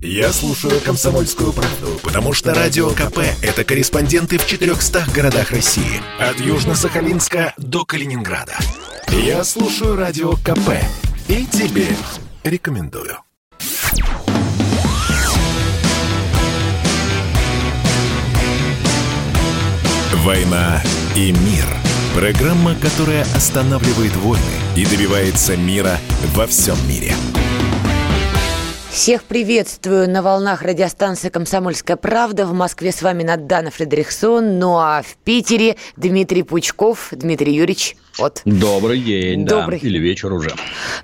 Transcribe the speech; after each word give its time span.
Я 0.00 0.32
слушаю 0.32 0.80
«Комсомольскую 0.80 1.52
правду», 1.52 1.98
потому 2.04 2.32
что 2.32 2.54
«Радио 2.54 2.90
КП»— 2.90 3.18
это 3.42 3.64
корреспонденты 3.64 4.38
в 4.38 4.46
400 4.46 5.06
городах 5.12 5.50
России. 5.50 6.00
От 6.20 6.36
Южно-Сахалинска 6.36 7.52
до 7.56 7.84
Калининграда. 7.84 8.56
Я 9.08 9.42
слушаю 9.42 9.96
«Радио 9.96 10.34
КП» 10.34 10.70
и 11.26 11.44
тебе 11.46 11.88
рекомендую. 12.44 13.18
«Война 20.22 20.80
и 21.16 21.32
мир»— 21.32 21.66
программа, 22.14 22.76
которая 22.76 23.22
останавливает 23.34 24.14
войны 24.16 24.44
и 24.76 24.86
добивается 24.86 25.56
мира 25.56 25.98
во 26.34 26.46
всем 26.46 26.76
мире. 26.88 27.14
Всех 28.98 29.22
приветствую 29.22 30.10
на 30.10 30.22
волнах 30.22 30.62
радиостанции 30.62 31.28
«Комсомольская 31.28 31.96
правда». 31.96 32.46
В 32.46 32.52
Москве 32.52 32.90
с 32.90 33.00
вами 33.00 33.22
Надана 33.22 33.70
Фредериксон, 33.70 34.58
ну 34.58 34.76
а 34.76 35.02
в 35.02 35.16
Питере 35.18 35.76
Дмитрий 35.96 36.42
Пучков. 36.42 37.10
Дмитрий 37.12 37.54
Юрьевич, 37.54 37.96
вот. 38.18 38.42
Добрый 38.44 39.00
день, 39.00 39.46
Добрый. 39.46 39.78
да. 39.80 39.86
Или 39.86 39.98
вечер 39.98 40.32
уже. 40.32 40.52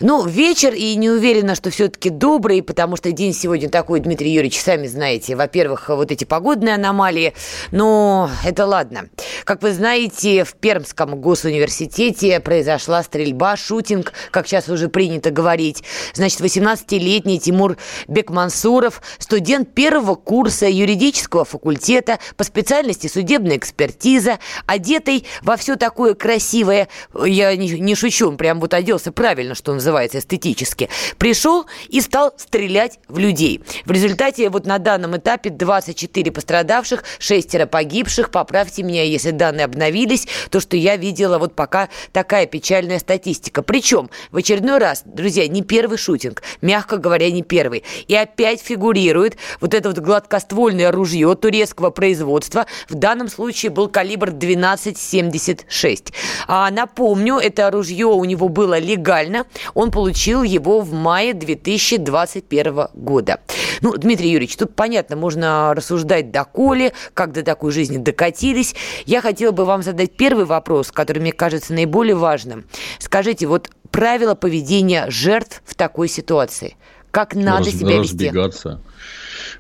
Ну, 0.01 0.27
вечер, 0.27 0.75
и 0.75 0.95
не 0.97 1.11
уверена, 1.11 1.55
что 1.55 1.71
все-таки 1.71 2.11
добрый, 2.11 2.63
потому 2.63 2.97
что 2.97 3.13
день 3.13 3.33
сегодня 3.33 3.69
такой, 3.69 4.01
Дмитрий 4.01 4.33
Юрьевич, 4.33 4.61
сами 4.61 4.87
знаете. 4.87 5.37
Во-первых, 5.37 5.89
вот 5.89 6.11
эти 6.11 6.25
погодные 6.25 6.75
аномалии, 6.75 7.35
но 7.71 8.31
это 8.45 8.67
ладно. 8.67 9.09
Как 9.45 9.63
вы 9.63 9.73
знаете, 9.73 10.45
в 10.45 10.55
Пермском 10.55 11.21
госуниверситете 11.21 12.41
произошла 12.41 13.03
стрельба, 13.03 13.57
шутинг, 13.57 14.13
как 14.31 14.47
сейчас 14.49 14.69
уже 14.69 14.89
принято 14.89 15.31
говорить. 15.31 15.85
Значит, 16.15 16.41
18-летний 16.41 17.39
Тимур 17.39 17.77
Бекмансуров, 18.09 19.03
студент 19.19 19.73
первого 19.75 20.17
курса 20.17 20.67
юридического 20.67 21.45
факультета 21.45 22.19
по 22.37 22.45
специальности 22.45 23.07
судебная 23.07 23.57
экспертиза, 23.57 24.39
одетый 24.67 25.27
во 25.43 25.57
все 25.57 25.77
такое 25.77 26.15
красивое 26.15 26.89
я 27.25 27.55
не, 27.57 27.69
не 27.69 27.95
шучу, 27.95 28.29
он 28.29 28.37
прям 28.37 28.61
вот 28.61 28.75
оделся 28.75 29.13
правильно, 29.13 29.55
что 29.55 29.73
называется, 29.75 30.19
эстетически, 30.19 30.89
пришел 31.19 31.67
и 31.89 32.01
стал 32.01 32.35
стрелять 32.37 32.99
в 33.09 33.19
людей. 33.19 33.63
В 33.85 33.91
результате 33.91 34.49
вот 34.51 34.67
на 34.67 34.79
данном 34.79 35.17
этапе 35.17 35.51
24 35.51 36.33
пострадавших, 36.33 37.05
шестеро 37.19 37.67
погибших. 37.67 38.31
Поправьте 38.31 38.83
меня, 38.83 39.05
если 39.05 39.31
данные 39.31 39.65
обновились. 39.65 40.27
То, 40.51 40.61
что 40.61 40.77
я 40.77 40.97
видела, 40.97 41.39
вот 41.39 41.55
пока 41.55 41.89
такая 42.13 42.47
печальная 42.47 42.99
статистика. 42.99 43.63
Причем 43.63 44.11
в 44.31 44.37
очередной 44.37 44.79
раз, 44.79 45.03
друзья, 45.05 45.47
не 45.49 45.63
первый 45.63 45.99
шутинг, 45.99 46.43
мягко 46.61 46.99
говоря, 46.99 47.31
не 47.31 47.43
первый. 47.43 47.85
И 48.09 48.15
опять 48.15 48.61
фигурирует 48.61 49.37
вот 49.61 49.75
это 49.75 49.89
вот 49.89 49.99
гладкоствольное 49.99 50.91
ружье 50.91 51.35
турецкого 51.35 51.91
производства. 51.91 52.67
В 52.89 52.95
данном 52.95 53.29
случае 53.29 53.71
был 53.71 53.89
калибр 53.89 54.31
12,76. 54.31 56.13
А 56.47 56.71
напомню, 56.95 57.39
это 57.39 57.71
ружье 57.71 58.07
у 58.07 58.25
него 58.25 58.49
было 58.49 58.79
легально. 58.79 59.47
Он 59.75 59.91
получил 59.91 60.45
его 60.45 60.81
в 60.81 60.93
мае 60.93 61.35
2021 61.35 62.89
года. 62.95 63.41
Ну, 63.81 63.97
Дмитрий 63.97 64.31
Юрьевич, 64.31 64.57
тут 64.57 64.77
понятно, 64.77 65.17
можно 65.17 65.75
рассуждать 65.75 66.31
доколе, 66.31 66.93
как 67.13 67.33
до 67.33 67.43
такой 67.43 67.73
жизни 67.73 67.97
докатились. 67.97 68.77
Я 69.07 69.21
хотела 69.21 69.51
бы 69.51 69.65
вам 69.65 69.83
задать 69.83 70.17
первый 70.17 70.45
вопрос, 70.45 70.93
который 70.93 71.19
мне 71.19 71.33
кажется 71.33 71.73
наиболее 71.75 72.15
важным. 72.15 72.65
Скажите, 73.01 73.47
вот 73.47 73.71
правила 73.91 74.37
поведения 74.37 75.07
жертв 75.11 75.63
в 75.65 75.75
такой 75.75 76.09
ситуации. 76.09 76.77
Как 77.11 77.35
надо 77.35 77.65
Раз, 77.65 77.75
себя 77.75 77.99
вести? 77.99 78.27
разбегаться. 78.27 78.81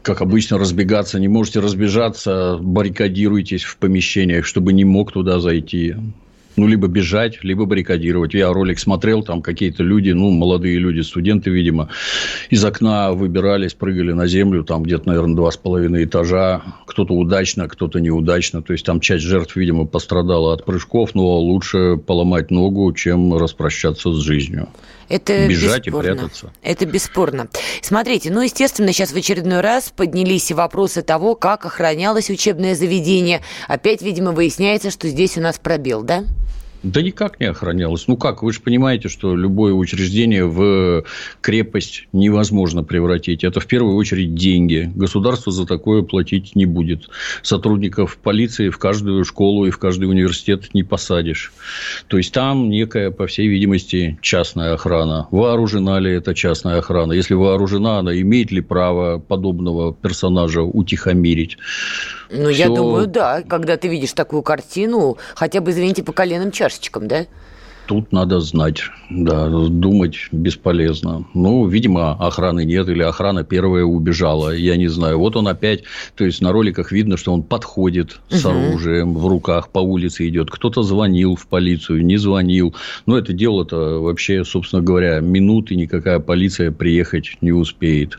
Как 0.03 0.21
обычно, 0.21 0.59
разбегаться. 0.59 1.19
Не 1.19 1.29
можете 1.29 1.61
разбежаться, 1.61 2.59
баррикадируйтесь 2.61 3.65
в 3.65 3.77
помещениях, 3.79 4.45
чтобы 4.45 4.73
не 4.73 4.85
мог 4.85 5.13
туда 5.13 5.41
зайти. 5.41 5.97
Ну, 6.57 6.69
либо 6.69 6.87
бежать, 6.87 7.43
либо 7.43 7.65
баррикадировать. 7.65 8.35
Я 8.35 8.53
ролик 8.53 8.79
смотрел, 8.79 9.23
там 9.23 9.43
какие-то 9.43 9.83
люди, 9.83 10.11
ну, 10.11 10.31
молодые 10.31 10.79
люди, 10.79 11.01
студенты, 11.01 11.51
видимо, 11.51 11.89
из 12.51 12.65
окна 12.65 13.13
выбирались, 13.13 13.75
прыгали 13.75 14.13
на 14.13 14.27
землю, 14.27 14.63
там 14.63 14.85
где-то, 14.85 15.09
наверное, 15.09 15.35
два 15.35 15.51
с 15.51 15.57
половиной 15.57 16.05
этажа. 16.05 16.63
Кто-то 16.87 17.15
удачно, 17.15 17.69
кто-то 17.69 17.99
неудачно. 18.01 18.63
То 18.63 18.73
есть, 18.73 18.85
там 18.87 19.01
часть 19.01 19.25
жертв, 19.25 19.57
видимо, 19.57 19.85
пострадала 19.85 20.55
от 20.55 20.65
прыжков, 20.65 21.15
но 21.15 21.39
лучше 21.39 21.97
поломать 21.97 22.51
ногу, 22.51 22.93
чем 22.93 23.37
распрощаться 23.37 24.13
с 24.13 24.21
жизнью. 24.21 24.69
Это 25.09 25.47
Бежать 25.47 25.87
и 25.87 25.91
бесспорно. 25.91 26.15
прятаться. 26.15 26.53
Это 26.63 26.87
бесспорно. 26.87 27.49
Смотрите, 27.83 28.31
ну, 28.31 28.41
естественно, 28.41 28.93
сейчас 28.93 29.13
в 29.13 29.17
очередной 29.17 29.61
раз 29.61 29.93
поднялись 29.95 30.51
и 30.51 30.55
вопросы 30.55 31.03
того, 31.03 31.35
как 31.35 31.67
охранялось 31.67 32.31
учебное 32.31 32.75
заведение. 32.75 33.43
Опять, 33.69 34.03
видимо, 34.03 34.33
выясняется, 34.33 34.91
что 34.91 35.09
здесь 35.09 35.37
у 35.37 35.41
нас 35.41 35.59
пробел, 35.59 36.03
да? 36.03 36.25
Да 36.85 37.01
никак 37.01 37.41
не 37.41 37.47
охранялось. 37.47 38.07
Ну 38.09 38.19
как, 38.19 38.43
вы 38.43 38.53
же 38.53 38.61
понимаете, 38.61 39.09
что 39.09 39.35
любое 39.35 39.73
учреждение 39.73 40.45
в 40.45 41.05
крепость 41.41 42.09
невозможно 42.13 42.85
превратить. 42.85 43.43
Это 43.43 43.59
в 43.59 43.67
первую 43.67 43.97
очередь 43.97 44.35
деньги. 44.35 44.93
Государство 44.95 45.51
за 45.51 45.67
такое 45.67 46.03
платить 46.03 46.55
не 46.55 46.67
будет. 46.67 47.09
Сотрудников 47.43 48.19
полиции 48.19 48.69
в 48.69 48.77
каждую 48.77 49.25
школу 49.25 49.65
и 49.65 49.71
в 49.71 49.79
каждый 49.79 50.05
университет 50.11 50.75
не 50.75 50.83
посадишь. 50.83 51.55
То 52.09 52.19
есть 52.19 52.35
там 52.35 52.69
некая, 52.69 53.11
по 53.11 53.27
всей 53.27 53.49
видимости, 53.49 54.19
частная 54.21 54.75
охрана. 54.75 55.27
Вооружена 55.31 55.99
ли 56.01 56.13
эта 56.13 56.35
частная 56.35 56.79
охрана? 56.81 57.13
Если 57.15 57.33
вооружена, 57.33 57.99
она 58.01 58.15
имеет 58.21 58.53
ли 58.53 58.61
право 58.61 59.19
подобного 59.19 59.95
персонажа 59.95 60.61
утихомирить? 60.61 61.57
Ну, 62.31 62.49
я 62.51 62.67
Всё- 62.67 62.75
думаю, 62.77 63.07
да. 63.07 63.43
Когда 63.43 63.77
ты 63.79 63.89
видишь 63.89 64.13
такую 64.13 64.43
картину, 64.43 65.17
хотя 65.35 65.61
бы, 65.61 65.71
извините, 65.71 66.03
по 66.03 66.13
коленным 66.13 66.51
чашечкам, 66.75 67.09
да? 67.09 67.27
Тут 67.87 68.13
надо 68.13 68.41
знать, 68.41 68.81
да, 69.11 69.47
думать 69.51 70.17
бесполезно. 70.33 71.27
Ну, 71.35 71.67
видимо, 71.67 72.13
охраны 72.13 72.65
нет, 72.65 72.89
или 72.89 73.03
охрана 73.03 73.45
первая 73.45 73.85
убежала, 73.85 74.55
я 74.57 74.79
не 74.79 74.89
знаю. 74.89 75.19
Вот 75.19 75.37
он 75.37 75.49
опять, 75.49 75.83
то 76.17 76.25
есть 76.25 76.41
на 76.41 76.51
роликах 76.51 76.93
видно, 76.93 77.19
что 77.19 77.35
он 77.35 77.43
подходит 77.43 78.21
с 78.31 78.43
Мгм. 78.43 78.57
оружием 78.57 79.15
в 79.15 79.27
руках, 79.27 79.69
по 79.69 79.81
улице 79.81 80.27
идет. 80.27 80.51
Кто-то 80.51 80.83
звонил 80.83 81.37
в 81.37 81.47
полицию, 81.47 82.07
не 82.07 82.17
звонил. 82.17 82.75
Но 83.05 83.19
это 83.19 83.35
дело-то 83.35 84.01
вообще, 84.01 84.47
собственно 84.47 84.81
говоря, 84.81 85.21
минуты 85.21 85.75
никакая 85.77 86.21
полиция 86.21 86.71
приехать 86.73 87.37
не 87.43 87.53
успеет. 87.53 88.19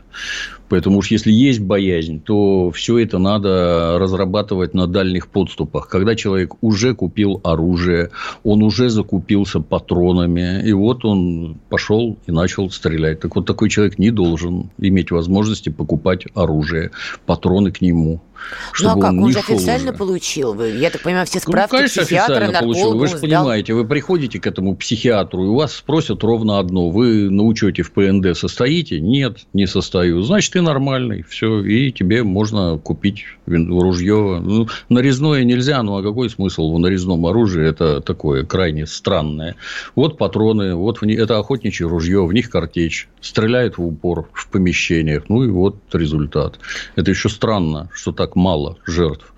Поэтому 0.68 0.98
уж 0.98 1.10
если 1.10 1.30
есть 1.32 1.60
боязнь, 1.60 2.20
то 2.20 2.70
все 2.72 2.98
это 2.98 3.18
надо 3.18 3.98
разрабатывать 4.00 4.74
на 4.74 4.86
дальних 4.86 5.28
подступах. 5.28 5.88
Когда 5.88 6.16
человек 6.16 6.54
уже 6.60 6.94
купил 6.94 7.40
оружие, 7.44 8.10
он 8.42 8.62
уже 8.62 8.88
закупился 8.90 9.60
патронами, 9.60 10.62
и 10.66 10.72
вот 10.72 11.04
он 11.04 11.58
пошел 11.68 12.16
и 12.26 12.32
начал 12.32 12.70
стрелять. 12.70 13.20
Так 13.20 13.36
вот, 13.36 13.46
такой 13.46 13.70
человек 13.70 13.98
не 13.98 14.10
должен 14.10 14.70
иметь 14.78 15.10
возможности 15.10 15.68
покупать 15.68 16.24
оружие, 16.34 16.90
патроны 17.26 17.70
к 17.70 17.80
нему. 17.80 18.20
ну, 18.36 18.42
а 18.72 18.74
чтобы 18.74 19.00
как? 19.00 19.12
Он, 19.12 19.20
не 19.20 19.32
же 19.32 19.38
официально 19.38 19.90
уже. 19.90 19.98
получил. 19.98 20.52
Вы- 20.52 20.70
Я 20.76 20.90
так 20.90 21.02
понимаю, 21.02 21.26
все 21.26 21.40
Ну, 21.46 21.50
справки 21.52 21.70
конечно, 21.76 22.02
психиатра, 22.02 22.34
официально 22.34 22.60
получил. 22.60 22.92
Вы 22.94 23.00
он 23.00 23.08
же 23.08 23.16
сдал. 23.18 23.20
понимаете, 23.22 23.74
вы 23.74 23.84
приходите 23.86 24.38
к 24.38 24.46
этому 24.46 24.76
психиатру, 24.76 25.44
и 25.44 25.48
у 25.48 25.54
вас 25.54 25.72
спросят 25.74 26.22
ровно 26.22 26.58
одно. 26.58 26.90
Вы 26.90 27.30
на 27.30 27.44
учете 27.44 27.82
в 27.82 27.92
ПНД 27.92 28.36
состоите? 28.36 29.00
Нет, 29.00 29.38
не 29.52 29.66
состою. 29.66 30.22
Значит, 30.22 30.55
ты 30.56 30.62
нормальный. 30.62 31.22
Все, 31.22 31.62
и 31.62 31.92
тебе 31.92 32.22
можно 32.22 32.78
купить 32.82 33.24
ружье. 33.46 34.40
Ну, 34.42 34.68
нарезное 34.88 35.44
нельзя, 35.44 35.82
ну 35.82 35.98
а 35.98 36.02
какой 36.02 36.30
смысл 36.30 36.72
в 36.72 36.78
нарезном 36.78 37.26
оружии? 37.26 37.62
Это 37.62 38.00
такое 38.00 38.42
крайне 38.42 38.86
странное. 38.86 39.56
Вот 39.94 40.16
патроны, 40.16 40.74
вот 40.74 41.02
в 41.02 41.02
ни- 41.04 41.14
это 41.14 41.38
охотничье 41.38 41.86
ружье, 41.86 42.24
в 42.24 42.32
них 42.32 42.48
картечь. 42.48 43.06
Стреляют 43.20 43.76
в 43.76 43.84
упор 43.84 44.30
в 44.32 44.48
помещениях. 44.48 45.24
Ну, 45.28 45.44
и 45.44 45.48
вот 45.48 45.76
результат. 45.92 46.58
Это 46.94 47.10
еще 47.10 47.28
странно, 47.28 47.90
что 47.92 48.12
так 48.12 48.34
мало 48.34 48.78
жертв. 48.86 49.34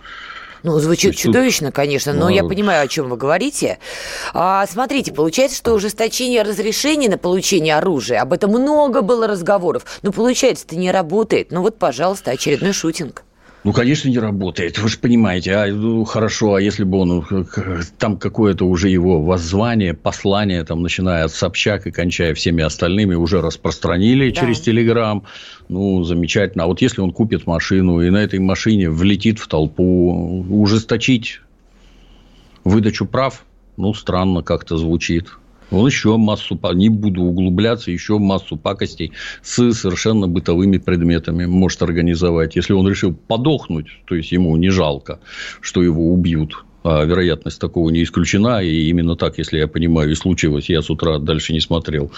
Ну, 0.62 0.78
звучит 0.78 1.12
есть 1.12 1.22
тут- 1.22 1.32
чудовищно, 1.34 1.72
конечно, 1.72 2.12
но 2.12 2.26
Ну, 2.26 2.28
я 2.28 2.43
понимаю, 2.44 2.82
о 2.84 2.88
чем 2.88 3.08
вы 3.08 3.16
говорите. 3.16 3.78
А, 4.34 4.66
смотрите, 4.66 5.12
получается, 5.12 5.56
что 5.56 5.72
ужесточение 5.75 6.43
разрешений 6.43 7.08
на 7.08 7.19
получение 7.19 7.76
оружия, 7.76 8.20
об 8.22 8.32
этом 8.32 8.50
много 8.50 9.02
было 9.02 9.26
разговоров, 9.26 9.84
но 10.02 10.12
получается, 10.12 10.64
это 10.66 10.76
не 10.76 10.90
работает. 10.90 11.50
Ну 11.50 11.62
вот, 11.62 11.78
пожалуйста, 11.78 12.31
очередной 12.32 12.72
шутинг. 12.72 13.22
Ну, 13.64 13.72
конечно, 13.72 14.08
не 14.08 14.19
работает. 14.19 14.78
Вы 14.78 14.88
же 14.88 14.99
понимаете, 14.99 15.52
а, 15.55 15.66
ну, 15.66 16.05
хорошо, 16.05 16.55
а 16.55 16.60
если 16.60 16.84
бы 16.84 16.99
он, 16.99 17.26
э, 17.28 17.44
там 17.99 18.16
какое-то 18.16 18.64
уже 18.64 18.88
его 18.88 19.20
воззвание, 19.20 19.94
послание, 19.94 20.64
там, 20.64 20.82
начиная 20.82 21.25
от 21.25 21.32
Собчак 21.32 21.87
и 21.87 21.90
кончая 21.90 22.34
всеми 22.34 22.62
остальными, 22.62 23.14
уже 23.14 23.40
распространили 23.40 24.31
Да. 24.31 24.40
через 24.40 24.60
Телеграм, 24.60 25.25
ну, 25.69 26.05
замечательно. 26.05 26.64
А 26.64 26.66
вот 26.69 26.81
если 26.81 27.00
он 27.00 27.10
купит 27.10 27.46
машину 27.46 28.00
и 28.00 28.10
на 28.10 28.19
этой 28.19 28.38
машине 28.38 28.90
влетит 28.90 29.40
в 29.40 29.49
толпу, 29.49 30.44
ужесточить 30.49 31.40
выдачу 32.62 33.06
прав, 33.06 33.44
ну, 33.76 33.93
странно 33.93 34.43
как-то 34.43 34.76
звучит. 34.76 35.31
Он 35.70 35.87
еще 35.87 36.17
массу, 36.17 36.59
не 36.75 36.88
буду 36.88 37.23
углубляться, 37.23 37.91
еще 37.91 38.19
массу 38.19 38.56
пакостей 38.56 39.12
с 39.43 39.73
совершенно 39.73 40.26
бытовыми 40.26 40.79
предметами 40.79 41.47
может 41.47 41.82
организовать. 41.82 42.56
Если 42.56 42.73
он 42.73 42.88
решил 42.88 43.12
подохнуть, 43.12 43.88
то 44.06 44.15
есть 44.15 44.32
ему 44.32 44.56
не 44.56 44.70
жалко, 44.70 45.20
что 45.61 45.82
его 45.82 46.12
убьют, 46.12 46.65
а 46.85 47.05
вероятность 47.05 47.61
такого 47.61 47.91
не 47.91 48.03
исключена, 48.03 48.62
и 48.62 48.88
именно 48.88 49.17
так, 49.17 49.38
если 49.38 49.59
я 49.59 49.69
понимаю, 49.69 50.11
и 50.11 50.15
случилось. 50.15 50.70
Я 50.70 50.81
с 50.81 50.91
утра 50.91 51.19
дальше 51.19 51.53
не 51.53 51.61
смотрел. 51.61 52.11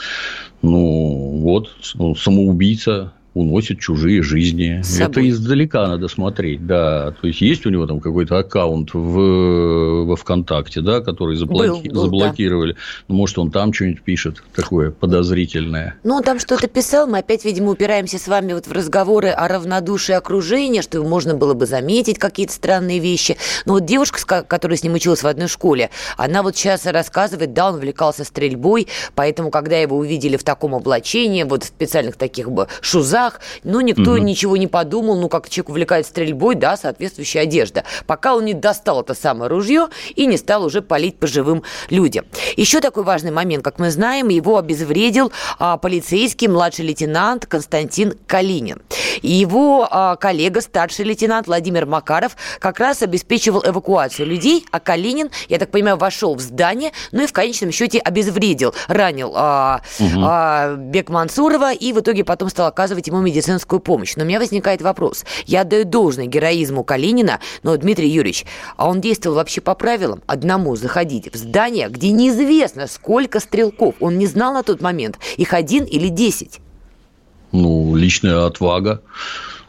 Ну, 0.63 1.41
вот, 1.43 1.71
самоубийца 2.19 3.13
уносит 3.35 3.79
чужие 3.79 4.23
жизни. 4.23 4.83
Это 5.01 5.29
издалека 5.29 5.87
надо 5.87 6.09
смотреть, 6.09 6.67
да. 6.67 7.15
То 7.21 7.29
есть, 7.29 7.41
есть 7.41 7.65
у 7.65 7.71
него 7.71 7.87
там 7.87 8.01
какой-то 8.01 8.39
аккаунт 8.39 8.93
в, 8.93 10.05
во 10.05 10.17
ВКонтакте, 10.17 10.81
да, 10.81 11.01
который 11.01 11.37
заблоки... 11.37 11.89
был, 11.89 11.95
был, 11.95 12.03
заблокировали. 12.03 12.73
Да. 12.73 12.79
Ну, 13.09 13.15
может, 13.15 13.39
он 13.39 13.51
там 13.51 13.73
что-нибудь 13.73 14.03
пишет 14.03 14.43
такое 14.55 14.91
подозрительное. 14.91 15.95
Ну, 16.03 16.17
он 16.17 16.23
там 16.23 16.41
что-то 16.41 16.67
писал. 16.67 17.07
Мы 17.07 17.19
опять, 17.19 17.45
видимо, 17.45 17.71
упираемся 17.71 18.19
с 18.19 18.27
вами 18.27 18.53
вот 18.53 18.67
в 18.67 18.73
разговоры 18.73 19.29
о 19.29 19.47
равнодушии 19.47 20.15
окружения, 20.15 20.83
что 20.83 21.03
можно 21.03 21.35
было 21.35 21.55
бы 21.55 21.67
заметить 21.67 22.19
какие-то 22.19 22.53
странные 22.53 22.99
вещи. 22.99 23.37
Но 23.65 23.75
вот 23.75 23.85
девушка, 23.85 24.43
которая 24.43 24.77
с 24.77 24.83
ним 24.83 24.95
училась 24.95 25.23
в 25.23 25.27
одной 25.27 25.49
школе, 25.49 25.91
она 26.17 26.43
вот 26.43 26.57
сейчас 26.57 26.85
рассказывает, 26.87 27.53
да, 27.53 27.69
он 27.69 27.77
увлекался 27.77 28.25
стрельбой, 28.25 28.89
поэтому, 29.15 29.51
когда 29.51 29.77
его 29.77 29.97
увидели 29.97 30.37
в 30.37 30.43
таком 30.43 30.75
облачении, 30.75 31.45
вот 31.45 31.63
в 31.63 31.67
специальных 31.69 32.17
таких 32.17 32.51
бы 32.51 32.67
шузах, 32.81 33.20
глазах, 33.21 33.41
но 33.65 33.81
никто 33.81 34.13
угу. 34.13 34.19
ничего 34.19 34.57
не 34.57 34.67
подумал, 34.67 35.17
ну, 35.21 35.29
как 35.29 35.49
человек 35.49 35.71
увлекает 35.71 36.07
стрельбой, 36.07 36.55
да, 36.55 36.77
соответствующая 36.77 37.41
одежда. 37.41 37.85
Пока 38.07 38.35
он 38.35 38.45
не 38.45 38.55
достал 38.55 39.03
это 39.03 39.15
самое 39.15 39.51
ружье 39.51 39.89
и 40.15 40.27
не 40.27 40.37
стал 40.37 40.65
уже 40.65 40.83
палить 40.83 41.19
по 41.19 41.27
живым 41.27 41.63
людям. 41.91 42.25
Еще 42.57 42.81
такой 42.81 43.05
важный 43.05 43.31
момент, 43.31 43.65
как 43.65 43.79
мы 43.79 43.91
знаем, 43.91 44.29
его 44.29 44.59
обезвредил 44.59 45.33
а, 45.59 45.77
полицейский 45.77 46.49
младший 46.49 46.87
лейтенант 46.87 47.47
Константин 47.47 48.15
Калинин. 48.27 48.83
Его 49.23 49.89
а, 49.91 50.17
коллега, 50.17 50.61
старший 50.61 51.05
лейтенант 51.05 51.47
Владимир 51.47 51.87
Макаров, 51.87 52.37
как 52.59 52.79
раз 52.81 53.03
обеспечивал 53.03 53.63
эвакуацию 53.65 54.27
людей, 54.27 54.65
а 54.71 54.81
Калинин, 54.81 55.31
я 55.49 55.59
так 55.59 55.71
понимаю, 55.71 55.97
вошел 55.97 56.35
в 56.35 56.41
здание, 56.41 56.93
ну 57.13 57.23
и 57.23 57.27
в 57.27 57.33
конечном 57.33 57.73
счете 57.73 57.99
обезвредил, 57.99 58.75
ранил 58.89 59.33
а, 59.35 59.83
угу. 59.99 60.21
а, 60.23 60.75
Бек 60.77 61.11
Мансурова 61.11 61.73
и 61.73 61.93
в 61.93 62.01
итоге 62.01 62.25
потом 62.25 62.49
стал 62.49 62.69
оказывать 62.69 63.10
ему 63.11 63.21
медицинскую 63.21 63.81
помощь. 63.81 64.17
Но 64.17 64.25
у 64.25 64.27
меня 64.27 64.39
возникает 64.39 64.83
вопрос. 64.83 65.25
Я 65.47 65.63
отдаю 65.63 65.85
должное 65.85 66.27
героизму 66.27 66.85
Калинина, 66.85 67.41
но, 67.63 67.77
Дмитрий 67.77 68.09
Юрьевич, 68.09 68.47
а 68.77 68.89
он 68.89 69.01
действовал 69.01 69.37
вообще 69.37 69.61
по 69.61 69.75
правилам? 69.75 70.23
Одному 70.27 70.77
заходить 70.77 71.33
в 71.33 71.37
здание, 71.37 71.89
где 71.89 72.11
неизвестно, 72.11 72.87
сколько 72.87 73.41
стрелков. 73.41 73.95
Он 74.01 74.19
не 74.19 74.27
знал 74.27 74.55
на 74.55 74.63
тот 74.63 74.81
момент, 74.81 75.19
их 75.37 75.53
один 75.55 75.85
или 75.85 76.09
десять. 76.09 76.61
Ну, 77.53 77.95
личная 77.97 78.47
отвага 78.47 79.03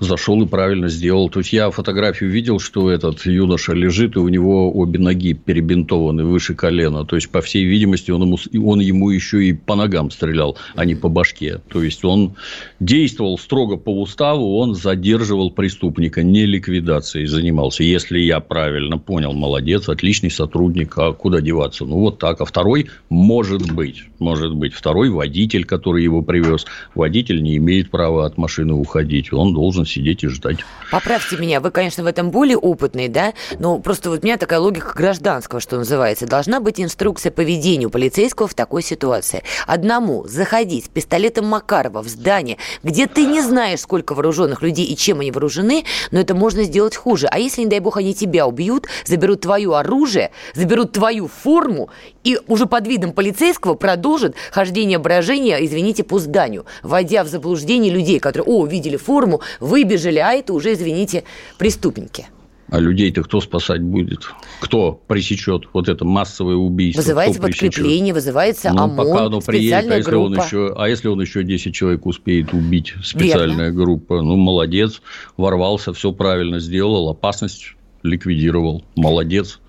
зашел 0.02 0.42
и 0.42 0.48
правильно 0.48 0.90
сделал. 0.90 1.30
То 1.30 1.40
есть, 1.40 1.54
я 1.54 1.70
фотографию 1.70 2.30
видел, 2.30 2.60
что 2.60 2.90
этот 2.90 3.26
юноша 3.26 3.74
лежит, 3.74 4.16
и 4.16 4.20
у 4.20 4.28
него 4.28 4.72
обе 4.74 5.00
ноги 5.00 5.34
перебинтованы 5.34 6.26
выше 6.26 6.56
колена. 6.56 7.06
То 7.06 7.16
есть, 7.16 7.30
по 7.30 7.42
всей 7.42 7.64
видимости, 7.66 8.12
он 8.12 8.24
ему, 8.24 8.38
он 8.68 8.80
ему 8.80 9.12
еще 9.12 9.46
и 9.46 9.54
по 9.54 9.76
ногам 9.76 10.10
стрелял, 10.12 10.58
а 10.76 10.86
не 10.86 10.96
по 10.96 11.08
башке. 11.08 11.60
То 11.70 11.84
есть, 11.84 12.04
он 12.04 12.34
действовал 12.80 13.38
строго 13.38 13.78
по 13.78 14.02
уставу, 14.02 14.58
он 14.58 14.74
задерживал 14.74 15.52
преступника, 15.52 16.24
не 16.24 16.46
ликвидацией 16.46 17.28
занимался. 17.28 17.84
Если 17.84 18.20
я 18.20 18.40
правильно 18.40 18.98
понял, 18.98 19.34
молодец, 19.34 19.88
отличный 19.88 20.32
сотрудник, 20.32 20.98
а 20.98 21.14
куда 21.14 21.42
деваться? 21.42 21.86
Ну, 21.86 22.00
вот 22.00 22.18
так. 22.18 22.42
А 22.42 22.46
второй 22.46 22.90
может 23.10 23.72
быть, 23.72 24.04
может 24.18 24.56
быть, 24.56 24.74
второй 24.74 25.10
водитель, 25.10 25.66
который 25.66 26.04
его 26.04 26.24
привез. 26.24 26.66
Водитель 26.96 27.44
не 27.44 27.58
имеет 27.58 27.92
права 27.92 28.26
от 28.26 28.38
машины 28.38 28.74
уходить. 28.74 29.32
Он 29.32 29.54
должен 29.54 29.86
сидеть 29.92 30.24
и 30.24 30.28
ждать. 30.28 30.60
Поправьте 30.92 31.38
меня, 31.38 31.60
вы, 31.60 31.72
конечно, 31.72 32.04
в 32.04 32.08
этом 32.08 32.32
более 32.32 32.58
опытный, 32.58 33.08
да, 33.08 33.34
но 33.60 33.80
просто 33.80 34.10
вот 34.10 34.24
у 34.24 34.26
меня 34.26 34.38
такая 34.38 34.60
логика 34.60 34.94
гражданского, 34.94 35.62
что 35.62 35.78
называется. 35.78 36.26
Должна 36.26 36.60
быть 36.60 36.80
инструкция 36.80 37.32
по 37.32 37.42
ведению 37.42 37.90
полицейского 37.90 38.48
в 38.48 38.54
такой 38.54 38.84
ситуации. 38.84 39.44
Одному 39.68 40.26
заходить 40.28 40.86
с 40.86 40.90
пистолетом 40.90 41.46
Макарова 41.46 42.02
в 42.02 42.08
здание, 42.08 42.58
где 42.84 43.08
ты 43.08 43.26
не 43.26 43.42
знаешь, 43.42 43.80
сколько 43.80 44.14
вооруженных 44.14 44.62
людей 44.62 44.86
и 44.86 44.96
чем 44.98 45.20
они 45.20 45.32
вооружены, 45.32 45.86
но 46.12 46.20
это 46.20 46.36
можно 46.36 46.64
сделать 46.64 46.96
хуже. 46.96 47.28
А 47.28 47.40
если, 47.40 47.62
не 47.62 47.68
дай 47.68 47.80
бог, 47.80 47.98
они 47.98 48.14
тебя 48.14 48.48
убьют, 48.48 48.88
заберут 49.06 49.42
твое 49.42 49.76
оружие, 49.76 50.32
заберут 50.54 50.92
твою 50.92 51.28
форму 51.28 51.90
и 52.24 52.40
уже 52.48 52.66
под 52.66 52.88
видом 52.88 53.14
полицейского 53.14 53.76
продолжат 53.76 54.36
хождение 54.52 55.00
брожения, 55.00 55.58
извините, 55.58 56.04
по 56.04 56.20
зданию, 56.20 56.66
вводя 56.84 57.24
в 57.24 57.28
заблуждение 57.28 57.92
людей, 57.92 58.20
которые, 58.20 58.46
о, 58.48 58.66
видели 58.66 58.98
форму, 58.98 59.42
вы 59.60 59.81
выбежали, 59.84 60.20
а 60.20 60.34
это 60.34 60.54
уже, 60.54 60.74
извините, 60.74 61.24
преступники. 61.58 62.28
А 62.70 62.80
людей-то 62.80 63.24
кто 63.24 63.42
спасать 63.42 63.82
будет? 63.82 64.30
Кто 64.62 64.94
пресечет 64.94 65.64
вот 65.74 65.90
это 65.90 66.06
массовое 66.06 66.56
убийство? 66.56 67.02
Вызывается 67.02 67.42
подкрепление, 67.42 68.14
вызывается 68.14 68.72
ну, 68.72 68.84
ОМОН, 68.84 68.96
пока 68.96 69.26
оно 69.26 69.42
приедет, 69.42 69.92
а 69.92 69.98
если 69.98 70.10
группа. 70.10 70.26
Он 70.26 70.46
еще, 70.46 70.74
а 70.78 70.88
если 70.88 71.08
он 71.10 71.20
еще 71.20 71.44
10 71.44 71.76
человек 71.76 72.06
успеет 72.06 72.54
убить, 72.54 72.94
специальная 73.04 73.72
Верно. 73.72 73.84
группа? 73.84 74.22
Ну, 74.22 74.38
молодец, 74.38 75.02
ворвался, 75.36 75.92
все 75.92 76.14
правильно 76.14 76.60
сделал, 76.60 77.10
опасность 77.10 77.76
ликвидировал. 78.04 78.86
Молодец. 78.96 79.60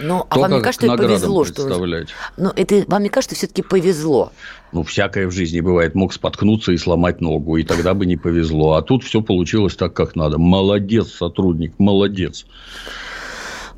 Ну, 0.00 0.26
а 0.28 0.38
вам 0.38 0.52
не 0.52 0.60
кажется, 0.60 0.86
что 0.86 0.96
повезло, 0.96 1.44
что... 1.44 1.68
Ну, 2.36 2.52
это 2.56 2.84
вам 2.86 3.02
не 3.02 3.08
кажется, 3.08 3.34
все-таки 3.34 3.62
повезло? 3.62 4.32
Ну, 4.72 4.82
всякое 4.82 5.26
в 5.26 5.32
жизни 5.32 5.60
бывает. 5.60 5.94
Мог 5.94 6.12
споткнуться 6.12 6.72
и 6.72 6.76
сломать 6.76 7.20
ногу, 7.20 7.56
и 7.56 7.64
тогда 7.64 7.94
бы 7.94 8.06
не 8.06 8.16
повезло. 8.16 8.74
А 8.74 8.82
тут 8.82 9.04
все 9.04 9.20
получилось 9.20 9.76
так, 9.76 9.94
как 9.94 10.16
надо. 10.16 10.38
Молодец, 10.38 11.12
сотрудник, 11.12 11.74
молодец. 11.78 12.46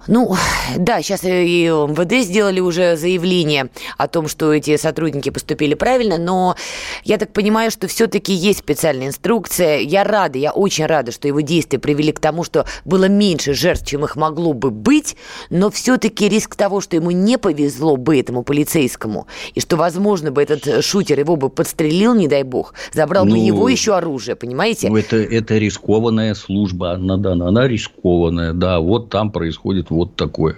Ну, 0.09 0.35
да, 0.77 1.01
сейчас 1.01 1.23
и 1.25 1.67
МВД 1.67 2.25
сделали 2.27 2.61
уже 2.61 2.97
заявление 2.97 3.71
о 3.99 4.09
том, 4.09 4.27
что 4.27 4.53
эти 4.53 4.77
сотрудники 4.77 5.31
поступили 5.31 5.75
правильно, 5.75 6.19
но 6.19 6.57
я 7.05 7.19
так 7.19 7.33
понимаю, 7.33 7.71
что 7.71 7.87
все-таки 7.87 8.33
есть 8.33 8.61
специальная 8.61 9.09
инструкция. 9.09 9.79
Я 9.79 10.03
рада, 10.03 10.39
я 10.39 10.53
очень 10.53 10.87
рада, 10.87 11.13
что 11.13 11.29
его 11.29 11.41
действия 11.41 11.79
привели 11.79 12.13
к 12.13 12.19
тому, 12.19 12.43
что 12.43 12.67
было 12.85 13.05
меньше 13.05 13.55
жертв, 13.55 13.87
чем 13.87 14.05
их 14.05 14.17
могло 14.17 14.53
бы 14.53 14.71
быть, 14.71 15.17
но 15.51 15.71
все-таки 15.71 16.29
риск 16.29 16.57
того, 16.57 16.81
что 16.81 16.97
ему 16.97 17.13
не 17.13 17.39
повезло 17.39 17.97
бы 17.97 18.19
этому 18.19 18.43
полицейскому, 18.43 19.27
и 19.55 19.61
что, 19.61 19.77
возможно, 19.77 20.33
бы 20.33 20.43
этот 20.43 20.85
шутер 20.85 21.21
его 21.21 21.37
бы 21.37 21.49
подстрелил, 21.49 22.15
не 22.15 22.27
дай 22.27 22.43
бог, 22.43 22.75
забрал 22.93 23.25
ну, 23.25 23.33
бы 23.33 23.39
его 23.39 23.69
еще 23.69 23.95
оружие, 23.95 24.35
понимаете? 24.35 24.89
Ну, 24.89 24.97
это, 24.97 25.17
это 25.17 25.59
рискованная 25.59 26.35
служба, 26.35 26.93
она, 26.93 27.17
да, 27.17 27.33
она 27.33 27.69
рискованная, 27.69 28.53
да, 28.53 28.81
вот 28.81 29.09
там 29.09 29.31
происходит 29.31 29.92
вот 29.93 30.17
такое. 30.17 30.57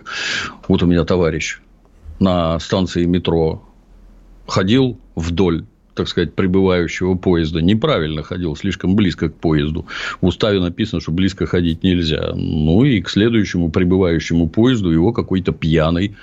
Вот 0.69 0.83
у 0.83 0.87
меня 0.87 1.05
товарищ 1.05 1.59
на 2.21 2.59
станции 2.59 3.05
метро 3.05 3.63
ходил 4.47 4.99
вдоль 5.15 5.65
так 5.95 6.09
сказать, 6.09 6.35
прибывающего 6.35 7.15
поезда. 7.15 7.63
Неправильно 7.63 8.23
ходил, 8.23 8.57
слишком 8.57 8.97
близко 8.97 9.29
к 9.29 9.37
поезду. 9.37 9.87
В 10.21 10.27
уставе 10.27 10.61
написано, 10.61 11.01
что 11.01 11.13
близко 11.13 11.47
ходить 11.47 11.85
нельзя. 11.85 12.33
Ну, 12.35 12.85
и 12.85 13.01
к 13.01 13.09
следующему 13.09 13.71
прибывающему 13.71 14.49
поезду 14.49 14.91
его 14.91 15.13
какой-то 15.13 15.53
пьяный 15.53 16.17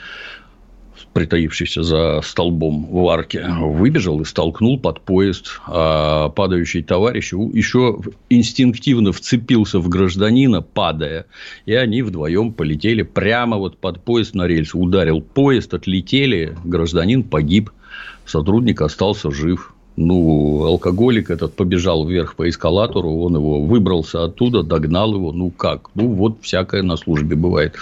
притаившийся 1.13 1.83
за 1.83 2.21
столбом 2.23 2.85
в 2.85 3.07
арке, 3.09 3.45
выбежал 3.59 4.21
и 4.21 4.25
столкнул 4.25 4.79
под 4.79 5.01
поезд. 5.01 5.59
А 5.67 6.29
падающий 6.29 6.83
товарищ 6.83 7.33
еще 7.33 7.99
инстинктивно 8.29 9.11
вцепился 9.11 9.79
в 9.79 9.89
гражданина, 9.89 10.61
падая. 10.61 11.25
И 11.65 11.73
они 11.73 12.01
вдвоем 12.01 12.53
полетели 12.53 13.03
прямо 13.03 13.57
вот 13.57 13.77
под 13.77 14.01
поезд 14.03 14.35
на 14.35 14.47
рельсы. 14.47 14.77
Ударил 14.77 15.21
поезд, 15.21 15.73
отлетели, 15.73 16.57
гражданин 16.63 17.23
погиб. 17.23 17.71
Сотрудник 18.25 18.81
остался 18.81 19.31
жив. 19.31 19.73
Ну, 19.97 20.63
алкоголик 20.63 21.29
этот 21.29 21.53
побежал 21.53 22.07
вверх 22.07 22.35
по 22.35 22.47
эскалатору, 22.47 23.11
он 23.23 23.35
его 23.35 23.61
выбрался 23.61 24.23
оттуда, 24.23 24.63
догнал 24.63 25.13
его. 25.13 25.33
Ну, 25.33 25.51
как? 25.51 25.89
Ну, 25.95 26.07
вот 26.07 26.37
всякое 26.41 26.81
на 26.81 26.95
службе 26.95 27.35
бывает. 27.35 27.75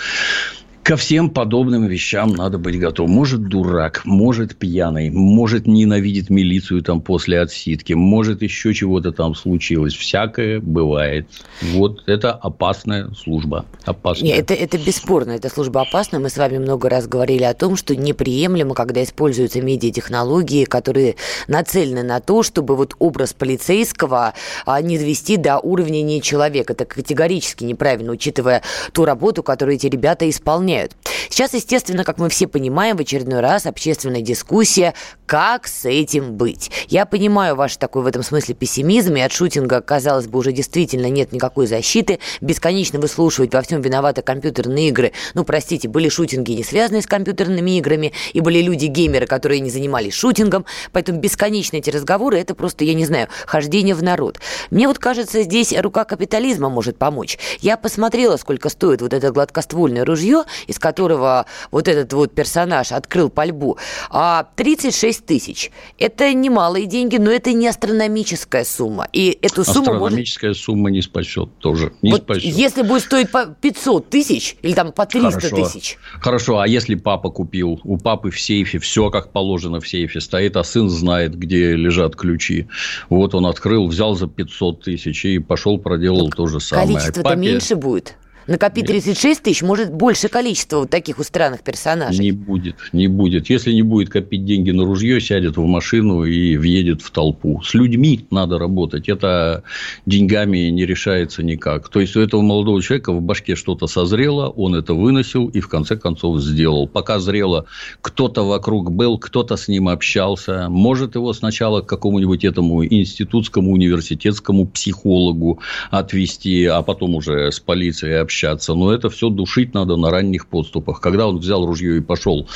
Ко 0.89 0.97
всем 0.97 1.29
подобным 1.29 1.85
вещам 1.85 2.33
надо 2.33 2.57
быть 2.57 2.79
готовым. 2.79 3.11
Может, 3.11 3.47
дурак, 3.47 4.01
может, 4.05 4.55
пьяный, 4.55 5.11
может, 5.11 5.67
ненавидит 5.67 6.31
милицию 6.31 6.81
там 6.81 6.99
после 6.99 7.39
отсидки, 7.41 7.93
может, 7.93 8.41
еще 8.41 8.73
чего-то 8.73 9.11
там 9.11 9.35
случилось. 9.35 9.93
Всякое 9.93 10.59
бывает. 10.59 11.27
Вот 11.61 12.01
это 12.07 12.31
опасная 12.31 13.11
служба. 13.13 13.67
Опасная. 13.85 14.29
Нет, 14.29 14.49
это, 14.49 14.55
это 14.55 14.79
бесспорно, 14.79 15.33
эта 15.33 15.49
служба 15.49 15.81
опасна. 15.81 16.17
Мы 16.17 16.31
с 16.31 16.37
вами 16.37 16.57
много 16.57 16.89
раз 16.89 17.07
говорили 17.07 17.43
о 17.43 17.53
том, 17.53 17.75
что 17.75 17.95
неприемлемо, 17.95 18.73
когда 18.73 19.03
используются 19.03 19.61
медиатехнологии, 19.61 20.65
которые 20.65 21.17
нацелены 21.47 22.01
на 22.01 22.19
то, 22.19 22.41
чтобы 22.41 22.75
вот 22.75 22.95
образ 22.97 23.33
полицейского 23.33 24.33
а, 24.65 24.81
не 24.81 24.97
довести 24.97 25.37
до 25.37 25.59
уровня 25.59 26.01
не 26.01 26.19
человека. 26.19 26.73
Это 26.73 26.85
категорически 26.85 27.63
неправильно, 27.63 28.11
учитывая 28.11 28.63
ту 28.91 29.05
работу, 29.05 29.43
которую 29.43 29.75
эти 29.75 29.85
ребята 29.85 30.27
исполняют 30.27 30.78
выполняют. 30.79 30.95
Сейчас, 31.29 31.53
естественно, 31.53 32.03
как 32.03 32.17
мы 32.17 32.29
все 32.29 32.47
понимаем, 32.47 32.97
в 32.97 33.01
очередной 33.01 33.39
раз 33.39 33.65
общественная 33.65 34.21
дискуссия, 34.21 34.93
как 35.25 35.67
с 35.67 35.85
этим 35.85 36.33
быть. 36.33 36.71
Я 36.87 37.05
понимаю 37.05 37.55
ваш 37.55 37.77
такой 37.77 38.01
в 38.03 38.07
этом 38.07 38.23
смысле 38.23 38.55
пессимизм, 38.55 39.15
и 39.15 39.21
от 39.21 39.31
шутинга, 39.31 39.81
казалось 39.81 40.27
бы, 40.27 40.39
уже 40.39 40.51
действительно 40.51 41.07
нет 41.09 41.31
никакой 41.31 41.67
защиты. 41.67 42.19
Бесконечно 42.41 42.99
выслушивать 42.99 43.53
во 43.53 43.61
всем 43.61 43.81
виноваты 43.81 44.21
компьютерные 44.21 44.89
игры. 44.89 45.11
Ну, 45.33 45.43
простите, 45.43 45.87
были 45.87 46.09
шутинги, 46.09 46.53
не 46.53 46.63
связанные 46.63 47.01
с 47.01 47.07
компьютерными 47.07 47.77
играми, 47.77 48.13
и 48.33 48.39
были 48.39 48.61
люди-геймеры, 48.61 49.27
которые 49.27 49.59
не 49.59 49.69
занимались 49.69 50.13
шутингом, 50.13 50.65
поэтому 50.91 51.19
бесконечно 51.19 51.77
эти 51.77 51.89
разговоры, 51.89 52.39
это 52.39 52.55
просто, 52.55 52.83
я 52.85 52.93
не 52.93 53.05
знаю, 53.05 53.27
хождение 53.45 53.93
в 53.93 54.01
народ. 54.01 54.39
Мне 54.71 54.87
вот 54.87 54.97
кажется, 54.97 55.43
здесь 55.43 55.73
рука 55.77 56.05
капитализма 56.05 56.69
может 56.69 56.97
помочь. 56.97 57.37
Я 57.59 57.77
посмотрела, 57.77 58.37
сколько 58.37 58.69
стоит 58.69 59.01
вот 59.01 59.13
это 59.13 59.31
гладкоствольное 59.31 60.05
ружье, 60.05 60.43
из 60.69 60.79
которого 60.79 61.45
вот 61.71 61.87
этот 61.87 62.13
вот 62.13 62.33
персонаж 62.33 62.91
открыл 62.91 63.29
пальбу. 63.29 63.77
А 64.09 64.47
36 64.55 65.25
тысяч. 65.25 65.71
Это 65.97 66.31
немалые 66.33 66.85
деньги, 66.85 67.17
но 67.17 67.31
это 67.31 67.53
не 67.53 67.67
астрономическая 67.67 68.63
сумма. 68.63 69.07
И 69.11 69.37
эту 69.41 69.63
сумму 69.63 69.93
Астрономическая 69.93 70.51
может... 70.51 70.63
сумма 70.63 70.91
не 70.91 71.01
спасет 71.01 71.49
тоже. 71.59 71.93
Не 72.01 72.11
вот 72.11 72.21
спасет. 72.21 72.43
Если 72.43 72.83
будет 72.83 73.01
стоить 73.01 73.31
по 73.31 73.45
500 73.47 74.09
тысяч 74.09 74.55
или 74.61 74.73
там 74.73 74.91
по 74.91 75.05
300 75.05 75.31
Хорошо. 75.31 75.55
тысяч. 75.55 75.97
Хорошо, 76.21 76.59
а 76.59 76.67
если 76.67 76.95
папа 76.95 77.29
купил? 77.29 77.79
У 77.83 77.97
папы 77.97 78.29
в 78.29 78.39
сейфе 78.39 78.79
все 78.79 79.09
как 79.09 79.31
положено 79.31 79.79
в 79.79 79.87
сейфе 79.87 80.21
стоит, 80.21 80.55
а 80.55 80.63
сын 80.63 80.89
знает, 80.89 81.37
где 81.37 81.75
лежат 81.75 82.15
ключи. 82.15 82.67
Вот 83.09 83.33
он 83.33 83.45
открыл, 83.47 83.87
взял 83.87 84.15
за 84.15 84.27
500 84.27 84.83
тысяч 84.83 85.25
и 85.25 85.39
пошел 85.39 85.79
проделал 85.79 86.27
Так 86.27 86.35
то 86.35 86.47
же 86.47 86.59
самое. 86.59 86.87
Количество-то 86.87 87.29
Папе 87.29 87.39
меньше 87.39 87.75
будет. 87.75 88.15
Накопить 88.47 88.87
36 88.87 89.43
тысяч, 89.43 89.61
может, 89.61 89.93
больше 89.93 90.27
количество 90.27 90.79
вот 90.79 90.89
таких 90.89 91.19
у 91.19 91.23
странных 91.23 91.61
персонажей. 91.61 92.25
Не 92.25 92.31
будет, 92.31 92.75
не 92.93 93.07
будет. 93.07 93.49
Если 93.49 93.71
не 93.71 93.83
будет 93.83 94.09
копить 94.09 94.45
деньги 94.45 94.71
на 94.71 94.85
ружье, 94.85 95.21
сядет 95.21 95.57
в 95.57 95.65
машину 95.65 96.23
и 96.23 96.57
въедет 96.57 97.01
в 97.01 97.11
толпу. 97.11 97.61
С 97.63 97.73
людьми 97.73 98.25
надо 98.31 98.57
работать. 98.57 99.07
Это 99.07 99.63
деньгами 100.05 100.69
не 100.69 100.85
решается 100.85 101.43
никак. 101.43 101.89
То 101.89 101.99
есть, 101.99 102.15
у 102.15 102.21
этого 102.21 102.41
молодого 102.41 102.81
человека 102.81 103.13
в 103.13 103.21
башке 103.21 103.55
что-то 103.55 103.87
созрело, 103.87 104.47
он 104.49 104.75
это 104.75 104.93
выносил 104.93 105.47
и, 105.47 105.59
в 105.59 105.67
конце 105.67 105.95
концов, 105.95 106.41
сделал. 106.41 106.87
Пока 106.87 107.19
зрело, 107.19 107.65
кто-то 108.01 108.43
вокруг 108.43 108.91
был, 108.91 109.17
кто-то 109.17 109.57
с 109.57 109.67
ним 109.67 109.89
общался. 109.89 110.67
Может, 110.69 111.15
его 111.15 111.33
сначала 111.33 111.81
к 111.81 111.85
какому-нибудь 111.85 112.43
этому 112.43 112.85
институтскому, 112.85 113.71
университетскому 113.71 114.65
психологу 114.65 115.59
отвести, 115.91 116.65
а 116.65 116.81
потом 116.81 117.15
уже 117.15 117.51
с 117.51 117.59
полицией 117.59 118.21
общаться 118.29 118.75
но 118.75 118.93
это 118.93 119.09
все 119.09 119.29
душить 119.29 119.73
надо 119.73 119.97
на 119.97 120.11
ранних 120.11 120.45
подступах. 120.47 121.01
Когда 121.01 121.27
он 121.27 121.39
взял 121.39 121.65
ружье 121.65 121.97
и 121.97 122.01
пошел 122.01 122.47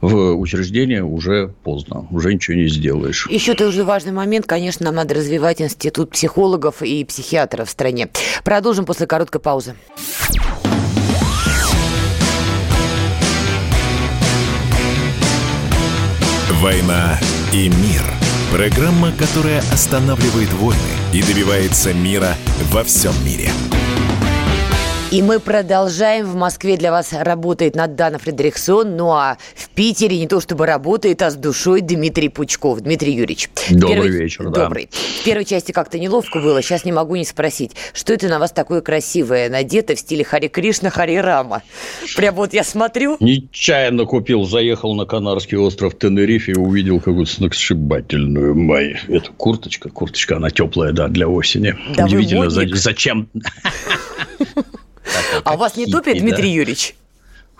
в 0.00 0.34
учреждение, 0.34 1.02
уже 1.02 1.52
поздно, 1.64 2.06
уже 2.10 2.32
ничего 2.32 2.56
не 2.56 2.68
сделаешь. 2.68 3.26
Еще 3.28 3.54
тоже 3.54 3.82
важный 3.82 4.12
момент, 4.12 4.46
конечно, 4.46 4.86
нам 4.86 4.94
надо 4.94 5.14
развивать 5.14 5.60
институт 5.60 6.10
психологов 6.10 6.82
и 6.82 7.04
психиатров 7.04 7.68
в 7.68 7.70
стране. 7.70 8.08
Продолжим 8.44 8.84
после 8.84 9.06
короткой 9.06 9.40
паузы. 9.40 9.74
«Война 16.60 17.18
и 17.52 17.68
мир»– 17.68 18.02
программа, 18.52 19.12
которая 19.12 19.60
останавливает 19.72 20.52
войны 20.54 20.78
и 21.12 21.22
добивается 21.22 21.92
мира 21.92 22.34
во 22.72 22.84
всем 22.84 23.12
мире. 23.24 23.50
И 25.10 25.22
мы 25.22 25.40
продолжаем. 25.40 26.26
В 26.26 26.34
Москве 26.34 26.76
для 26.76 26.90
вас 26.90 27.14
работает 27.14 27.74
Надана 27.74 28.18
Фредериксон. 28.18 28.94
Ну 28.94 29.10
а 29.10 29.38
в 29.54 29.70
Питере 29.70 30.18
не 30.18 30.26
то 30.26 30.38
чтобы 30.38 30.66
работает, 30.66 31.22
а 31.22 31.30
с 31.30 31.34
душой 31.34 31.80
Дмитрий 31.80 32.28
Пучков. 32.28 32.80
Дмитрий 32.80 33.14
Юрьевич. 33.14 33.48
Добрый 33.70 33.94
первой... 33.94 34.10
вечер, 34.10 34.50
да. 34.50 34.64
Добрый. 34.64 34.90
В 34.92 35.24
первой 35.24 35.46
части 35.46 35.72
как-то 35.72 35.98
неловко 35.98 36.40
было. 36.40 36.60
Сейчас 36.60 36.84
не 36.84 36.92
могу 36.92 37.16
не 37.16 37.24
спросить, 37.24 37.72
что 37.94 38.12
это 38.12 38.28
на 38.28 38.38
вас 38.38 38.52
такое 38.52 38.82
красивое 38.82 39.48
надето 39.48 39.94
в 39.94 39.98
стиле 39.98 40.24
Хари 40.24 40.48
Кришна, 40.48 40.90
Хари 40.90 41.16
Рама? 41.16 41.62
Прям 42.14 42.34
вот 42.34 42.52
я 42.52 42.62
смотрю. 42.62 43.16
Нечаянно 43.18 44.04
купил, 44.04 44.44
заехал 44.44 44.94
на 44.94 45.06
Канарский 45.06 45.56
остров 45.56 45.96
Тенерифе 45.96 46.52
и 46.52 46.56
увидел 46.56 46.98
какую-то 47.00 47.32
сногсшибательную 47.32 48.54
май. 48.54 49.00
Это 49.08 49.30
курточка, 49.34 49.88
курточка, 49.88 50.36
она 50.36 50.50
теплая, 50.50 50.92
да, 50.92 51.08
для 51.08 51.28
осени. 51.28 51.74
Да 51.96 52.04
Удивительно, 52.04 52.50
зачем... 52.50 53.30
А 55.44 55.54
у 55.54 55.56
вас 55.56 55.76
не 55.76 55.86
топит, 55.86 56.18
Дмитрий 56.18 56.50
Юрьевич? 56.50 56.94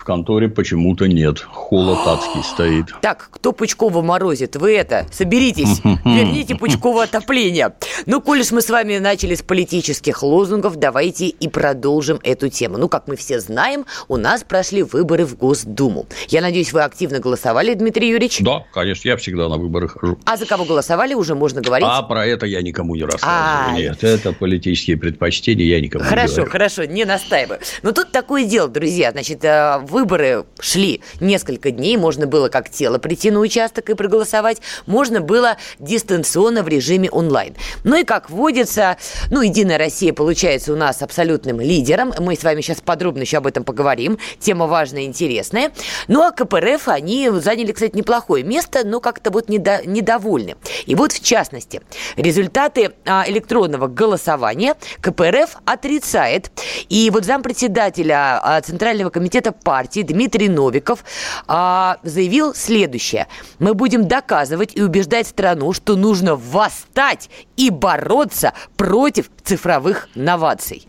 В 0.09 0.11
конторе 0.11 0.49
почему-то 0.49 1.07
нет. 1.07 1.39
Холод 1.39 1.99
адский 2.03 2.41
стоит. 2.53 2.87
Так, 2.99 3.29
кто 3.31 3.51
Пучкова 3.51 4.01
морозит? 4.01 4.55
Вы 4.55 4.75
это, 4.75 5.05
соберитесь, 5.11 5.81
верните 6.03 6.55
Пучкова 6.55 7.03
отопление. 7.03 7.75
Ну, 8.07 8.19
коль 8.19 8.39
уж 8.39 8.49
мы 8.49 8.63
с 8.63 8.71
вами 8.71 8.97
начали 8.97 9.35
с 9.35 9.43
политических 9.43 10.23
лозунгов, 10.23 10.77
давайте 10.77 11.27
и 11.27 11.47
продолжим 11.47 12.19
эту 12.23 12.49
тему. 12.49 12.79
Ну, 12.79 12.89
как 12.89 13.07
мы 13.07 13.17
все 13.17 13.39
знаем, 13.39 13.85
у 14.07 14.17
нас 14.17 14.43
прошли 14.43 14.81
выборы 14.81 15.25
в 15.25 15.37
Госдуму. 15.37 16.07
Я 16.29 16.41
надеюсь, 16.41 16.73
вы 16.73 16.81
активно 16.81 17.19
голосовали, 17.19 17.75
Дмитрий 17.75 18.09
Юрьевич? 18.09 18.39
Да, 18.39 18.63
конечно, 18.73 19.09
я 19.09 19.15
всегда 19.15 19.47
на 19.47 19.57
выборы 19.57 19.89
хожу. 19.89 20.17
А 20.25 20.37
за 20.37 20.47
кого 20.47 20.65
голосовали, 20.65 21.13
уже 21.13 21.35
можно 21.35 21.61
говорить? 21.61 21.87
А 21.87 22.01
про 22.01 22.25
это 22.25 22.47
я 22.47 22.63
никому 22.63 22.95
не 22.95 23.03
рассказываю. 23.03 23.77
Нет, 23.77 24.03
это 24.03 24.33
политические 24.33 24.97
предпочтения, 24.97 25.67
я 25.67 25.79
никому 25.79 26.03
не 26.03 26.09
говорю. 26.09 26.27
Хорошо, 26.33 26.49
хорошо, 26.49 26.85
не 26.85 27.05
настаиваю. 27.05 27.59
Но 27.83 27.91
тут 27.91 28.11
такое 28.11 28.45
дело, 28.45 28.67
друзья. 28.67 29.11
Значит, 29.11 29.45
э, 29.45 29.77
выборы 29.99 30.45
шли 30.61 31.01
несколько 31.19 31.71
дней, 31.71 31.97
можно 31.97 32.25
было 32.25 32.47
как 32.47 32.69
тело 32.69 32.99
прийти 32.99 33.31
на 33.31 33.39
участок 33.39 33.89
и 33.89 33.95
проголосовать, 33.95 34.61
можно 34.85 35.19
было 35.19 35.57
дистанционно 35.77 36.63
в 36.63 36.69
режиме 36.69 37.09
онлайн. 37.11 37.55
Ну 37.83 37.97
и 37.97 38.03
как 38.03 38.29
водится, 38.29 38.97
ну, 39.29 39.41
Единая 39.41 39.77
Россия 39.77 40.13
получается 40.13 40.71
у 40.71 40.77
нас 40.77 41.01
абсолютным 41.01 41.59
лидером. 41.59 42.13
Мы 42.17 42.35
с 42.35 42.43
вами 42.43 42.61
сейчас 42.61 42.79
подробно 42.79 43.21
еще 43.21 43.37
об 43.37 43.47
этом 43.47 43.63
поговорим. 43.65 44.17
Тема 44.39 44.67
важная 44.67 45.03
интересная. 45.03 45.71
Ну, 46.07 46.21
а 46.21 46.31
КПРФ, 46.31 46.87
они 46.87 47.29
заняли, 47.31 47.73
кстати, 47.73 47.95
неплохое 47.95 48.43
место, 48.43 48.85
но 48.85 49.01
как-то 49.01 49.31
вот 49.31 49.49
недо, 49.49 49.81
недовольны. 49.85 50.55
И 50.85 50.95
вот, 50.95 51.11
в 51.11 51.21
частности, 51.21 51.81
результаты 52.15 52.93
а, 53.05 53.25
электронного 53.27 53.87
голосования 53.87 54.75
КПРФ 55.01 55.57
отрицает. 55.65 56.51
И 56.87 57.09
вот 57.11 57.25
зампредседателя 57.25 58.39
а, 58.41 58.61
Центрального 58.61 59.09
комитета 59.09 59.51
партии 59.51 59.88
Дмитрий 59.97 60.49
Новиков 60.49 61.03
а, 61.47 61.97
заявил 62.03 62.53
следующее. 62.53 63.27
Мы 63.59 63.73
будем 63.73 64.07
доказывать 64.07 64.75
и 64.75 64.81
убеждать 64.81 65.27
страну, 65.27 65.73
что 65.73 65.95
нужно 65.95 66.35
восстать 66.35 67.29
и 67.57 67.69
бороться 67.69 68.53
против 68.77 69.29
цифровых 69.43 70.07
новаций. 70.15 70.87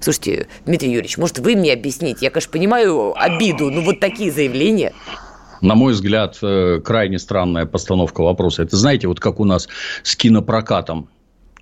Слушайте, 0.00 0.48
Дмитрий 0.64 0.90
Юрьевич, 0.90 1.18
может, 1.18 1.38
вы 1.38 1.56
мне 1.56 1.74
объясните? 1.74 2.24
Я, 2.24 2.30
конечно, 2.30 2.50
понимаю 2.50 3.12
обиду, 3.20 3.70
но 3.70 3.82
вот 3.82 4.00
такие 4.00 4.32
заявления 4.32 4.92
на 5.60 5.74
мой 5.74 5.92
взгляд, 5.92 6.38
э, 6.42 6.80
крайне 6.82 7.18
странная 7.18 7.66
постановка 7.66 8.22
вопроса. 8.22 8.62
Это, 8.62 8.76
знаете, 8.76 9.08
вот 9.08 9.20
как 9.20 9.40
у 9.40 9.44
нас 9.44 9.68
с 10.02 10.16
кинопрокатом. 10.16 11.08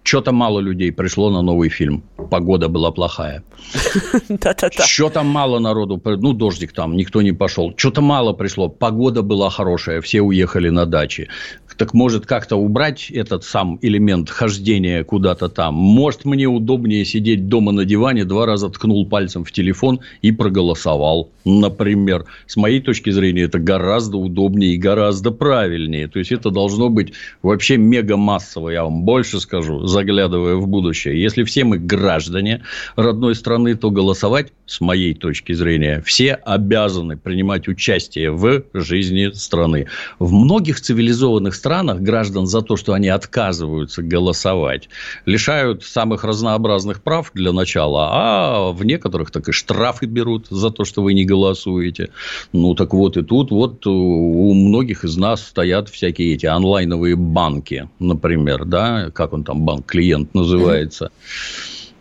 Что-то 0.09 0.33
мало 0.33 0.61
людей 0.61 0.91
пришло 0.91 1.31
на 1.31 1.43
новый 1.43 1.69
фильм. 1.69 2.03
Погода 2.31 2.69
была 2.69 2.91
плохая. 2.91 3.43
Что-то 4.87 5.23
мало 5.23 5.59
народу. 5.59 6.01
Ну, 6.03 6.33
дождик 6.33 6.73
там, 6.73 6.97
никто 6.97 7.21
не 7.21 7.33
пошел. 7.33 7.75
Что-то 7.77 8.01
мало 8.01 8.33
пришло. 8.33 8.71
Погода 8.71 9.21
была 9.21 9.51
хорошая. 9.51 10.01
Все 10.01 10.23
уехали 10.23 10.71
на 10.71 10.87
дачи. 10.87 11.29
Так 11.79 11.95
может 11.95 12.27
как-то 12.27 12.57
убрать 12.57 13.09
этот 13.09 13.45
сам 13.45 13.79
элемент 13.83 14.31
хождения 14.31 15.05
куда-то 15.05 15.49
там? 15.49 15.75
Может 15.75 16.25
мне 16.25 16.47
удобнее 16.47 17.05
сидеть 17.05 17.49
дома 17.49 17.71
на 17.71 17.85
диване, 17.85 18.25
два 18.25 18.47
раза 18.47 18.69
ткнул 18.69 19.07
пальцем 19.07 19.45
в 19.45 19.53
телефон 19.53 20.01
и 20.21 20.33
проголосовал, 20.33 21.31
например. 21.45 22.25
С 22.49 22.57
моей 22.57 22.81
точки 22.81 23.11
зрения 23.11 23.43
это 23.43 23.61
гораздо 23.61 24.17
удобнее 24.17 24.75
и 24.75 24.77
гораздо 24.77 25.31
правильнее. 25.31 26.09
То 26.09 26.19
есть 26.19 26.33
это 26.33 26.51
должно 26.51 26.89
быть 26.89 27.13
вообще 27.43 27.77
мега 27.77 28.17
массово, 28.17 28.71
я 28.71 28.83
вам 28.83 29.05
больше 29.05 29.39
скажу, 29.39 29.87
заглядывая 29.87 30.57
в 30.57 30.67
будущее. 30.67 31.23
Если 31.23 31.45
все 31.45 31.63
мы 31.63 31.79
граждане 31.79 32.65
родной 32.97 33.37
страны, 33.37 33.77
то 33.77 33.93
голосовать, 33.93 34.49
с 34.67 34.81
моей 34.81 35.15
точки 35.15 35.53
зрения, 35.53 36.03
все 36.05 36.35
обязаны 36.35 37.17
принимать 37.17 37.69
участие 37.69 38.33
в 38.33 38.65
жизни 38.75 39.31
страны. 39.33 39.87
В 40.19 40.33
многих 40.33 40.81
цивилизованных 40.81 41.55
странах 41.55 41.68
странах 41.69 42.01
граждан 42.01 42.47
за 42.47 42.63
то, 42.63 42.79
что 42.79 42.95
они 42.95 43.09
отказываются 43.09 44.03
голосовать, 44.03 44.89
лишают 45.27 45.85
самых 45.85 46.25
разнообразных 46.25 47.03
прав 47.03 47.31
для 47.35 47.53
начала, 47.53 48.09
а 48.11 48.73
в 48.73 48.87
некоторых 48.87 49.31
так 49.31 49.51
и 49.51 49.53
штрафы 49.53 50.07
берут 50.07 50.47
за 50.49 50.71
то, 50.71 50.87
что 50.87 51.03
вы 51.03 51.13
не 51.13 51.27
голосуете. 51.27 52.09
Ну, 52.55 52.75
так 52.75 52.95
вот 52.95 53.19
и 53.19 53.23
тут 53.23 53.51
вот 53.51 53.87
у 53.87 54.55
многих 54.55 55.05
из 55.05 55.19
нас 55.19 55.43
стоят 55.43 55.91
всякие 55.91 56.33
эти 56.33 56.47
онлайновые 56.47 57.17
банки, 57.17 57.91
например, 57.99 58.65
да, 58.65 59.11
как 59.11 59.35
он 59.35 59.45
там, 59.45 59.67
банк-клиент 59.67 60.33
называется. 60.33 61.11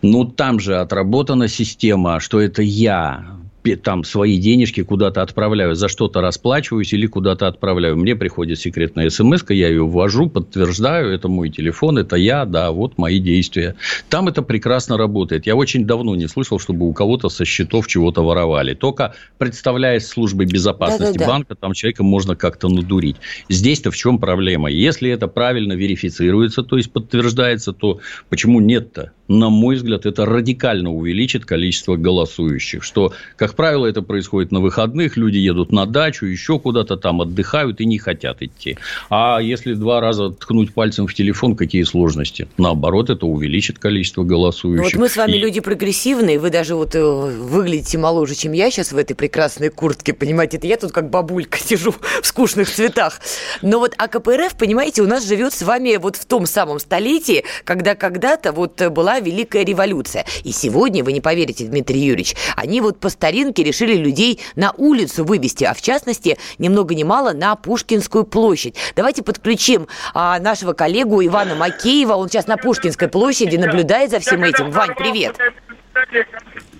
Ну, 0.00 0.24
там 0.24 0.60
же 0.60 0.76
отработана 0.76 1.46
система, 1.46 2.20
что 2.20 2.40
это 2.40 2.62
я 2.62 3.37
там 3.76 4.04
свои 4.04 4.38
денежки 4.38 4.82
куда-то 4.82 5.22
отправляю, 5.22 5.74
за 5.74 5.88
что-то 5.88 6.20
расплачиваюсь 6.20 6.92
или 6.92 7.06
куда-то 7.06 7.46
отправляю. 7.46 7.96
Мне 7.96 8.16
приходит 8.16 8.58
секретная 8.58 9.10
смс 9.10 9.42
я 9.48 9.68
ее 9.68 9.86
ввожу, 9.86 10.28
подтверждаю, 10.28 11.12
это 11.12 11.28
мой 11.28 11.50
телефон, 11.50 11.98
это 11.98 12.16
я, 12.16 12.44
да, 12.44 12.70
вот 12.70 12.98
мои 12.98 13.18
действия. 13.18 13.76
Там 14.08 14.28
это 14.28 14.42
прекрасно 14.42 14.96
работает. 14.96 15.46
Я 15.46 15.56
очень 15.56 15.86
давно 15.86 16.16
не 16.16 16.28
слышал, 16.28 16.58
чтобы 16.58 16.88
у 16.88 16.92
кого-то 16.92 17.28
со 17.28 17.44
счетов 17.44 17.86
чего-то 17.86 18.22
воровали. 18.22 18.74
Только 18.74 19.14
представляясь 19.38 20.06
службой 20.06 20.46
безопасности 20.46 21.18
Да-да-да. 21.18 21.26
банка, 21.26 21.54
там 21.54 21.72
человека 21.72 22.02
можно 22.02 22.36
как-то 22.36 22.68
надурить. 22.68 23.16
Здесь-то 23.48 23.90
в 23.90 23.96
чем 23.96 24.18
проблема? 24.18 24.70
Если 24.70 25.10
это 25.10 25.28
правильно 25.28 25.72
верифицируется, 25.72 26.62
то 26.62 26.76
есть 26.76 26.92
подтверждается, 26.92 27.72
то 27.72 28.00
почему 28.28 28.60
нет-то? 28.60 29.12
На 29.28 29.50
мой 29.50 29.76
взгляд, 29.76 30.06
это 30.06 30.24
радикально 30.24 30.90
увеличит 30.90 31.44
количество 31.44 31.96
голосующих. 31.96 32.82
Что, 32.82 33.12
как 33.36 33.54
правило, 33.54 33.84
это 33.84 34.00
происходит 34.00 34.52
на 34.52 34.60
выходных, 34.60 35.18
люди 35.18 35.36
едут 35.36 35.70
на 35.70 35.84
дачу, 35.84 36.24
еще 36.24 36.58
куда-то 36.58 36.96
там 36.96 37.20
отдыхают 37.20 37.80
и 37.82 37.84
не 37.84 37.98
хотят 37.98 38.40
идти. 38.40 38.78
А 39.10 39.38
если 39.40 39.74
два 39.74 40.00
раза 40.00 40.30
ткнуть 40.30 40.72
пальцем 40.72 41.06
в 41.06 41.12
телефон, 41.12 41.56
какие 41.56 41.82
сложности? 41.82 42.48
Наоборот, 42.56 43.10
это 43.10 43.26
увеличит 43.26 43.78
количество 43.78 44.24
голосующих. 44.24 44.94
Ну, 44.94 45.00
вот 45.00 45.08
мы 45.08 45.08
с 45.10 45.16
вами 45.16 45.32
и... 45.32 45.38
люди 45.38 45.60
прогрессивные, 45.60 46.38
вы 46.38 46.48
даже 46.48 46.74
вот 46.74 46.94
э, 46.94 47.02
выглядите 47.02 47.98
моложе, 47.98 48.34
чем 48.34 48.52
я 48.52 48.70
сейчас 48.70 48.92
в 48.92 48.96
этой 48.96 49.14
прекрасной 49.14 49.68
куртке, 49.68 50.14
понимаете? 50.14 50.56
Это 50.56 50.66
я 50.66 50.78
тут 50.78 50.92
как 50.92 51.10
бабулька 51.10 51.58
сижу 51.62 51.92
в 51.92 52.26
скучных 52.26 52.70
цветах. 52.70 53.20
Но 53.60 53.78
вот 53.78 53.92
АКПРФ, 53.98 54.56
понимаете, 54.56 55.02
у 55.02 55.06
нас 55.06 55.28
живет 55.28 55.52
с 55.52 55.60
вами 55.60 55.96
вот 55.96 56.16
в 56.16 56.24
том 56.24 56.46
самом 56.46 56.78
столетии, 56.78 57.44
когда 57.64 57.94
когда-то 57.94 58.52
вот 58.52 58.80
была 58.88 59.17
Великая 59.20 59.64
революция. 59.64 60.24
И 60.44 60.52
сегодня, 60.52 61.04
вы 61.04 61.12
не 61.12 61.20
поверите, 61.20 61.64
Дмитрий 61.64 62.00
Юрьевич, 62.00 62.36
они 62.56 62.80
вот 62.80 63.00
по 63.00 63.08
старинке 63.08 63.62
решили 63.62 63.94
людей 63.94 64.40
на 64.56 64.72
улицу 64.76 65.24
вывести, 65.24 65.64
а 65.64 65.74
в 65.74 65.82
частности, 65.82 66.38
ни 66.58 66.68
много 66.68 66.94
ни 66.94 67.02
мало, 67.02 67.32
на 67.32 67.54
Пушкинскую 67.56 68.24
площадь. 68.24 68.76
Давайте 68.96 69.22
подключим 69.22 69.88
а, 70.14 70.38
нашего 70.38 70.72
коллегу 70.72 71.24
Ивана 71.24 71.54
Макеева. 71.54 72.14
Он 72.14 72.28
сейчас 72.28 72.46
на 72.46 72.56
Пушкинской 72.56 73.08
площади 73.08 73.56
наблюдает 73.56 74.10
за 74.10 74.20
всем 74.20 74.42
этим. 74.44 74.70
Вань, 74.70 74.94
привет. 74.96 75.36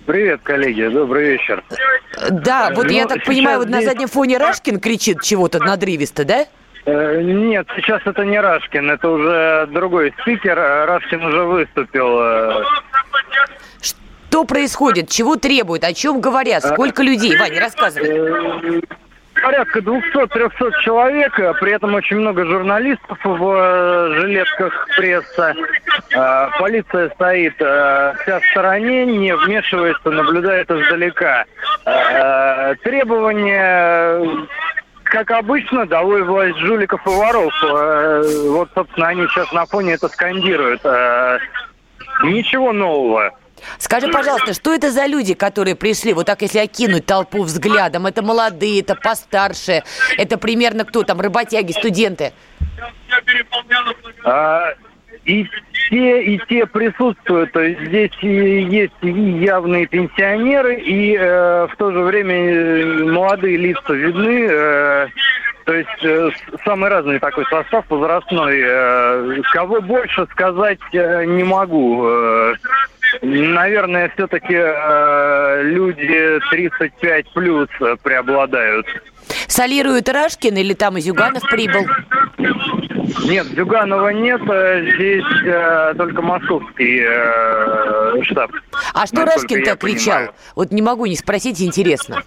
Привет, 0.06 0.40
коллеги, 0.42 0.88
добрый 0.88 1.32
вечер. 1.32 1.62
Да, 2.30 2.72
вот 2.74 2.86
ну, 2.86 2.92
я 2.92 3.06
так 3.06 3.24
понимаю, 3.24 3.58
вот 3.58 3.68
здесь... 3.68 3.80
на 3.80 3.90
заднем 3.90 4.08
фоне 4.08 4.38
Рашкин 4.38 4.80
кричит 4.80 5.22
чего-то 5.22 5.58
надрывисто, 5.58 6.24
да? 6.24 6.46
Э, 6.84 7.20
нет, 7.20 7.66
сейчас 7.76 8.00
это 8.04 8.24
не 8.24 8.40
Рашкин, 8.40 8.90
это 8.90 9.08
уже 9.08 9.68
другой 9.70 10.14
спикер. 10.20 10.56
Рашкин 10.56 11.24
уже 11.24 11.42
выступил. 11.44 12.18
Э. 12.20 12.64
Что 13.80 14.44
происходит? 14.44 15.08
Чего 15.08 15.36
требуют? 15.36 15.84
О 15.84 15.92
чем 15.92 16.20
говорят? 16.20 16.64
Сколько 16.64 17.02
людей? 17.02 17.36
Ваня, 17.38 17.60
рассказывай. 17.60 18.08
Э, 18.08 18.80
порядка 19.42 19.80
200-300 19.80 20.80
человек, 20.82 21.34
при 21.60 21.72
этом 21.72 21.94
очень 21.94 22.16
много 22.16 22.44
журналистов 22.44 23.18
в 23.22 24.14
жилетках 24.20 24.88
пресса. 24.96 25.54
Полиция 26.58 27.10
стоит 27.10 27.54
вся 27.54 28.40
в 28.40 28.44
стороне, 28.50 29.06
не 29.06 29.34
вмешивается, 29.36 30.10
наблюдает 30.10 30.70
издалека. 30.70 31.44
Требования 32.82 34.46
как 35.08 35.30
обычно, 35.30 35.86
долой 35.86 36.22
власть 36.22 36.58
жуликов 36.58 37.04
и 37.06 37.10
воров. 37.10 37.52
Э, 37.64 38.22
вот, 38.48 38.70
собственно, 38.74 39.08
они 39.08 39.26
сейчас 39.28 39.52
на 39.52 39.66
фоне 39.66 39.92
это 39.92 40.08
скандируют. 40.08 40.80
Э, 40.84 41.38
ничего 42.24 42.72
нового. 42.72 43.32
Скажи, 43.78 44.08
пожалуйста, 44.08 44.54
что 44.54 44.72
это 44.72 44.90
за 44.90 45.06
люди, 45.06 45.34
которые 45.34 45.74
пришли, 45.74 46.12
вот 46.12 46.26
так 46.26 46.42
если 46.42 46.58
окинуть 46.58 47.06
толпу 47.06 47.42
взглядом? 47.42 48.06
Это 48.06 48.22
молодые, 48.22 48.80
это 48.80 48.94
постарше, 48.94 49.82
это 50.16 50.38
примерно 50.38 50.84
кто 50.84 51.02
там, 51.02 51.20
работяги, 51.20 51.72
студенты? 51.72 52.32
А, 54.24 54.74
и 55.28 55.46
те, 55.90 56.22
и 56.22 56.40
те 56.48 56.66
присутствуют. 56.66 57.52
То 57.52 57.60
есть 57.60 57.80
здесь 57.86 58.12
есть 58.20 58.94
и 59.02 59.10
явные 59.10 59.86
пенсионеры, 59.86 60.76
и 60.76 61.16
э, 61.16 61.66
в 61.70 61.76
то 61.76 61.92
же 61.92 62.00
время 62.00 62.34
э, 62.34 63.04
молодые 63.04 63.56
лица 63.58 63.92
видны. 63.92 64.46
Э, 64.50 65.08
то 65.64 65.74
есть 65.74 66.02
э, 66.02 66.30
самый 66.64 66.88
разный 66.88 67.18
такой 67.18 67.44
состав 67.46 67.84
возрастной. 67.90 68.60
Э, 68.64 69.42
кого 69.52 69.80
больше 69.80 70.26
сказать 70.32 70.80
э, 70.92 71.24
не 71.26 71.44
могу. 71.44 72.06
Э, 72.08 72.54
наверное, 73.22 74.10
все-таки 74.14 74.54
э, 74.54 75.62
люди 75.64 76.40
35 76.50 77.32
плюс 77.32 77.68
преобладают. 78.02 78.86
Солирует 79.46 80.08
Рашкин 80.08 80.56
или 80.56 80.74
там 80.74 80.96
из 80.96 81.06
Юганов 81.06 81.42
прибыл? 81.50 81.86
Нет, 83.24 83.46
Зюганова 83.48 84.08
нет, 84.08 84.40
э, 84.48 84.90
здесь 84.94 85.24
э, 85.44 85.94
только 85.96 86.22
московский 86.22 87.04
э, 87.06 88.22
штаб. 88.22 88.50
А 88.94 89.06
что 89.06 89.24
Рашкин-то 89.24 89.76
кричал? 89.76 90.18
Понимаю. 90.18 90.34
Вот 90.54 90.70
не 90.72 90.82
могу 90.82 91.06
не 91.06 91.16
спросить, 91.16 91.60
интересно. 91.60 92.22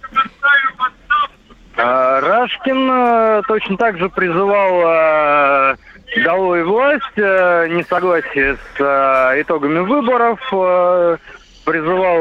А, 1.76 2.20
Рашкин 2.20 2.90
э, 2.90 3.42
точно 3.48 3.76
так 3.76 3.98
же 3.98 4.08
призывал 4.10 4.82
э, 4.84 5.76
долой 6.16 6.64
власть, 6.64 7.04
э, 7.16 7.68
несогласие 7.68 8.56
с 8.56 8.80
э, 8.80 9.40
итогами 9.42 9.78
выборов, 9.80 10.40
э, 10.52 11.16
призывал 11.64 12.11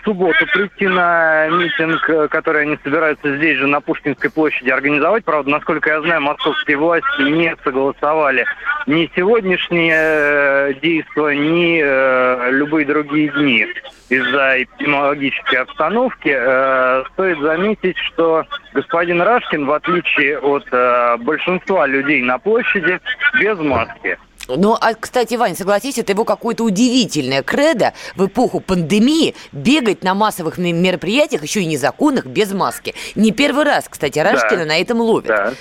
в 0.00 0.04
субботу 0.04 0.46
прийти 0.52 0.88
на 0.88 1.48
митинг, 1.48 2.08
э, 2.08 2.28
который 2.28 2.62
они 2.62 2.78
собираются 2.82 3.36
здесь 3.36 3.58
же, 3.58 3.66
на 3.66 3.80
Пушкинской 3.80 4.30
площади, 4.30 4.70
организовать. 4.70 5.24
Правда, 5.24 5.50
насколько 5.50 5.90
я 5.90 6.00
знаю, 6.02 6.22
московские 6.22 6.76
власти 6.76 7.22
не 7.22 7.54
согласовали 7.64 8.44
ни 8.86 9.10
сегодняшние 9.14 9.94
э, 9.94 10.74
действия, 10.82 11.36
ни 11.36 11.80
э, 11.82 12.50
любые 12.52 12.86
другие 12.86 13.28
дни 13.28 13.66
из-за 14.08 14.64
эпидемиологической 14.64 15.60
обстановки. 15.60 16.30
Стоит 17.12 17.38
заметить, 17.38 17.96
что 17.98 18.44
господин 18.74 19.22
Рашкин, 19.22 19.66
в 19.66 19.72
отличие 19.72 20.38
от 20.40 20.68
большинства 21.22 21.86
людей 21.86 22.20
на 22.20 22.38
площади, 22.38 22.98
без 23.38 23.56
маски. 23.58 24.18
Ну, 24.56 24.76
а, 24.80 24.94
кстати, 24.94 25.34
Вань, 25.34 25.56
согласись, 25.56 25.98
это 25.98 26.12
его 26.12 26.24
какое-то 26.24 26.64
удивительное 26.64 27.42
кредо 27.42 27.92
в 28.16 28.26
эпоху 28.26 28.60
пандемии 28.60 29.34
бегать 29.52 30.02
на 30.02 30.14
массовых 30.14 30.58
мероприятиях, 30.58 31.42
еще 31.42 31.62
и 31.62 31.66
незаконных, 31.66 32.26
без 32.26 32.52
маски. 32.52 32.94
Не 33.14 33.32
первый 33.32 33.64
раз, 33.64 33.86
кстати, 33.88 34.18
Рашкина 34.18 34.60
да. 34.62 34.66
на 34.66 34.80
этом 34.80 35.00
ловит. 35.00 35.28
Да. 35.28 35.54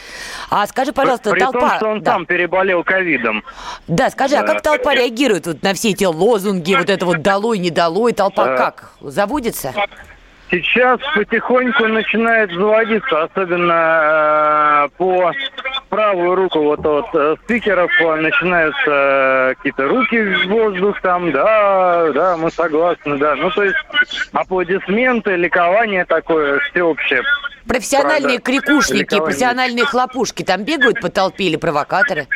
А 0.50 0.66
скажи, 0.68 0.94
пожалуйста, 0.94 1.32
При 1.32 1.40
толпа... 1.40 1.60
Том, 1.60 1.78
что 1.78 1.88
он 1.88 2.02
да. 2.02 2.14
сам 2.14 2.26
переболел 2.26 2.84
ковидом. 2.84 3.44
Да, 3.88 4.10
скажи, 4.10 4.36
да. 4.36 4.42
а 4.42 4.44
как 4.46 4.62
толпа 4.62 4.96
реагирует 4.96 5.48
вот 5.48 5.62
на 5.64 5.74
все 5.74 5.90
эти 5.90 6.06
лозунги, 6.06 6.76
вот 6.76 6.90
это 6.90 7.06
вот 7.06 7.22
«долой, 7.22 7.60
не 7.60 7.70
долой», 7.70 8.14
толпа 8.14 8.46
да. 8.46 8.58
как? 8.58 8.92
Заводится? 9.02 9.74
Сейчас 10.52 11.00
потихоньку 11.14 11.88
начинает 11.88 12.52
заводиться, 12.52 13.24
особенно 13.24 14.86
э, 14.86 14.90
по 14.98 15.32
правую 15.90 16.36
руку 16.36 16.64
вот 16.64 16.84
от 16.84 17.06
э, 17.14 17.36
спикеров 17.44 17.92
начинаются 18.00 18.90
э, 19.52 19.54
какие-то 19.56 19.88
руки 19.88 20.20
в 20.20 20.48
воздух 20.48 21.00
там, 21.02 21.32
да, 21.32 22.12
да, 22.14 22.38
мы 22.38 22.50
согласны, 22.50 23.18
да. 23.18 23.36
Ну, 23.36 23.52
то 23.52 23.64
есть 23.64 23.78
аплодисменты, 24.32 25.36
ликование 25.36 26.06
такое 26.06 26.60
всеобщее. 26.72 27.22
Профессиональные 27.68 28.40
Правда, 28.40 28.44
крикушники, 28.44 29.02
ликование. 29.02 29.26
профессиональные 29.26 29.86
хлопушки 29.86 30.42
там 30.42 30.64
бегают 30.64 31.00
по 31.00 31.10
толпе 31.10 31.44
или 31.44 31.58
провокаторы? 31.58 32.28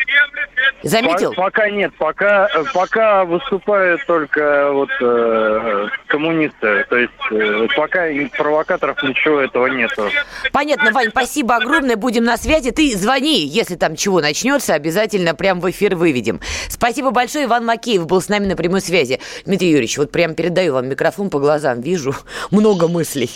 Заметил? 0.83 1.33
Пока 1.33 1.69
нет, 1.69 1.93
пока, 1.97 2.49
пока 2.73 3.23
выступают 3.23 4.05
только 4.05 4.69
вот 4.71 4.89
э, 5.01 5.87
коммунисты. 6.07 6.85
То 6.89 6.97
есть 6.97 7.13
э, 7.31 7.67
пока 7.75 8.02
провокаторов 8.37 9.01
ничего 9.03 9.41
этого 9.41 9.67
нету. 9.67 10.09
Понятно, 10.51 10.91
Вань, 10.91 11.09
спасибо 11.09 11.55
огромное. 11.55 11.95
Будем 11.95 12.23
на 12.23 12.37
связи. 12.37 12.71
Ты 12.71 12.95
звони, 12.97 13.45
если 13.45 13.75
там 13.75 13.95
чего 13.95 14.21
начнется, 14.21 14.73
обязательно 14.73 15.35
прям 15.35 15.59
в 15.59 15.69
эфир 15.69 15.95
выведем. 15.95 16.39
Спасибо 16.69 17.11
большое. 17.11 17.45
Иван 17.45 17.65
Макеев 17.65 18.05
был 18.05 18.21
с 18.21 18.29
нами 18.29 18.45
на 18.45 18.55
прямой 18.55 18.81
связи. 18.81 19.19
Дмитрий 19.45 19.69
Юрьевич, 19.69 19.97
вот 19.97 20.11
прям 20.11 20.35
передаю 20.35 20.73
вам 20.73 20.87
микрофон 20.87 21.29
по 21.29 21.39
глазам. 21.39 21.81
Вижу 21.81 22.15
много 22.51 22.87
мыслей. 22.87 23.29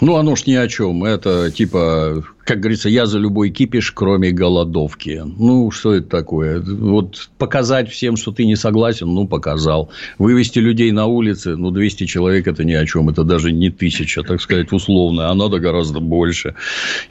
Ну, 0.00 0.16
оно 0.16 0.34
ж 0.34 0.46
ни 0.46 0.54
о 0.54 0.66
чем. 0.66 1.04
Это 1.04 1.50
типа 1.50 2.24
как 2.50 2.58
говорится, 2.58 2.88
я 2.88 3.06
за 3.06 3.20
любой 3.20 3.50
кипиш, 3.50 3.92
кроме 3.92 4.32
голодовки. 4.32 5.22
Ну, 5.24 5.70
что 5.70 5.94
это 5.94 6.08
такое? 6.08 6.60
Вот 6.60 7.30
показать 7.38 7.88
всем, 7.88 8.16
что 8.16 8.32
ты 8.32 8.44
не 8.44 8.56
согласен, 8.56 9.06
ну, 9.06 9.28
показал. 9.28 9.90
Вывести 10.18 10.58
людей 10.58 10.90
на 10.90 11.06
улицы, 11.06 11.54
ну, 11.54 11.70
200 11.70 12.06
человек– 12.06 12.46
это 12.48 12.64
ни 12.64 12.72
о 12.72 12.84
чем. 12.86 13.08
Это 13.08 13.22
даже 13.22 13.52
не 13.52 13.70
тысяча, 13.70 14.24
так 14.24 14.40
сказать, 14.40 14.72
условно. 14.72 15.30
А 15.30 15.34
надо 15.34 15.60
гораздо 15.60 16.00
больше. 16.00 16.56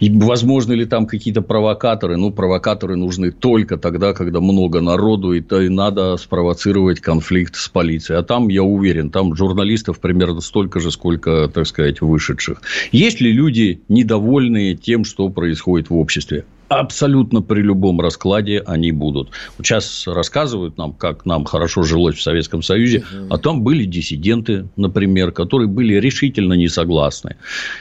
И 0.01 0.11
возможно 0.11 0.73
ли 0.73 0.83
там 0.83 1.05
какие-то 1.05 1.41
провокаторы? 1.41 2.17
Ну, 2.17 2.31
провокаторы 2.31 2.97
нужны 2.97 3.31
только 3.31 3.77
тогда, 3.77 4.11
когда 4.11 4.41
много 4.41 4.81
народу, 4.81 5.31
и, 5.31 5.39
то 5.39 5.61
и 5.61 5.69
надо 5.69 6.17
спровоцировать 6.17 6.99
конфликт 6.99 7.55
с 7.55 7.69
полицией. 7.69 8.19
А 8.19 8.23
там, 8.23 8.49
я 8.49 8.63
уверен, 8.63 9.09
там 9.09 9.33
журналистов 9.37 10.01
примерно 10.01 10.41
столько 10.41 10.81
же, 10.81 10.91
сколько, 10.91 11.47
так 11.47 11.65
сказать, 11.65 12.01
вышедших. 12.01 12.61
Есть 12.91 13.21
ли 13.21 13.31
люди 13.31 13.79
недовольные 13.87 14.75
тем, 14.75 15.05
что 15.05 15.28
происходит 15.29 15.89
в 15.89 15.95
обществе. 15.95 16.45
Абсолютно 16.67 17.41
при 17.41 17.61
любом 17.61 17.99
раскладе 17.99 18.59
они 18.65 18.91
будут. 18.91 19.31
Вот 19.57 19.65
сейчас 19.65 20.05
рассказывают 20.05 20.77
нам, 20.77 20.93
как 20.93 21.25
нам 21.25 21.45
хорошо 21.45 21.83
жилось 21.83 22.15
в 22.15 22.21
Советском 22.21 22.61
Союзе, 22.61 22.99
угу. 22.99 23.33
а 23.33 23.37
там 23.37 23.63
были 23.63 23.85
диссиденты, 23.85 24.67
например, 24.75 25.31
которые 25.31 25.67
были 25.67 25.95
решительно 25.95 26.53
не 26.53 26.67
согласны. 26.67 27.37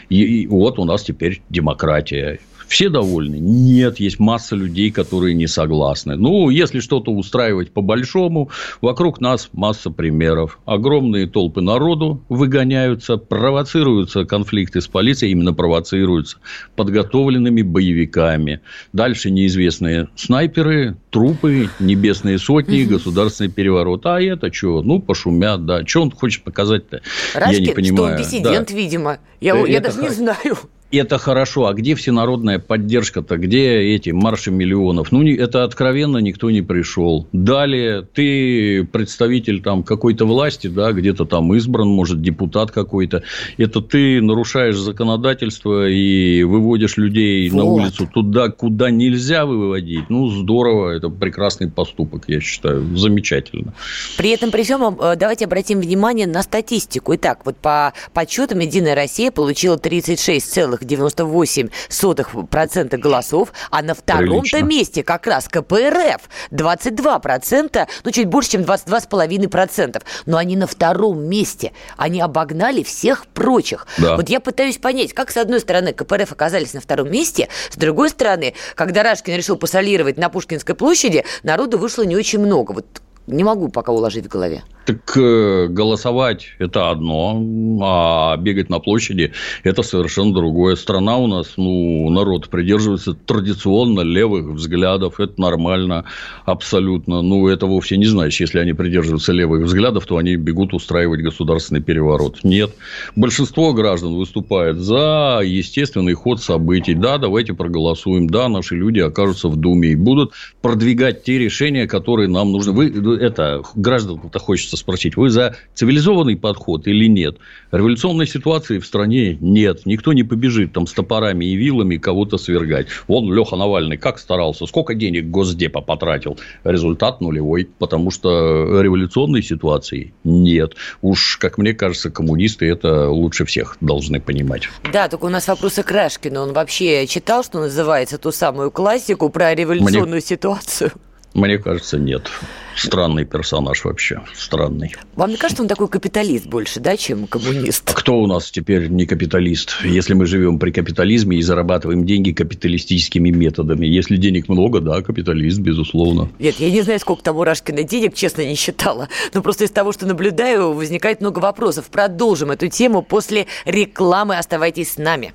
И, 0.09 0.43
и 0.43 0.47
вот 0.47 0.79
у 0.79 0.85
нас 0.85 1.03
теперь 1.03 1.43
демократия. 1.51 2.41
Все 2.69 2.91
довольны? 2.91 3.37
Нет, 3.37 3.99
есть 3.99 4.21
масса 4.21 4.55
людей, 4.55 4.91
которые 4.91 5.35
не 5.35 5.47
согласны. 5.47 6.17
Ну, 6.17 6.51
если 6.51 6.81
что-то 6.81 7.11
устраивать 7.11 7.73
по-большому, 7.73 8.51
вокруг 8.83 9.21
нас 9.21 9.49
масса 9.53 9.91
примеров. 9.91 10.59
Огромные 10.67 11.27
толпы 11.27 11.63
народу 11.63 12.23
выгоняются, 12.29 13.17
провоцируются 13.17 14.27
конфликты 14.27 14.83
с 14.83 14.87
полицией, 14.87 15.33
именно 15.33 15.55
провоцируются 15.55 16.37
подготовленными 16.77 17.63
боевиками. 17.63 18.61
Дальше 18.93 19.31
неизвестные 19.31 20.09
снайперы, 20.15 20.97
трупы, 21.11 21.71
небесные 21.81 22.39
сотни, 22.39 22.85
государственный 22.85 23.51
переворот. 23.51 24.05
А 24.05 24.21
это 24.21 24.53
что? 24.53 24.83
Ну, 24.83 25.01
пошумят, 25.01 25.65
да. 25.65 25.87
Что 25.87 26.03
он 26.03 26.11
хочет 26.11 26.45
показать-то? 26.45 27.01
Я 27.35 27.59
не 27.59 27.69
понимаю. 27.73 27.95
что 27.97 28.03
он 28.03 28.17
диссидент, 28.17 28.69
да. 28.69 28.75
видимо. 28.75 29.19
Я, 29.41 29.57
я 29.67 29.81
даже 29.81 30.03
не 30.03 30.11
знаю 30.11 30.59
это 30.91 31.19
хорошо, 31.19 31.67
а 31.67 31.75
где 31.75 31.95
всенародная 31.95 32.59
поддержка-то, 32.59 33.37
где 33.37 33.95
эти 33.95 34.11
марши 34.11 34.51
миллионов? 34.51 35.13
Ну, 35.13 35.27
это 35.27 35.65
откровенно 35.65 36.19
никто 36.19 36.51
не 36.51 36.63
пришел. 36.63 37.27
Далее, 37.33 38.03
ты 38.03 38.85
представитель 38.85 39.61
там 39.61 39.83
какой-то 39.83 40.25
власти, 40.25 40.69
да, 40.69 40.93
где-то 40.93 41.27
там 41.27 41.55
избран, 41.55 41.89
может, 41.89 42.23
депутат 42.23 42.71
какой-то. 42.71 43.23
Это 43.59 43.83
ты 43.83 44.23
нарушаешь 44.23 44.77
законодательство 44.77 45.89
и 45.89 46.43
выводишь 46.43 46.97
людей 46.97 47.49
вот. 47.51 47.59
на 47.59 47.65
улицу 47.65 48.09
туда, 48.13 48.49
куда 48.49 48.91
нельзя 48.91 49.45
выводить. 49.45 50.09
Ну, 50.09 50.29
здорово, 50.29 50.91
это 50.91 51.11
прекрасный 51.11 51.71
поступок, 51.71 52.25
я 52.29 52.41
считаю, 52.41 52.97
замечательно. 52.97 53.75
При 54.17 54.31
этом, 54.31 54.51
при 54.51 54.63
всем, 54.63 54.99
э, 55.01 55.17
давайте 55.17 55.45
обратим 55.45 55.81
внимание 55.81 56.27
на 56.27 56.43
статистику. 56.43 57.15
Итак, 57.15 57.41
вот 57.45 57.57
по 57.57 57.93
подсчетам 58.15 58.61
«Единая 58.61 58.95
Россия» 58.95 59.31
получила 59.31 59.77
36, 59.77 60.51
0,98% 60.83 62.97
голосов, 62.97 63.53
а 63.71 63.83
на 63.83 63.95
втором-то 63.95 64.63
месте 64.63 65.03
как 65.03 65.27
раз 65.27 65.49
КПРФ 65.49 66.29
22%, 66.51 67.89
ну 68.05 68.11
чуть 68.11 68.27
больше, 68.27 68.53
чем 68.53 68.63
22,5%. 68.63 70.03
Но 70.27 70.37
они 70.37 70.57
на 70.57 70.67
втором 70.67 71.25
месте. 71.25 71.73
Они 71.97 72.21
обогнали 72.21 72.83
всех 72.83 73.27
прочих. 73.27 73.87
Да. 73.99 74.17
Вот 74.17 74.29
я 74.29 74.41
пытаюсь 74.41 74.79
понять, 74.79 75.13
как 75.13 75.31
с 75.31 75.37
одной 75.37 75.61
стороны 75.61 75.93
КПРФ 75.93 76.33
оказались 76.33 76.75
на 76.75 76.81
втором 76.81 77.11
месте, 77.11 77.49
с 77.71 77.77
другой 77.77 78.11
стороны, 78.11 78.55
когда 78.75 79.03
Рашкин 79.03 79.37
решил 79.37 79.57
посолировать 79.57 80.19
на 80.19 80.29
Пушкинской 80.29 80.75
площади, 80.75 81.25
народу 81.43 81.79
вышло 81.79 82.03
не 82.03 82.17
очень 82.17 82.39
много. 82.39 82.73
Вот 82.73 82.87
не 83.29 83.45
могу 83.45 83.69
пока 83.69 83.93
уложить 83.93 84.27
в 84.27 84.29
голове. 84.29 84.63
Так 84.87 85.17
э, 85.17 85.67
голосовать– 85.69 86.47
это 86.59 86.91
одно, 86.91 87.39
а 87.83 88.37
бегать 88.39 88.71
на 88.71 88.79
площади– 88.79 89.33
это 89.63 89.83
совершенно 89.83 90.33
другое. 90.33 90.77
Страна 90.77 91.19
у 91.19 91.27
нас, 91.27 91.55
ну, 91.59 92.09
народ 92.09 92.49
придерживается 92.49 93.13
традиционно 93.13 94.01
левых 94.01 94.47
взглядов, 94.47 95.21
это 95.21 95.39
нормально 95.39 96.05
абсолютно. 96.47 97.21
Ну, 97.21 97.49
это 97.49 97.67
вовсе 97.67 97.99
не 97.99 98.07
значит, 98.07 98.41
если 98.41 98.61
они 98.61 98.73
придерживаются 98.73 99.33
левых 99.33 99.65
взглядов, 99.65 100.07
то 100.07 100.17
они 100.17 100.37
бегут 100.37 100.73
устраивать 100.73 101.21
государственный 101.21 101.83
переворот. 101.83 102.39
Нет. 102.43 102.71
Большинство 103.15 103.75
граждан 103.75 104.15
выступает 104.15 104.79
за 104.79 105.43
естественный 105.45 106.15
ход 106.15 106.41
событий. 106.41 106.95
Да, 106.95 107.19
давайте 107.19 107.53
проголосуем. 107.53 108.31
Да, 108.31 108.49
наши 108.49 108.75
люди 108.75 109.01
окажутся 109.01 109.49
в 109.49 109.57
Думе 109.57 109.91
и 109.91 109.95
будут 109.97 110.33
продвигать 110.63 111.25
те 111.25 111.39
решения, 111.39 111.87
которые 111.87 112.29
нам 112.29 112.53
нужны. 112.53 112.73
Вы, 112.73 113.18
это, 113.19 113.63
граждан-то 113.75 114.39
хочется 114.39 114.77
спросить, 114.77 115.17
вы 115.17 115.31
за 115.31 115.57
цивилизованный 115.75 116.37
подход 116.37 116.87
или 116.87 117.07
нет? 117.07 117.37
Революционной 117.73 118.27
ситуации 118.27 118.79
в 118.79 118.87
стране 118.87 119.37
нет. 119.41 119.85
Никто 119.85 120.13
не 120.13 120.23
побежит 120.23 120.73
там 120.73 120.87
с 120.87 120.93
топорами 120.93 121.45
и 121.45 121.57
вилами 121.57 121.97
кого-то 121.97 122.39
свергать. 122.39 122.89
Вон 123.07 123.33
Леха 123.33 123.57
Навальный 123.57 123.97
как 123.97 124.19
старался, 124.19 124.67
сколько 124.67 124.95
денег 124.95 125.27
Госдепа 125.27 125.81
потратил. 125.81 126.39
Результат 126.65 127.21
нулевой, 127.21 127.69
потому 127.79 128.11
что 128.11 128.81
революционной 128.81 129.43
ситуации 129.43 130.15
нет. 130.25 130.75
Уж, 131.03 131.37
как 131.39 131.59
мне 131.59 131.75
кажется, 131.75 132.11
коммунисты 132.11 132.67
это 132.67 133.11
лучше 133.11 133.45
всех 133.45 133.77
должны 133.81 134.21
понимать. 134.21 134.69
Да, 134.93 135.09
только 135.09 135.27
у 135.27 135.29
нас 135.29 135.49
вопросы 135.49 135.83
к 135.83 135.91
Рашкину. 135.91 136.41
Он 136.41 136.53
вообще 136.53 137.07
читал, 137.07 137.43
что 137.43 137.61
называется, 137.61 138.19
ту 138.19 138.33
самую 138.33 138.71
классику 138.71 139.29
про 139.31 139.55
революционную 139.55 140.13
Мне... 140.13 140.21
ситуацию? 140.21 140.93
Мне 141.39 141.59
кажется, 141.59 141.99
нет. 141.99 142.29
Странный 142.77 143.25
персонаж 143.25 143.85
вообще. 143.85 144.21
Странный. 144.35 144.95
Вам 145.15 145.31
не 145.31 145.37
кажется, 145.37 145.63
он 145.63 145.69
такой 145.69 145.89
капиталист 145.89 146.47
больше, 146.47 146.81
да, 146.81 146.97
чем 146.97 147.27
коммунист? 147.27 147.93
Кто 147.93 148.21
у 148.21 148.27
нас 148.27 148.51
теперь 148.51 148.89
не 148.89 149.07
капиталист? 149.07 149.85
Если 149.85 150.15
мы 150.15 150.27
живем 150.27 150.59
при 150.59 150.73
капитализме 150.73 151.37
и 151.39 151.43
зарабатываем 151.43 152.05
деньги 152.05 152.33
капиталистическими 152.33 153.31
методами. 153.31 153.87
Если 153.87 154.17
денег 154.17 154.49
много, 154.49 154.81
да, 154.81 155.01
капиталист, 155.03 155.61
безусловно. 155.61 156.29
Нет, 156.41 156.57
я 156.59 156.71
не 156.71 156.83
знаю, 156.83 156.99
сколько 156.99 157.23
там 157.23 157.37
у 157.37 157.45
Рашкина 157.45 157.85
денег, 157.85 158.15
честно, 158.15 158.43
не 158.43 158.57
считала. 158.57 159.09
Но 159.33 159.43
просто 159.43 159.65
из 159.65 159.71
того, 159.71 159.93
что 159.93 160.07
наблюдаю, 160.07 160.73
возникает 160.73 161.21
много 161.21 161.39
вопросов. 161.39 161.87
Продолжим 161.87 162.51
эту 162.51 162.69
тему 162.69 163.03
после 163.03 163.47
рекламы. 163.65 164.39
Оставайтесь 164.39 164.93
с 164.95 164.99
нами. 164.99 165.33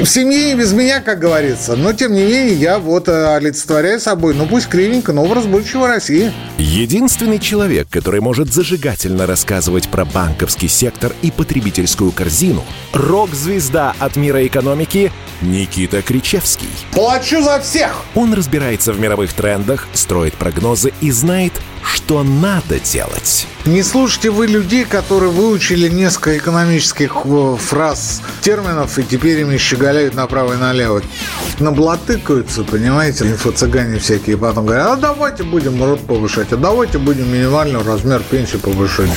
В 0.00 0.06
семье 0.06 0.52
и 0.52 0.54
без 0.54 0.72
меня, 0.72 1.00
как 1.00 1.20
говорится. 1.20 1.76
Но, 1.76 1.92
тем 1.92 2.12
не 2.14 2.24
менее, 2.24 2.54
я 2.54 2.78
вот 2.80 3.08
э, 3.08 3.36
олицетворяю 3.36 4.00
собой, 4.00 4.34
ну 4.34 4.44
пусть 4.46 4.66
кривенько, 4.68 5.12
но 5.12 5.22
образ 5.22 5.46
будущего 5.46 5.86
России. 5.86 6.32
Единственный 6.58 7.38
человек, 7.38 7.86
который 7.88 8.20
может 8.20 8.52
зажигательно 8.52 9.24
рассказывать 9.26 9.88
про 9.88 10.04
банковский 10.04 10.66
сектор 10.68 11.12
и 11.22 11.30
потребительскую 11.30 12.10
корзину– 12.10 12.64
рок-звезда 12.92 13.94
от 14.00 14.16
мира 14.16 14.44
экономики 14.44 15.12
Никита 15.40 16.02
Кричевский. 16.02 16.68
Плачу 16.92 17.40
за 17.42 17.60
всех! 17.60 18.02
Он 18.14 18.34
разбирается 18.34 18.92
в 18.92 19.00
мировых 19.00 19.32
трендах, 19.32 19.86
строит 19.94 20.34
прогнозы 20.34 20.92
и 21.00 21.12
знает, 21.12 21.52
что 21.84 22.22
надо 22.22 22.80
делать. 22.80 23.46
Не 23.64 23.82
слушайте 23.82 24.30
вы 24.30 24.46
людей, 24.46 24.84
которые 24.84 25.30
выучили 25.30 25.88
несколько 25.88 26.36
экономических 26.38 27.16
э, 27.24 27.56
фраз, 27.58 28.22
терминов, 28.40 28.98
и 28.98 29.02
теперь 29.02 29.40
ими 29.40 29.56
щеголяют 29.56 30.14
направо 30.14 30.54
и 30.54 30.56
налево. 30.56 31.02
Наблатыкаются, 31.58 32.64
понимаете, 32.64 33.24
инфо-цыгане 33.24 33.98
всякие, 33.98 34.36
потом 34.36 34.66
говорят, 34.66 34.88
а 34.88 34.96
давайте 34.96 35.44
будем 35.44 35.82
рот 35.82 36.00
повышать, 36.00 36.52
а 36.52 36.56
давайте 36.56 36.98
будем 36.98 37.32
минимальный 37.32 37.82
размер 37.82 38.22
пенсии 38.22 38.56
повышать. 38.56 39.10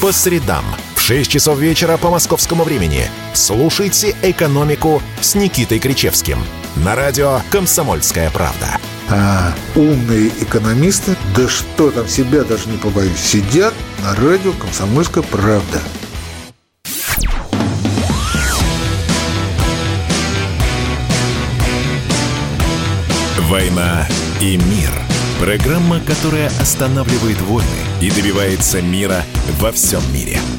По 0.00 0.12
средам 0.12 0.64
в 0.94 1.00
6 1.00 1.30
часов 1.30 1.58
вечера 1.58 1.96
по 1.96 2.10
московскому 2.10 2.64
времени 2.64 3.10
слушайте 3.34 4.14
«Экономику» 4.22 5.02
с 5.20 5.34
Никитой 5.34 5.78
Кричевским 5.78 6.38
на 6.76 6.94
радио 6.94 7.40
«Комсомольская 7.50 8.30
правда» 8.30 8.78
а, 9.08 9.52
умные 9.74 10.28
экономисты, 10.40 11.16
да 11.34 11.48
что 11.48 11.90
там 11.90 12.06
себя 12.06 12.44
даже 12.44 12.68
не 12.68 12.78
побоюсь, 12.78 13.18
сидят 13.18 13.74
на 14.02 14.14
радио 14.14 14.52
«Комсомольская 14.52 15.24
правда». 15.24 15.80
«Война 23.48 24.06
и 24.40 24.56
мир»– 24.56 24.90
программа, 25.40 25.98
которая 26.00 26.48
останавливает 26.60 27.40
войны 27.40 27.66
и 28.00 28.10
добивается 28.10 28.80
мира 28.80 29.24
во 29.58 29.72
всем 29.72 30.00
мире– 30.12 30.38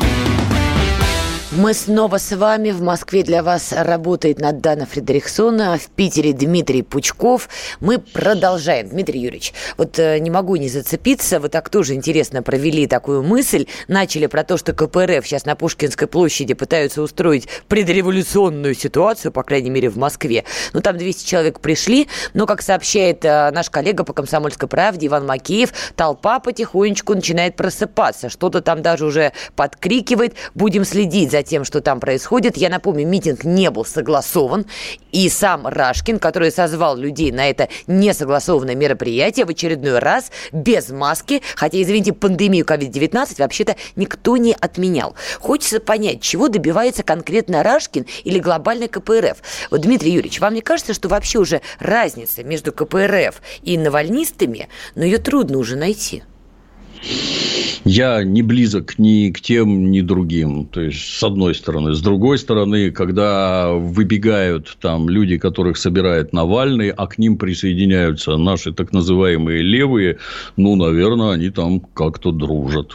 Мы 1.54 1.74
снова 1.74 2.18
с 2.18 2.34
вами. 2.34 2.72
В 2.72 2.82
Москве 2.82 3.24
для 3.24 3.44
вас 3.44 3.74
работает 3.74 4.40
Надана 4.40 4.86
Фредериксона, 4.86 5.78
в 5.78 5.90
Питере 5.90 6.32
Дмитрий 6.32 6.82
Пучков. 6.82 7.50
Мы 7.82 8.00
продолжаем. 8.00 8.88
Дмитрий 8.88 9.20
Юрьевич, 9.20 9.54
вот 9.76 10.00
э, 10.00 10.20
не 10.20 10.30
могу 10.30 10.56
не 10.56 10.70
зацепиться. 10.70 11.42
Вы 11.42 11.50
так 11.50 11.68
тоже 11.68 11.94
интересно 11.94 12.42
провели 12.42 12.88
такую 12.88 13.22
мысль. 13.22 13.66
Начали 13.90 14.28
про 14.28 14.46
то, 14.46 14.56
что 14.56 14.72
КПРФ 14.72 15.28
сейчас 15.28 15.46
на 15.46 15.58
Пушкинской 15.58 16.08
площади 16.08 16.54
пытаются 16.54 17.02
устроить 17.02 17.50
предреволюционную 17.68 18.74
ситуацию, 18.74 19.34
по 19.34 19.44
крайней 19.44 19.72
мере, 19.72 19.90
в 19.90 19.98
Москве. 19.98 20.46
Ну, 20.72 20.80
там 20.80 20.98
200 20.98 21.28
человек 21.28 21.60
пришли, 21.60 22.08
но, 22.34 22.46
как 22.46 22.62
сообщает 22.62 23.26
э, 23.26 23.52
наш 23.52 23.70
коллега 23.70 24.06
по 24.06 24.14
«Комсомольской 24.14 24.70
правде» 24.70 25.08
Иван 25.08 25.26
Макеев, 25.26 25.74
толпа 25.98 26.40
потихонечку 26.40 27.14
начинает 27.14 27.58
просыпаться. 27.58 28.30
Что-то 28.30 28.62
там 28.62 28.82
даже 28.82 29.06
уже 29.06 29.34
подкрикивает. 29.58 30.36
Будем 30.56 30.86
следить 30.86 31.32
за 31.32 31.41
тем, 31.44 31.64
что 31.64 31.82
там 31.82 32.00
происходит. 32.00 32.58
Я 32.58 32.70
напомню, 32.70 33.08
митинг 33.08 33.44
не 33.44 33.70
был 33.70 33.86
согласован, 33.86 34.66
и 35.12 35.30
сам 35.30 35.68
Рашкин, 35.68 36.20
который 36.20 36.52
созвал 36.52 36.98
людей 36.98 37.32
на 37.32 37.50
это 37.50 37.70
несогласованное 37.88 38.76
мероприятие 38.76 39.46
в 39.46 39.50
очередной 39.50 40.00
раз 40.00 40.32
без 40.52 40.90
маски, 40.90 41.42
хотя, 41.56 41.82
извините, 41.82 42.14
пандемию 42.14 42.66
COVID-19 42.66 43.36
вообще-то 43.40 43.76
никто 43.96 44.38
не 44.38 44.54
отменял. 44.54 45.16
Хочется 45.40 45.80
понять, 45.80 46.22
чего 46.22 46.48
добивается 46.48 47.04
конкретно 47.04 47.64
Рашкин 47.64 48.06
или 48.24 48.40
глобальный 48.40 48.88
КПРФ. 48.88 49.38
Вот, 49.70 49.82
Дмитрий 49.82 50.12
Юрьевич, 50.12 50.40
вам 50.40 50.54
не 50.54 50.62
кажется, 50.62 50.94
что 50.94 51.10
вообще 51.10 51.40
уже 51.40 51.62
разница 51.80 52.44
между 52.44 52.72
КПРФ 52.72 53.42
и 53.64 53.78
навальнистами, 53.78 54.70
но 54.96 55.04
ее 55.04 55.18
трудно 55.18 55.58
уже 55.58 55.76
найти? 55.76 56.24
Я 57.84 58.24
не 58.24 58.44
близок 58.44 59.00
ни 59.00 59.32
к 59.32 59.42
тем, 59.42 59.90
ни 59.90 60.02
другим. 60.02 60.68
То 60.68 60.82
есть, 60.82 61.00
с 61.00 61.24
одной 61.24 61.56
стороны. 61.56 61.94
С 61.94 62.02
другой 62.02 62.38
стороны, 62.38 62.92
когда 62.92 63.72
выбегают 63.72 64.78
там 64.80 65.10
люди, 65.10 65.38
которых 65.38 65.78
собирает 65.78 66.32
Навальный, 66.32 66.90
а 66.90 67.08
к 67.08 67.18
ним 67.18 67.38
присоединяются 67.38 68.38
наши 68.38 68.72
так 68.72 68.94
называемые 68.94 69.64
левые, 69.64 70.18
ну, 70.58 70.76
наверное, 70.76 71.32
они 71.32 71.50
там 71.50 71.80
как-то 71.80 72.32
дружат 72.32 72.92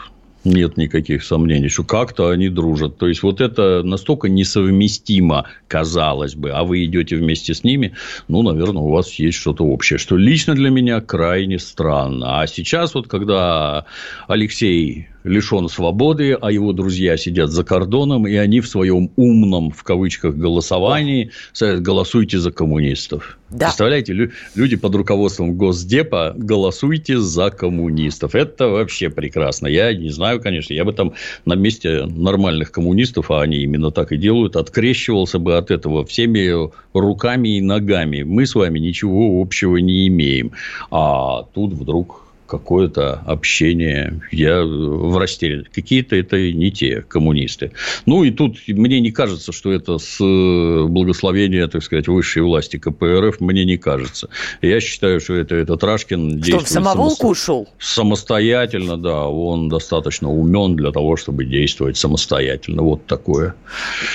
нет 0.47 0.77
никаких 0.77 1.25
сомнений, 1.25 1.69
что 1.69 1.85
как-то 1.85 2.31
они 2.31 2.49
дружат. 2.49 2.99
То 2.99 3.09
есть, 3.09 3.23
вот 3.23 3.41
это 3.41 3.83
настолько 3.83 4.29
несовместимо, 4.29 5.45
казалось 5.69 6.35
бы, 6.35 6.51
а 6.51 6.65
вы 6.65 6.85
идете 6.85 7.17
вместе 7.17 7.55
с 7.55 7.65
ними, 7.65 7.93
ну, 8.29 8.43
наверное, 8.43 8.83
у 8.83 8.91
вас 8.91 9.13
есть 9.15 9.39
что-то 9.39 9.65
общее, 9.65 9.99
что 9.99 10.17
лично 10.17 10.55
для 10.55 10.71
меня 10.71 11.01
крайне 11.01 11.59
странно. 11.59 12.41
А 12.41 12.47
сейчас 12.47 12.95
вот, 12.95 13.09
когда 13.09 13.85
Алексей 14.29 15.09
лишен 15.27 15.69
свободы, 15.69 16.33
а 16.41 16.51
его 16.51 16.73
друзья 16.73 17.17
сидят 17.17 17.51
за 17.51 17.65
кордоном, 17.65 18.27
и 18.27 18.35
они 18.37 18.61
в 18.61 18.69
своем 18.69 19.11
умном, 19.17 19.71
в 19.71 19.83
кавычках, 19.83 20.37
голосовании 20.37 21.31
сказать, 21.53 21.83
голосуйте 21.83 22.39
за 22.39 22.53
коммунистов. 22.53 23.39
Да. 23.51 23.67
Представляете, 23.67 24.31
люди 24.55 24.77
под 24.77 24.95
руководством 24.95 25.57
Госдепа 25.57 26.35
голосуйте 26.37 27.19
за 27.19 27.51
коммунистов. 27.51 28.35
Это 28.35 28.69
вообще 28.69 29.09
прекрасно. 29.09 29.69
Я 29.69 29.95
не 29.95 30.11
знаю, 30.11 30.41
конечно, 30.41 30.73
я 30.75 30.85
бы 30.85 30.93
там 30.93 31.13
на 31.45 31.55
месте 31.55 32.07
нормальных 32.07 32.73
коммунистов, 32.73 33.31
а 33.31 33.43
они 33.43 33.59
именно 33.59 33.91
так 33.91 34.13
и 34.13 34.17
делают, 34.17 34.57
открещивался 34.57 35.39
бы 35.39 35.57
от 35.57 35.71
этого 35.71 36.05
всеми 36.05 36.71
руками 36.93 37.59
и 37.59 37.61
ногами. 37.61 38.23
Мы 38.23 38.47
с 38.47 38.55
вами 38.55 38.79
ничего 38.79 39.41
общего 39.41 39.77
не 39.77 40.09
имеем. 40.09 40.53
А 40.91 41.45
тут 41.55 41.73
вдруг 41.73 42.26
какое-то 42.47 43.23
общение. 43.27 44.21
Я 44.31 44.65
в 44.65 45.19
растерянности. 45.19 45.73
Какие-то 45.73 46.17
это 46.17 46.37
не 46.53 46.71
те 46.71 47.03
коммунисты. 47.03 47.73
Ну, 48.07 48.25
и 48.25 48.31
тут 48.31 48.59
мне 48.67 49.01
не 49.01 49.11
кажется, 49.11 49.53
что 49.53 49.73
это 49.73 49.99
с 49.99 50.19
благословения, 50.19 51.67
так 51.69 51.83
сказать, 51.83 52.09
высшей 52.09 52.43
власти 52.43 52.79
КПРФ. 52.79 53.41
Мне 53.41 53.65
не 53.65 53.77
кажется. 53.77 54.29
Я 54.63 54.81
считаю, 54.81 55.21
что 55.21 55.35
это 55.35 55.55
этот 55.55 55.83
Рашкин 55.83 56.43
что, 56.43 56.61
в 56.61 56.69
самоволку 56.69 57.17
само... 57.17 57.31
ушел? 57.31 57.69
Самостоятельно, 57.79 58.97
да. 58.97 59.27
Он 59.29 59.69
достаточно 59.69 60.31
умен 60.31 60.77
для 60.77 60.93
того, 60.93 61.17
чтобы 61.17 61.45
действовать 61.45 61.97
самостоятельно. 61.97 62.83
Вот 62.83 63.07
такое. 63.07 63.55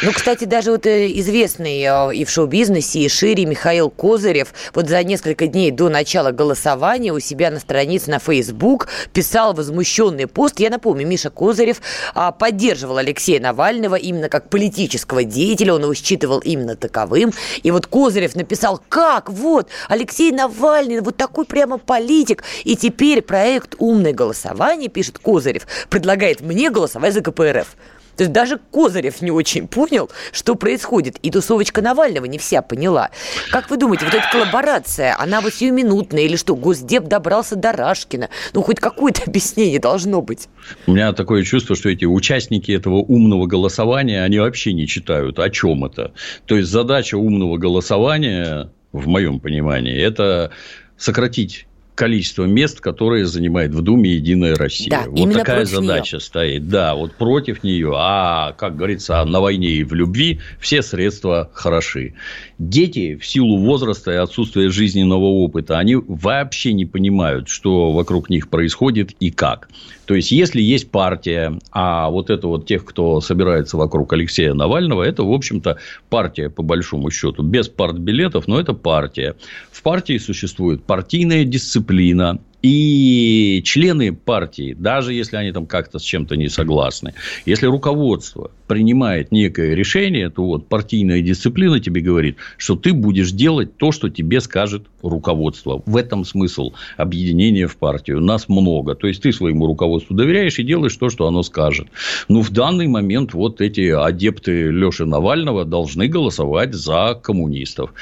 Ну, 0.04 0.12
кстати, 0.12 0.46
даже 0.46 0.72
вот 0.72 0.86
э, 0.86 1.12
известный 1.20 1.82
э, 1.82 2.15
и 2.15 2.26
в 2.26 2.30
шоу-бизнесе, 2.30 3.00
и 3.00 3.10
шире 3.10 3.46
Михаил 3.46 3.89
Козырев 3.89 4.54
вот 4.74 4.88
за 4.88 5.04
несколько 5.04 5.48
дней 5.48 5.72
до 5.72 5.89
начала 5.89 6.32
голосования 6.32 7.13
у 7.13 7.20
себя 7.20 7.52
на 7.52 7.60
странице 7.60 8.10
на 8.10 8.20
Facebook 8.21 8.88
писал 9.13 9.53
возмущенный 9.53 10.27
пост. 10.27 10.60
Я 10.60 10.69
напомню, 10.69 11.07
Миша 11.07 11.29
Козырев 11.29 11.81
а, 12.13 12.31
поддерживал 12.31 12.97
Алексея 12.97 13.39
Навального 13.39 13.95
именно 13.95 14.29
как 14.29 14.49
политического 14.49 15.23
деятеля, 15.23 15.73
он 15.73 15.84
его 15.84 15.93
считывал 15.93 16.39
именно 16.39 16.75
таковым. 16.75 17.34
И 17.63 17.71
вот 17.71 17.88
Козырев 17.88 18.36
написал, 18.36 18.81
как, 18.89 19.29
вот, 19.29 19.67
Алексей 19.89 20.31
Навальный, 20.31 21.01
вот 21.01 21.17
такой 21.17 21.45
прямо 21.45 21.77
политик. 21.77 22.43
И 22.63 22.75
теперь 22.75 23.21
проект 23.21 23.75
«Умное 23.79 24.13
голосование», 24.13 24.89
пишет 24.89 25.19
Козырев, 25.19 25.67
предлагает 25.89 26.41
мне 26.41 26.69
голосовать 26.69 27.13
за 27.13 27.21
КПРФ. 27.21 27.75
То 28.21 28.25
есть 28.25 28.34
даже 28.34 28.60
Козырев 28.69 29.23
не 29.23 29.31
очень 29.31 29.67
понял, 29.67 30.12
что 30.31 30.53
происходит. 30.53 31.17
И 31.23 31.31
тусовочка 31.31 31.81
Навального 31.81 32.25
не 32.25 32.38
вся 32.38 32.62
поняла. 32.62 33.10
Как 33.49 33.71
вы 33.71 33.77
думаете, 33.77 34.05
вот 34.05 34.13
эта 34.13 34.23
коллаборация, 34.31 35.15
она 35.17 35.41
вот 35.41 35.55
сиюминутная 35.55 36.21
или 36.25 36.36
что? 36.36 36.55
Госдеп 36.55 37.05
добрался 37.05 37.55
до 37.55 37.71
Рашкина. 37.71 38.29
Ну, 38.53 38.62
хоть 38.62 38.79
какое-то 38.79 39.23
объяснение 39.25 39.79
должно 39.79 40.21
быть. 40.21 40.49
У 40.86 40.91
меня 40.91 41.13
такое 41.13 41.41
чувство, 41.41 41.75
что 41.75 41.89
эти 41.89 42.05
участники 42.05 42.71
этого 42.71 42.97
умного 42.97 43.47
голосования, 43.47 44.23
они 44.23 44.38
вообще 44.38 44.73
не 44.73 44.86
читают, 44.86 45.39
о 45.39 45.49
чем 45.49 45.84
это. 45.84 46.13
То 46.45 46.55
есть, 46.55 46.69
задача 46.69 47.15
умного 47.15 47.57
голосования, 47.57 48.69
в 48.91 49.07
моем 49.07 49.39
понимании, 49.39 49.99
это 49.99 50.51
сократить 50.95 51.65
количество 51.95 52.45
мест, 52.45 52.80
которые 52.80 53.25
занимает 53.25 53.73
в 53.73 53.82
Думе 53.82 54.13
Единая 54.15 54.56
Россия. 54.56 54.89
Да, 54.89 55.06
вот 55.08 55.34
такая 55.34 55.65
задача 55.65 56.15
нее. 56.15 56.21
стоит. 56.21 56.69
Да, 56.69 56.95
вот 56.95 57.13
против 57.15 57.63
нее. 57.63 57.93
А, 57.95 58.54
как 58.54 58.75
говорится, 58.75 59.23
на 59.25 59.41
войне 59.41 59.67
и 59.67 59.84
в 59.84 59.93
любви 59.93 60.39
все 60.60 60.82
средства 60.82 61.49
хороши. 61.54 62.15
Дети 62.58 63.15
в 63.15 63.25
силу 63.25 63.58
возраста 63.58 64.12
и 64.12 64.15
отсутствия 64.15 64.69
жизненного 64.69 65.25
опыта, 65.25 65.77
они 65.77 65.95
вообще 65.95 66.73
не 66.73 66.86
понимают, 66.86 67.49
что 67.49 67.91
вокруг 67.91 68.30
них 68.30 68.49
происходит 68.49 69.12
и 69.19 69.32
как. 69.32 69.69
То 70.12 70.15
есть, 70.15 70.30
если 70.30 70.62
есть 70.62 70.91
партия, 70.91 71.58
а 71.71 72.10
вот 72.10 72.30
это 72.30 72.45
вот 72.50 72.65
тех, 72.65 72.84
кто 72.84 73.21
собирается 73.21 73.78
вокруг 73.78 74.12
Алексея 74.12 74.54
Навального, 74.54 75.04
это, 75.04 75.24
в 75.24 75.32
общем-то, 75.32 75.78
партия, 76.10 76.50
по 76.50 76.63
большому 76.63 77.10
счету, 77.12 77.43
без 77.43 77.69
партбилетов, 77.69 78.45
но 78.45 78.60
это 78.60 78.74
партия. 78.74 79.38
В 79.71 79.82
партии 79.82 80.17
существует 80.17 80.84
партийная 80.84 81.45
дисциплина, 81.45 82.39
и 82.62 83.62
члены 83.65 84.13
партии, 84.13 84.76
даже 84.78 85.13
если 85.13 85.38
они 85.38 85.52
там 85.52 85.65
как-то 85.65 86.00
с 86.00 86.04
чем-то 86.04 86.36
не 86.36 86.50
согласны, 86.50 87.13
если 87.45 87.65
руководство 87.65 88.52
принимает 88.67 89.32
некое 89.32 89.76
решение, 89.76 90.30
то 90.30 90.45
вот 90.45 90.67
партийная 90.67 91.21
дисциплина 91.21 91.80
тебе 91.80 92.02
говорит, 92.02 92.38
что 92.58 92.76
ты 92.76 92.93
будешь 92.93 93.32
делать 93.32 93.78
то, 93.78 93.91
что 93.91 94.10
тебе 94.10 94.39
скажет 94.41 94.86
руководство. 95.02 95.82
В 95.86 95.97
этом 95.97 96.24
смысл 96.24 96.71
объединения 96.97 97.67
в 97.67 97.76
партию. 97.78 98.21
Нас 98.21 98.47
много. 98.47 98.95
То 98.95 99.08
есть, 99.08 99.21
ты 99.21 99.34
своему 99.34 99.65
руководству 99.67 100.15
доверяешь 100.15 100.60
и 100.60 100.63
делаешь 100.63 100.95
то, 100.95 101.10
что 101.10 101.28
оно 101.28 101.43
скажет. 101.43 101.88
Но 102.28 102.41
в 102.41 102.52
данный 102.52 102.88
момент 102.88 103.34
вот 103.34 103.62
эти 103.62 103.89
адепты 103.89 104.69
Леши 104.69 105.06
Навального 105.06 105.65
должны 105.65 106.08
голосовать 106.08 106.74
за 106.74 107.19
коммунистов. 107.21 107.93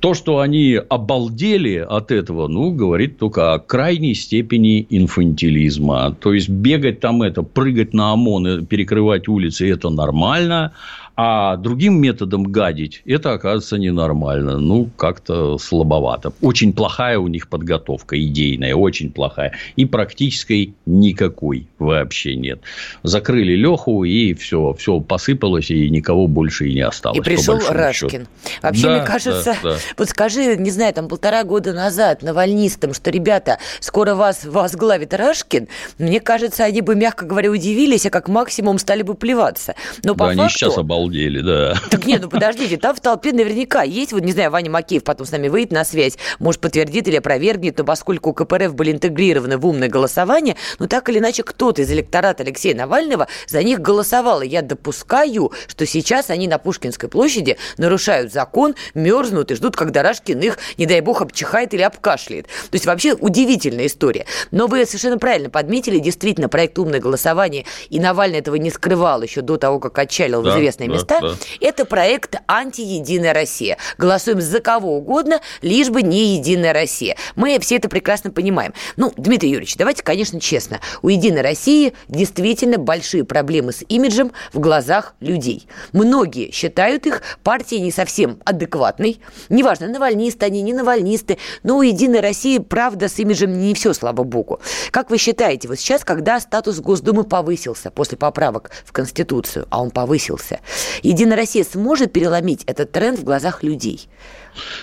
То, 0.00 0.14
что 0.14 0.38
они 0.38 0.80
обалдели 0.88 1.76
от 1.76 2.10
этого, 2.10 2.48
ну, 2.48 2.72
говорит 2.72 3.18
только 3.18 3.52
о 3.52 3.58
крайней 3.58 4.14
степени 4.14 4.86
инфантилизма. 4.88 6.16
То 6.18 6.32
есть, 6.32 6.48
бегать 6.48 7.00
там 7.00 7.22
это, 7.22 7.42
прыгать 7.42 7.92
на 7.92 8.12
ОМОН, 8.12 8.66
перекрывать 8.66 9.28
улицы– 9.28 9.70
это 9.70 9.90
нормально. 9.90 10.72
А 11.16 11.56
другим 11.56 12.00
методом 12.00 12.44
гадить, 12.44 13.02
это 13.04 13.32
оказывается 13.32 13.76
ненормально. 13.76 14.58
Ну, 14.58 14.88
как-то 14.96 15.58
слабовато. 15.58 16.32
Очень 16.40 16.72
плохая 16.72 17.18
у 17.18 17.28
них 17.28 17.48
подготовка 17.48 18.18
идейная, 18.18 18.74
очень 18.74 19.10
плохая. 19.10 19.52
И 19.76 19.84
практической 19.84 20.74
никакой 20.86 21.66
вообще 21.78 22.36
нет. 22.36 22.60
Закрыли 23.02 23.54
Леху, 23.54 24.04
и 24.04 24.32
все, 24.32 24.72
все 24.78 25.00
посыпалось, 25.00 25.70
и 25.70 25.90
никого 25.90 26.26
больше 26.26 26.68
и 26.68 26.74
не 26.74 26.80
осталось. 26.80 27.18
И 27.18 27.20
пришел 27.20 27.58
Рашкин. 27.68 28.08
Счету. 28.08 28.26
Вообще, 28.62 28.82
да, 28.82 28.96
мне 28.96 29.06
кажется, 29.06 29.56
да, 29.62 29.70
да. 29.72 29.76
вот 29.98 30.08
скажи, 30.08 30.56
не 30.56 30.70
знаю, 30.70 30.94
там 30.94 31.08
полтора 31.08 31.44
года 31.44 31.74
назад 31.74 32.22
навальнистам, 32.22 32.94
что, 32.94 33.10
ребята, 33.10 33.58
скоро 33.80 34.14
вас 34.14 34.44
возглавит 34.44 35.12
Рашкин, 35.12 35.68
мне 35.98 36.20
кажется, 36.20 36.64
они 36.64 36.80
бы, 36.80 36.94
мягко 36.94 37.26
говоря, 37.26 37.50
удивились, 37.50 38.06
а 38.06 38.10
как 38.10 38.28
максимум 38.28 38.78
стали 38.78 39.02
бы 39.02 39.14
плеваться. 39.14 39.74
Но 40.02 40.14
по 40.14 40.20
да, 40.20 40.26
факту... 40.28 40.40
они 40.40 40.50
сейчас 40.50 40.78
обалдели 40.78 40.99
обалдели, 41.00 41.40
да. 41.40 41.74
Так 41.90 42.06
нет, 42.06 42.22
ну 42.22 42.28
подождите, 42.28 42.76
там 42.76 42.94
в 42.94 43.00
толпе 43.00 43.32
наверняка 43.32 43.82
есть, 43.82 44.12
вот 44.12 44.22
не 44.22 44.32
знаю, 44.32 44.50
Ваня 44.50 44.70
Макеев 44.70 45.04
потом 45.04 45.26
с 45.26 45.30
нами 45.32 45.48
выйдет 45.48 45.72
на 45.72 45.84
связь, 45.84 46.16
может 46.38 46.60
подтвердит 46.60 47.08
или 47.08 47.16
опровергнет, 47.16 47.78
но 47.78 47.84
поскольку 47.84 48.32
КПРФ 48.32 48.74
были 48.74 48.92
интегрированы 48.92 49.56
в 49.56 49.66
умное 49.66 49.88
голосование, 49.88 50.56
ну 50.78 50.86
так 50.86 51.08
или 51.08 51.18
иначе 51.18 51.42
кто-то 51.42 51.82
из 51.82 51.90
электората 51.90 52.42
Алексея 52.42 52.74
Навального 52.74 53.28
за 53.46 53.62
них 53.62 53.80
голосовал. 53.80 54.42
И 54.42 54.48
я 54.48 54.62
допускаю, 54.62 55.52
что 55.66 55.86
сейчас 55.86 56.30
они 56.30 56.48
на 56.48 56.58
Пушкинской 56.58 57.08
площади 57.08 57.56
нарушают 57.78 58.32
закон, 58.32 58.74
мерзнут 58.94 59.50
и 59.50 59.54
ждут, 59.54 59.76
когда 59.76 60.02
Рашкин 60.02 60.40
их, 60.40 60.58
не 60.76 60.86
дай 60.86 61.00
бог, 61.00 61.22
обчихает 61.22 61.74
или 61.74 61.82
обкашляет. 61.82 62.46
То 62.46 62.74
есть 62.74 62.86
вообще 62.86 63.14
удивительная 63.14 63.86
история. 63.86 64.26
Но 64.50 64.66
вы 64.66 64.84
совершенно 64.86 65.18
правильно 65.18 65.50
подметили, 65.50 65.98
действительно, 65.98 66.48
проект 66.48 66.78
«Умное 66.78 67.00
голосование», 67.00 67.64
и 67.88 68.00
Навальный 68.00 68.38
этого 68.38 68.56
не 68.56 68.70
скрывал 68.70 69.22
еще 69.22 69.40
до 69.40 69.56
того, 69.56 69.78
как 69.78 69.98
отчалил 69.98 70.42
да, 70.42 70.50
в 70.50 70.58
известные 70.58 70.89
да, 70.90 70.96
места, 70.96 71.20
да. 71.20 71.34
это 71.60 71.84
проект 71.84 72.36
«Анти-Единая 72.46 73.32
Россия». 73.32 73.78
Голосуем 73.98 74.40
за 74.40 74.60
кого 74.60 74.96
угодно, 74.96 75.40
лишь 75.62 75.88
бы 75.88 76.02
не 76.02 76.36
«Единая 76.36 76.72
Россия». 76.72 77.16
Мы 77.36 77.58
все 77.60 77.76
это 77.76 77.88
прекрасно 77.88 78.30
понимаем. 78.30 78.74
Ну, 78.96 79.12
Дмитрий 79.16 79.50
Юрьевич, 79.50 79.76
давайте, 79.76 80.02
конечно, 80.02 80.40
честно. 80.40 80.80
У 81.02 81.08
«Единой 81.08 81.42
России» 81.42 81.94
действительно 82.08 82.78
большие 82.78 83.24
проблемы 83.24 83.72
с 83.72 83.84
имиджем 83.88 84.32
в 84.52 84.58
глазах 84.58 85.14
людей. 85.20 85.66
Многие 85.92 86.50
считают 86.50 87.06
их 87.06 87.22
партией 87.42 87.82
не 87.82 87.92
совсем 87.92 88.40
адекватной. 88.44 89.20
Неважно, 89.48 89.88
навальнисты 89.88 90.46
они, 90.46 90.62
не 90.62 90.72
навальнисты, 90.72 91.38
но 91.62 91.78
у 91.78 91.82
«Единой 91.82 92.20
России» 92.20 92.58
правда 92.58 93.08
с 93.08 93.18
имиджем 93.18 93.58
не 93.58 93.74
все, 93.74 93.92
слава 93.92 94.22
богу. 94.22 94.60
Как 94.90 95.10
вы 95.10 95.18
считаете, 95.18 95.68
вот 95.68 95.78
сейчас, 95.78 96.04
когда 96.04 96.40
статус 96.40 96.80
Госдумы 96.80 97.24
повысился 97.24 97.90
после 97.90 98.18
поправок 98.18 98.70
в 98.84 98.92
Конституцию, 98.92 99.66
а 99.70 99.82
он 99.82 99.90
повысился, 99.90 100.60
«Единая 101.02 101.36
Россия» 101.36 101.64
сможет 101.64 102.12
переломить 102.12 102.64
этот 102.64 102.92
тренд 102.92 103.18
в 103.18 103.24
глазах 103.24 103.62
людей? 103.62 104.08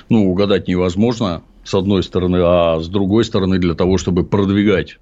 Ну, 0.10 0.32
угадать 0.32 0.68
невозможно 0.68 1.44
с 1.64 1.74
одной 1.74 2.02
стороны, 2.02 2.38
а 2.42 2.80
с 2.80 2.88
другой 2.88 3.26
стороны, 3.26 3.60
для 3.60 3.74
того, 3.74 3.98
чтобы 3.98 4.24
продвигать 4.24 5.00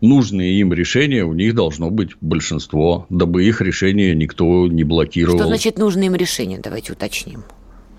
нужные 0.00 0.58
им 0.58 0.72
решения, 0.72 1.24
у 1.24 1.34
них 1.34 1.54
должно 1.54 1.90
быть 1.90 2.10
большинство, 2.20 3.06
дабы 3.10 3.44
их 3.44 3.60
решения 3.60 4.14
никто 4.14 4.66
не 4.68 4.84
блокировал. 4.84 5.38
Что 5.38 5.48
значит 5.48 5.78
нужные 5.78 6.06
им 6.06 6.14
решения? 6.14 6.58
Давайте 6.62 6.92
уточним. 6.92 7.44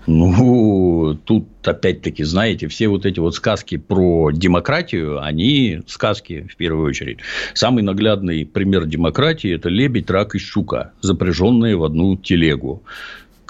Ну, 0.06 0.69
тут 1.14 1.46
опять-таки, 1.64 2.24
знаете, 2.24 2.68
все 2.68 2.88
вот 2.88 3.06
эти 3.06 3.20
вот 3.20 3.34
сказки 3.34 3.76
про 3.76 4.30
демократию, 4.30 5.22
они 5.22 5.82
сказки 5.86 6.46
в 6.50 6.56
первую 6.56 6.88
очередь. 6.88 7.18
Самый 7.54 7.82
наглядный 7.82 8.46
пример 8.46 8.86
демократии– 8.86 9.50
это 9.54 9.68
лебедь, 9.68 10.10
рак 10.10 10.34
и 10.34 10.38
щука, 10.38 10.92
запряженные 11.00 11.76
в 11.76 11.84
одну 11.84 12.16
телегу 12.16 12.82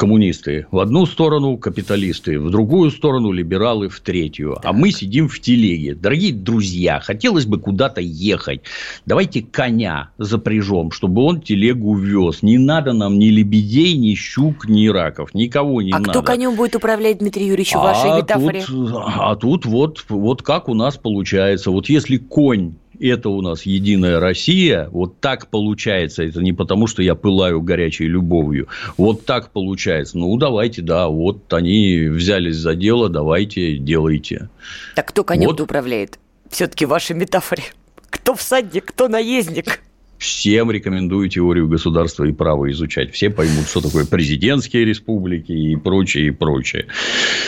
коммунисты 0.01 0.67
в 0.71 0.79
одну 0.79 1.05
сторону, 1.05 1.59
капиталисты 1.59 2.41
в 2.41 2.51
другую 2.51 2.91
сторону, 2.91 3.33
либералы 3.33 3.91
в 3.91 4.01
третью. 4.01 4.55
Так. 4.55 4.65
А 4.65 4.73
мы 4.73 4.93
сидим 4.93 5.29
в 5.29 5.39
телеге. 5.41 5.95
Дорогие 5.95 6.33
друзья, 6.33 7.01
хотелось 7.01 7.45
бы 7.45 7.61
куда-то 7.61 8.01
ехать. 8.01 8.63
Давайте 9.05 9.43
коня 9.43 10.09
запряжем, 10.17 10.91
чтобы 10.91 11.23
он 11.23 11.43
телегу 11.43 11.95
вез. 11.97 12.43
Не 12.43 12.57
надо 12.57 12.95
нам 12.95 13.19
ни 13.19 13.27
лебедей, 13.27 13.95
ни 13.99 14.15
щук, 14.15 14.67
ни 14.67 14.89
раков. 14.89 15.35
Никого 15.35 15.83
не 15.83 15.93
а 15.93 15.99
надо. 15.99 16.13
А 16.13 16.13
кто 16.15 16.23
конем 16.23 16.57
будет 16.57 16.77
управлять, 16.77 17.19
Дмитрий 17.19 17.49
Юрьевич, 17.49 17.75
в 17.75 17.81
вашей 17.81 18.11
а 18.11 18.17
метафоре? 18.17 18.65
Тут, 18.67 18.95
а 18.95 19.37
тут 19.37 19.67
вот, 19.67 20.07
вот 20.09 20.41
как 20.41 20.71
у 20.71 20.75
нас 20.75 20.97
получается. 20.97 21.71
Вот 21.71 21.91
если 21.91 22.17
конь 22.17 22.73
это 23.09 23.29
у 23.29 23.41
нас 23.41 23.63
единая 23.63 24.21
Россия, 24.21 24.89
вот 24.91 25.21
так 25.21 25.49
получается, 25.49 26.23
это 26.23 26.41
не 26.41 26.53
потому, 26.53 26.87
что 26.87 27.03
я 27.03 27.15
пылаю 27.15 27.61
горячей 27.63 28.07
любовью, 28.07 28.69
вот 28.97 29.25
так 29.25 29.51
получается, 29.51 30.19
ну, 30.19 30.37
давайте, 30.37 30.83
да, 30.83 31.09
вот 31.09 31.53
они 31.53 32.07
взялись 32.09 32.57
за 32.57 32.75
дело, 32.75 33.09
давайте, 33.09 33.77
делайте. 33.77 34.49
Так 34.95 35.09
кто 35.09 35.25
конем 35.25 35.49
вот. 35.49 35.61
управляет? 35.61 36.19
Все-таки 36.51 36.85
в 36.85 36.89
вашей 36.89 37.17
метафоре. 37.17 37.63
Кто 38.11 38.35
всадник, 38.35 38.87
кто 38.87 39.09
наездник? 39.09 39.81
Всем 40.21 40.71
рекомендую 40.71 41.31
теорию 41.31 41.67
государства 41.67 42.25
и 42.25 42.33
права 42.33 42.71
изучать. 42.73 43.11
Все 43.15 43.31
поймут, 43.31 43.67
что 43.67 43.81
такое 43.81 44.05
президентские 44.05 44.85
республики 44.85 45.51
и 45.51 45.77
прочее, 45.77 46.27
и 46.27 46.31
прочее. 46.31 46.89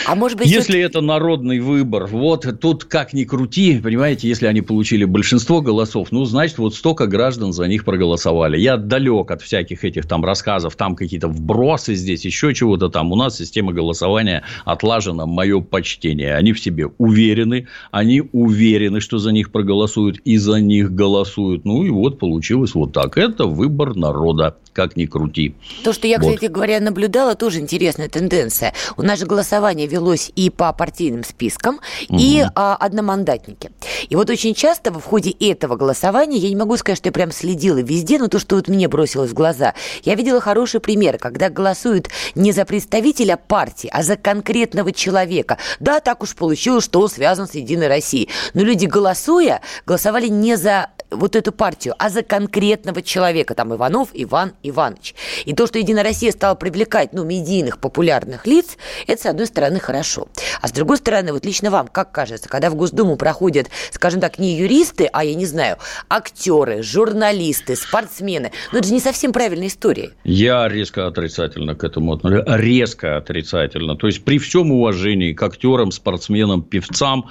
А 0.06 0.14
может 0.14 0.38
быть, 0.38 0.48
если 0.48 0.80
это... 0.80 0.98
это 0.98 1.00
народный 1.02 1.60
выбор, 1.60 2.06
вот 2.06 2.46
тут 2.62 2.84
как 2.86 3.12
ни 3.12 3.24
крути, 3.24 3.78
понимаете, 3.78 4.26
если 4.26 4.46
они 4.46 4.62
получили 4.62 5.04
большинство 5.04 5.60
голосов, 5.60 6.08
ну, 6.12 6.24
значит, 6.24 6.56
вот 6.56 6.74
столько 6.74 7.06
граждан 7.06 7.52
за 7.52 7.68
них 7.68 7.84
проголосовали. 7.84 8.58
Я 8.58 8.78
далек 8.78 9.30
от 9.30 9.42
всяких 9.42 9.84
этих 9.84 10.06
там 10.06 10.24
рассказов, 10.24 10.74
там 10.74 10.96
какие-то 10.96 11.28
вбросы 11.28 11.94
здесь, 11.94 12.24
еще 12.24 12.54
чего-то 12.54 12.88
там. 12.88 13.12
У 13.12 13.16
нас 13.16 13.36
система 13.36 13.74
голосования 13.74 14.44
отлажена, 14.64 15.26
мое 15.26 15.60
почтение. 15.60 16.36
Они 16.36 16.54
в 16.54 16.60
себе 16.60 16.86
уверены, 16.96 17.66
они 17.90 18.22
уверены, 18.32 19.00
что 19.00 19.18
за 19.18 19.30
них 19.30 19.52
проголосуют 19.52 20.20
и 20.24 20.38
за 20.38 20.58
них 20.58 20.90
голосуют. 20.90 21.66
Ну, 21.66 21.84
и 21.84 21.90
вот 21.90 22.18
получилось 22.18 22.61
получилось 22.62 22.74
вот 22.74 22.92
так. 22.92 23.18
Это 23.18 23.46
выбор 23.46 23.94
народа, 23.96 24.56
как 24.72 24.96
ни 24.96 25.06
крути. 25.06 25.54
То, 25.84 25.92
что 25.92 26.06
я, 26.06 26.18
вот. 26.18 26.34
кстати 26.34 26.50
говоря, 26.50 26.80
наблюдала, 26.80 27.34
тоже 27.34 27.60
интересная 27.60 28.08
тенденция. 28.08 28.72
У 28.96 29.02
нас 29.02 29.18
же 29.18 29.26
голосование 29.26 29.86
велось 29.86 30.32
и 30.36 30.50
по 30.50 30.72
партийным 30.72 31.24
спискам, 31.24 31.80
угу. 32.08 32.18
и 32.18 32.44
а, 32.54 32.76
одномандатники. 32.76 33.70
И 34.08 34.16
вот 34.16 34.30
очень 34.30 34.54
часто 34.54 34.92
в 34.92 35.02
ходе 35.02 35.30
этого 35.30 35.76
голосования, 35.76 36.38
я 36.38 36.48
не 36.48 36.56
могу 36.56 36.76
сказать, 36.76 36.98
что 36.98 37.08
я 37.08 37.12
прям 37.12 37.32
следила 37.32 37.78
везде, 37.78 38.18
но 38.18 38.28
то, 38.28 38.38
что 38.38 38.56
вот 38.56 38.68
мне 38.68 38.88
бросилось 38.88 39.30
в 39.30 39.34
глаза, 39.34 39.74
я 40.04 40.14
видела 40.14 40.40
хороший 40.40 40.80
пример, 40.80 41.18
когда 41.18 41.48
голосуют 41.48 42.08
не 42.34 42.52
за 42.52 42.64
представителя 42.64 43.36
партии, 43.36 43.90
а 43.92 44.02
за 44.02 44.16
конкретного 44.16 44.92
человека. 44.92 45.58
Да, 45.80 46.00
так 46.00 46.22
уж 46.22 46.34
получилось, 46.34 46.84
что 46.84 47.00
он 47.00 47.08
связан 47.08 47.46
с 47.46 47.54
Единой 47.54 47.88
Россией. 47.88 48.28
Но 48.54 48.62
люди, 48.62 48.86
голосуя, 48.86 49.60
голосовали 49.86 50.28
не 50.28 50.56
за 50.56 50.88
вот 51.14 51.36
эту 51.36 51.52
партию, 51.52 51.94
а 51.98 52.08
за 52.08 52.22
конкретного 52.22 53.02
человека, 53.02 53.54
там 53.54 53.74
Иванов 53.74 54.10
Иван 54.12 54.52
Иванович. 54.62 55.14
И 55.44 55.54
то, 55.54 55.66
что 55.66 55.78
Единая 55.78 56.04
Россия 56.04 56.32
стала 56.32 56.54
привлекать, 56.54 57.12
ну, 57.12 57.24
медийных, 57.24 57.78
популярных 57.78 58.46
лиц, 58.46 58.76
это, 59.06 59.22
с 59.22 59.26
одной 59.26 59.46
стороны, 59.46 59.80
хорошо. 59.80 60.28
А 60.60 60.68
с 60.68 60.72
другой 60.72 60.96
стороны, 60.96 61.32
вот 61.32 61.44
лично 61.44 61.70
вам, 61.70 61.88
как 61.88 62.12
кажется, 62.12 62.48
когда 62.48 62.70
в 62.70 62.74
Госдуму 62.74 63.16
проходят, 63.16 63.68
скажем 63.90 64.20
так, 64.20 64.38
не 64.38 64.56
юристы, 64.56 65.08
а, 65.12 65.24
я 65.24 65.34
не 65.34 65.46
знаю, 65.46 65.78
актеры, 66.08 66.82
журналисты, 66.82 67.76
спортсмены, 67.76 68.52
ну, 68.72 68.78
это 68.78 68.88
же 68.88 68.94
не 68.94 69.00
совсем 69.00 69.32
правильная 69.32 69.68
история. 69.68 70.10
Я 70.24 70.68
резко 70.68 71.06
отрицательно 71.06 71.74
к 71.74 71.84
этому 71.84 72.14
отношусь. 72.14 72.44
Резко 72.46 73.16
отрицательно. 73.16 73.96
То 73.96 74.06
есть, 74.06 74.24
при 74.24 74.38
всем 74.38 74.70
уважении 74.72 75.32
к 75.32 75.42
актерам, 75.42 75.92
спортсменам, 75.92 76.62
певцам, 76.62 77.30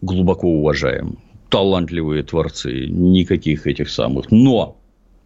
глубоко 0.00 0.48
уважаем 0.48 1.18
талантливые 1.50 2.22
творцы, 2.22 2.86
никаких 2.86 3.66
этих 3.66 3.90
самых. 3.90 4.30
Но 4.30 4.76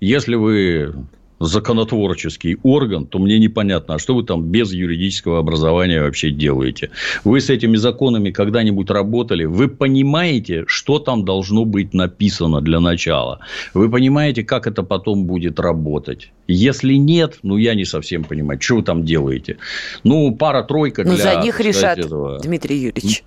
если 0.01 0.35
вы 0.35 0.95
законотворческий 1.41 2.57
орган, 2.63 3.07
то 3.07 3.19
мне 3.19 3.39
непонятно, 3.39 3.95
а 3.95 3.99
что 3.99 4.15
вы 4.15 4.23
там 4.23 4.45
без 4.45 4.73
юридического 4.73 5.39
образования 5.39 6.01
вообще 6.01 6.31
делаете? 6.31 6.91
Вы 7.25 7.41
с 7.41 7.51
этими 7.51 7.77
законами 7.77 8.31
когда-нибудь 8.31 8.91
работали? 8.91 9.45
Вы 9.45 9.69
понимаете, 9.69 10.65
что 10.67 10.99
там 10.99 11.25
должно 11.25 11.65
быть 11.65 11.93
написано 11.93 12.61
для 12.61 12.81
начала? 12.81 13.41
Вы 13.75 13.91
понимаете, 13.91 14.45
как 14.45 14.67
это 14.67 14.83
потом 14.83 15.27
будет 15.27 15.61
работать? 15.61 16.33
Если 16.47 16.95
нет, 16.95 17.39
ну, 17.43 17.57
я 17.57 17.75
не 17.75 17.85
совсем 17.85 18.25
понимаю, 18.25 18.61
что 18.61 18.77
вы 18.77 18.83
там 18.83 19.05
делаете. 19.05 19.57
Ну, 20.05 20.35
пара-тройка 20.35 21.03
для... 21.03 21.13
Ну, 21.13 21.19
за 21.19 21.41
них 21.43 21.61
решат, 21.61 21.99
этого... 21.99 22.39
Дмитрий 22.39 22.79
Юрьевич. 22.79 23.25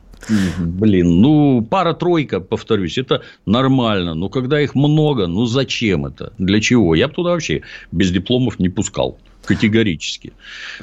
Блин, 0.60 1.22
ну, 1.22 1.62
пара-тройка, 1.62 2.40
повторюсь, 2.40 2.98
это 2.98 3.22
нормально. 3.46 4.14
Но 4.14 4.30
когда 4.30 4.62
их 4.62 4.76
много, 4.76 5.28
ну, 5.28 5.46
зачем 5.46 6.06
это? 6.06 6.34
Для 6.38 6.60
чего? 6.60 6.96
Я 6.96 7.08
бы 7.08 7.14
туда 7.14 7.32
вообще 7.32 7.62
без 7.92 8.12
дипломов 8.12 8.60
не 8.60 8.70
пускал 8.70 9.18
категорически. 9.48 10.34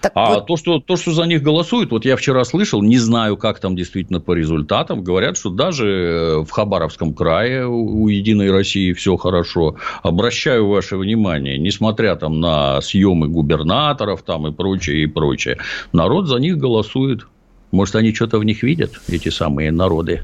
Так 0.00 0.12
а 0.14 0.34
вот... 0.34 0.46
то, 0.46 0.56
что, 0.56 0.80
то, 0.80 0.96
что 0.96 1.12
за 1.12 1.24
них 1.24 1.42
голосуют, 1.42 1.90
вот 1.90 2.04
я 2.04 2.16
вчера 2.16 2.44
слышал, 2.44 2.82
не 2.82 2.98
знаю, 2.98 3.36
как 3.36 3.60
там 3.60 3.76
действительно 3.76 4.20
по 4.20 4.32
результатам, 4.32 5.04
говорят, 5.04 5.36
что 5.36 5.50
даже 5.50 5.86
э, 5.86 6.44
в 6.44 6.50
Хабаровском 6.50 7.12
крае 7.12 7.66
у 7.66 8.08
Единой 8.08 8.50
России 8.50 8.92
все 8.92 9.16
хорошо. 9.16 9.76
Обращаю 10.02 10.66
ваше 10.66 10.96
внимание, 10.96 11.58
несмотря 11.58 12.16
там 12.16 12.40
на 12.40 12.80
съемы 12.80 13.28
губернаторов 13.28 14.22
там 14.22 14.46
и 14.46 14.52
прочее, 14.52 15.02
и 15.02 15.06
прочее, 15.06 15.58
народ 15.92 16.28
за 16.28 16.38
них 16.38 16.56
голосует. 16.56 17.26
Может, 17.74 17.96
они 17.96 18.14
что-то 18.14 18.38
в 18.38 18.44
них 18.44 18.62
видят, 18.62 19.00
эти 19.08 19.30
самые 19.30 19.72
народы? 19.72 20.22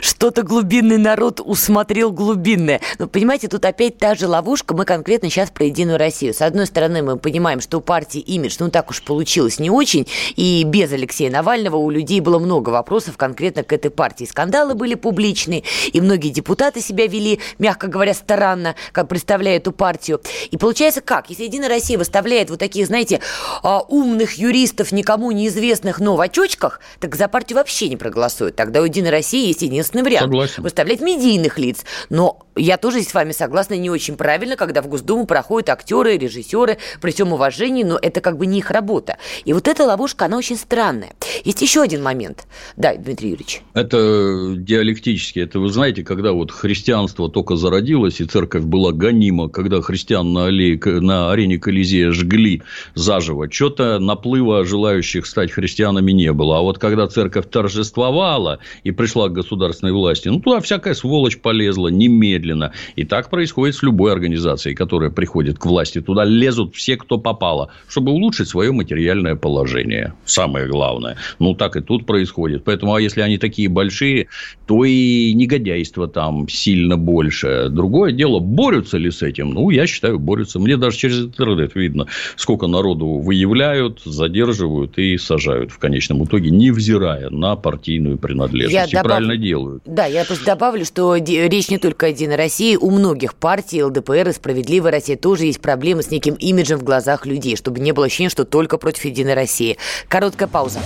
Что-то 0.00 0.42
глубинный 0.42 0.96
народ 0.96 1.40
усмотрел 1.44 2.12
глубинное. 2.12 2.80
Но, 2.98 3.06
понимаете, 3.06 3.48
тут 3.48 3.64
опять 3.64 3.98
та 3.98 4.14
же 4.14 4.26
ловушка. 4.26 4.74
Мы 4.74 4.84
конкретно 4.84 5.28
сейчас 5.28 5.50
про 5.50 5.66
Единую 5.66 5.98
Россию. 5.98 6.32
С 6.32 6.40
одной 6.40 6.66
стороны, 6.66 7.02
мы 7.02 7.18
понимаем, 7.18 7.60
что 7.60 7.78
у 7.78 7.80
партии 7.80 8.20
имидж, 8.20 8.56
ну, 8.60 8.70
так 8.70 8.90
уж 8.90 9.02
получилось, 9.02 9.58
не 9.58 9.70
очень. 9.70 10.06
И 10.36 10.62
без 10.64 10.92
Алексея 10.92 11.30
Навального 11.30 11.76
у 11.76 11.90
людей 11.90 12.20
было 12.20 12.38
много 12.38 12.70
вопросов 12.70 13.16
конкретно 13.16 13.64
к 13.64 13.72
этой 13.72 13.90
партии. 13.90 14.24
Скандалы 14.24 14.74
были 14.74 14.94
публичные, 14.94 15.64
и 15.92 16.00
многие 16.00 16.30
депутаты 16.30 16.80
себя 16.80 17.06
вели, 17.06 17.40
мягко 17.58 17.88
говоря, 17.88 18.14
странно, 18.14 18.76
как 18.92 19.08
представляя 19.08 19.56
эту 19.56 19.72
партию. 19.72 20.20
И 20.50 20.56
получается 20.56 21.00
как? 21.00 21.28
Если 21.30 21.44
Единая 21.44 21.68
Россия 21.68 21.98
выставляет 21.98 22.50
вот 22.50 22.60
таких, 22.60 22.86
знаете, 22.86 23.20
а, 23.62 23.80
умных 23.80 24.34
юристов, 24.34 24.92
никому 24.92 25.32
неизвестных, 25.32 25.98
но 25.98 26.16
в 26.16 26.20
очочках, 26.20 26.80
так 27.00 27.16
за 27.16 27.28
партию 27.28 27.56
вообще 27.56 27.88
не 27.88 27.96
проголосуют. 27.96 28.56
Тогда 28.56 28.80
у 28.80 28.84
Единой 28.84 29.10
России 29.10 29.48
есть 29.48 29.62
единственный 29.82 30.02
вариант. 30.02 30.24
Согласен. 30.24 30.62
Выставлять 30.62 31.00
медийных 31.00 31.58
лиц. 31.58 31.84
Но 32.10 32.38
я 32.56 32.76
тоже 32.76 33.02
с 33.02 33.14
вами 33.14 33.32
согласна, 33.32 33.74
не 33.74 33.90
очень 33.90 34.16
правильно, 34.16 34.56
когда 34.56 34.82
в 34.82 34.88
Госдуму 34.88 35.26
проходят 35.26 35.70
актеры, 35.70 36.16
режиссеры, 36.16 36.78
при 37.00 37.10
всем 37.10 37.32
уважении, 37.32 37.82
но 37.82 37.98
это 38.00 38.20
как 38.20 38.36
бы 38.36 38.46
не 38.46 38.58
их 38.58 38.70
работа. 38.70 39.16
И 39.44 39.52
вот 39.52 39.68
эта 39.68 39.84
ловушка, 39.84 40.26
она 40.26 40.36
очень 40.36 40.56
странная. 40.56 41.14
Есть 41.44 41.62
еще 41.62 41.82
один 41.82 42.02
момент. 42.02 42.46
Да, 42.76 42.94
Дмитрий 42.94 43.30
Юрьевич. 43.30 43.62
Это 43.74 44.54
диалектически. 44.56 45.40
Это 45.40 45.60
вы 45.60 45.70
знаете, 45.70 46.04
когда 46.04 46.32
вот 46.32 46.50
христианство 46.50 47.30
только 47.30 47.56
зародилось, 47.56 48.20
и 48.20 48.24
церковь 48.24 48.64
была 48.64 48.92
гонима, 48.92 49.48
когда 49.48 49.80
христиан 49.80 50.32
на, 50.32 50.46
аллее, 50.46 50.78
на 50.84 51.32
арене 51.32 51.58
Колизея 51.58 52.12
жгли 52.12 52.62
заживо, 52.94 53.50
что-то 53.50 53.98
наплыва 53.98 54.64
желающих 54.64 55.26
стать 55.26 55.52
христианами 55.52 56.12
не 56.12 56.32
было. 56.32 56.58
А 56.58 56.60
вот 56.60 56.78
когда 56.78 57.06
церковь 57.06 57.48
торжествовала 57.48 58.58
и 58.84 58.90
пришла 58.90 59.28
к 59.28 59.32
государственной 59.72 59.92
власти, 59.92 60.28
ну, 60.28 60.40
туда 60.40 60.60
всякая 60.60 60.94
сволочь 60.94 61.38
полезла 61.38 61.88
немедленно. 61.88 62.72
И 62.96 63.04
так 63.04 63.30
происходит 63.30 63.74
с 63.74 63.82
любой 63.82 64.12
организацией, 64.12 64.74
которая 64.74 65.10
приходит 65.10 65.58
к 65.58 65.66
власти. 65.66 66.00
Туда 66.00 66.24
лезут 66.24 66.74
все, 66.74 66.96
кто 66.96 67.18
попало, 67.18 67.70
чтобы 67.88 68.12
улучшить 68.12 68.48
свое 68.48 68.72
материальное 68.72 69.34
положение. 69.34 70.12
Самое 70.24 70.68
главное. 70.68 71.16
Ну, 71.38 71.54
так 71.54 71.76
и 71.76 71.80
тут 71.80 72.06
происходит. 72.06 72.64
Поэтому, 72.64 72.94
а 72.94 73.00
если 73.00 73.22
они 73.22 73.38
такие 73.38 73.68
большие, 73.68 74.28
то 74.66 74.84
и 74.84 75.32
негодяйство 75.34 76.06
там 76.06 76.48
сильно 76.48 76.96
больше. 76.96 77.68
Другое 77.70 78.12
дело, 78.12 78.38
борются 78.40 78.98
ли 78.98 79.10
с 79.10 79.22
этим? 79.22 79.50
Ну, 79.50 79.70
я 79.70 79.86
считаю, 79.86 80.18
борются. 80.18 80.58
Мне 80.58 80.76
даже 80.76 80.96
через 80.96 81.20
интернет 81.20 81.74
видно, 81.74 82.06
сколько 82.36 82.66
народу 82.66 83.06
выявляют, 83.06 84.02
задерживают 84.04 84.98
и 84.98 85.16
сажают 85.18 85.70
в 85.72 85.78
конечном 85.78 86.24
итоге, 86.24 86.50
невзирая 86.50 87.30
на 87.30 87.56
партийную 87.56 88.18
принадлежность. 88.18 88.74
Я 88.74 88.84
и 88.84 88.90
добав... 88.90 89.04
правильно 89.04 89.36
делают. 89.36 89.51
Да, 89.84 90.06
я 90.06 90.24
просто 90.24 90.44
добавлю, 90.44 90.84
что 90.84 91.16
речь 91.16 91.70
не 91.70 91.78
только 91.78 92.06
о 92.06 92.08
Единой 92.10 92.36
России. 92.36 92.76
У 92.76 92.90
многих 92.90 93.34
партий, 93.34 93.82
ЛДПР 93.82 94.28
и 94.28 94.32
Справедливая 94.32 94.92
Россия 94.92 95.16
тоже 95.16 95.46
есть 95.46 95.60
проблемы 95.60 96.02
с 96.02 96.10
неким 96.10 96.34
имиджем 96.34 96.78
в 96.78 96.84
глазах 96.84 97.26
людей, 97.26 97.56
чтобы 97.56 97.80
не 97.80 97.92
было 97.92 98.06
ощущения, 98.06 98.30
что 98.30 98.44
только 98.44 98.78
против 98.78 99.04
Единой 99.04 99.34
России. 99.34 99.78
Короткая 100.08 100.48
пауза. 100.48 100.80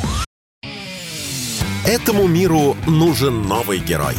Этому 1.86 2.26
миру 2.26 2.76
нужен 2.86 3.42
новый 3.42 3.78
герой. 3.78 4.16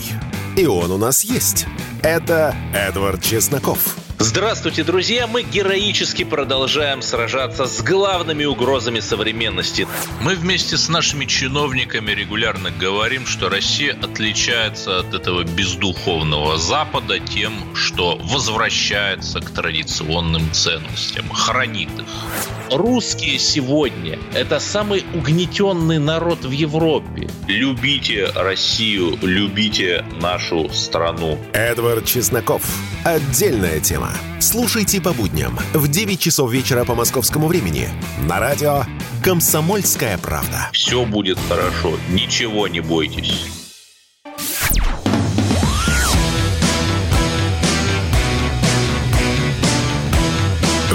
И 0.55 0.65
он 0.65 0.91
у 0.91 0.97
нас 0.97 1.23
есть. 1.23 1.65
Это 2.01 2.55
Эдвард 2.73 3.21
Чесноков. 3.21 3.97
Здравствуйте, 4.19 4.83
друзья! 4.83 5.27
Мы 5.27 5.43
героически 5.43 6.23
продолжаем 6.23 7.03
сражаться 7.03 7.67
с 7.67 7.83
главными 7.83 8.45
угрозами 8.45 8.99
современности. 8.99 9.87
Мы 10.21 10.33
вместе 10.33 10.75
с 10.75 10.89
нашими 10.89 11.25
чиновниками 11.25 12.11
регулярно 12.11 12.71
говорим, 12.71 13.27
что 13.27 13.47
Россия 13.47 13.93
отличается 13.93 15.01
от 15.01 15.13
этого 15.13 15.43
бездуховного 15.43 16.57
Запада 16.57 17.19
тем, 17.19 17.75
что 17.75 18.17
возвращается 18.23 19.39
к 19.39 19.51
традиционным 19.51 20.51
ценностям, 20.51 21.29
хранит 21.29 21.89
их. 21.89 22.75
Русские 22.75 23.37
сегодня– 23.37 24.17
это 24.33 24.59
самый 24.59 25.05
угнетенный 25.13 25.99
народ 25.99 26.43
в 26.43 26.51
Европе. 26.51 27.29
Любите 27.47 28.31
Россию, 28.35 29.17
любите 29.21 30.03
нашу 30.19 30.69
страну. 30.73 31.37
Эдвард 31.53 32.05
Чесноков. 32.05 32.63
Отдельная 33.05 33.79
тема 33.79 34.06
программа. 34.07 34.41
Слушайте 34.41 35.01
по 35.01 35.13
будням 35.13 35.57
в 35.73 35.87
9 35.87 36.19
часов 36.19 36.51
вечера 36.51 36.85
по 36.85 36.95
московскому 36.95 37.47
времени 37.47 37.89
на 38.27 38.39
радио 38.39 38.83
«Комсомольская 39.23 40.17
правда». 40.17 40.69
Все 40.73 41.05
будет 41.05 41.37
хорошо, 41.49 41.93
ничего 42.09 42.67
не 42.67 42.79
бойтесь. 42.79 43.45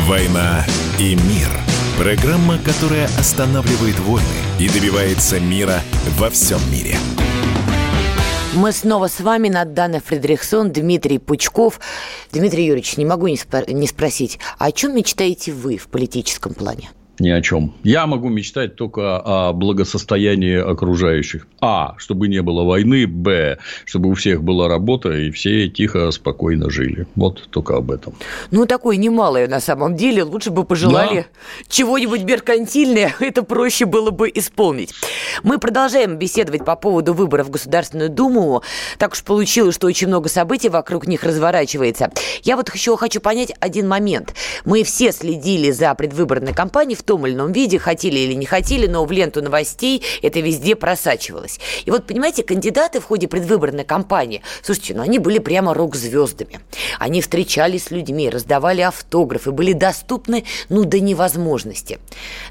«Война 0.06 0.66
и 0.98 1.14
мир»– 1.14 1.48
программа, 1.98 2.58
которая 2.58 3.06
останавливает 3.18 3.98
войны 4.00 4.26
и 4.58 4.68
добивается 4.68 5.40
мира 5.40 5.80
во 6.18 6.28
всем 6.28 6.60
мире– 6.70 6.98
мы 8.55 8.72
снова 8.72 9.09
с 9.09 9.20
вами, 9.20 9.48
Надана 9.48 10.00
Фредериксон, 10.00 10.72
Дмитрий 10.72 11.18
Пучков. 11.18 11.80
Дмитрий 12.32 12.66
Юрьевич, 12.66 12.96
не 12.96 13.05
могу 13.05 13.26
не, 13.26 13.36
спро- 13.36 13.70
не 13.72 13.86
спросить, 13.86 14.38
а 14.59 14.66
о 14.66 14.72
чем 14.72 14.94
мечтаете 14.94 15.53
вы 15.53 15.78
в 15.78 15.88
политическом 15.88 16.55
плане? 16.55 16.90
Ни 17.22 17.30
о 17.30 17.40
чем. 17.40 17.72
Я 17.84 18.06
могу 18.06 18.28
мечтать 18.28 18.76
только 18.76 19.18
о 19.24 19.52
благосостоянии 19.52 20.56
окружающих. 20.56 21.46
А, 21.60 21.94
чтобы 21.96 22.28
не 22.28 22.42
было 22.42 22.64
войны. 22.64 23.06
Б, 23.06 23.58
чтобы 23.84 24.10
у 24.10 24.14
всех 24.14 24.42
была 24.42 24.68
работа, 24.68 25.12
и 25.12 25.30
все 25.30 25.68
тихо, 25.68 26.10
спокойно 26.10 26.68
жили. 26.68 27.06
Вот 27.14 27.48
только 27.50 27.76
об 27.76 27.90
этом. 27.90 28.14
Ну, 28.50 28.66
такое 28.66 28.96
немалое 28.96 29.48
на 29.48 29.60
самом 29.60 29.96
деле. 29.96 30.24
Лучше 30.24 30.50
бы 30.50 30.64
пожелали 30.64 31.20
да. 31.20 31.64
чего-нибудь 31.68 32.22
меркантильное. 32.24 33.14
Это 33.20 33.42
проще 33.42 33.86
было 33.86 34.10
бы 34.10 34.30
исполнить. 34.34 34.92
Мы 35.42 35.58
продолжаем 35.58 36.16
беседовать 36.16 36.64
по 36.64 36.76
поводу 36.76 37.14
выборов 37.14 37.46
в 37.46 37.50
Государственную 37.50 38.10
Думу. 38.10 38.62
Так 38.98 39.12
уж 39.12 39.22
получилось, 39.22 39.76
что 39.76 39.86
очень 39.86 40.08
много 40.08 40.28
событий 40.28 40.68
вокруг 40.68 41.06
них 41.06 41.22
разворачивается. 41.22 42.10
Я 42.42 42.56
вот 42.56 42.74
еще 42.74 42.96
хочу 42.96 43.20
понять 43.20 43.52
один 43.60 43.88
момент. 43.88 44.34
Мы 44.64 44.82
все 44.82 45.12
следили 45.12 45.70
за 45.70 45.94
предвыборной 45.94 46.52
кампанией 46.52 46.96
в 46.96 47.02
том 47.02 47.11
или 47.26 47.34
ином 47.34 47.52
виде, 47.52 47.78
хотели 47.78 48.18
или 48.18 48.34
не 48.34 48.46
хотели, 48.46 48.86
но 48.86 49.04
в 49.04 49.12
ленту 49.12 49.42
новостей 49.42 50.02
это 50.22 50.40
везде 50.40 50.76
просачивалось. 50.76 51.60
И 51.84 51.90
вот, 51.90 52.06
понимаете, 52.06 52.42
кандидаты 52.42 53.00
в 53.00 53.04
ходе 53.04 53.28
предвыборной 53.28 53.84
кампании, 53.84 54.42
слушайте, 54.62 54.94
ну 54.94 55.02
они 55.02 55.18
были 55.18 55.38
прямо 55.38 55.74
рок-звездами. 55.74 56.60
Они 56.98 57.20
встречались 57.20 57.84
с 57.84 57.90
людьми, 57.90 58.28
раздавали 58.28 58.80
автографы, 58.80 59.52
были 59.52 59.72
доступны, 59.72 60.44
ну, 60.68 60.84
до 60.84 61.00
невозможности. 61.00 61.98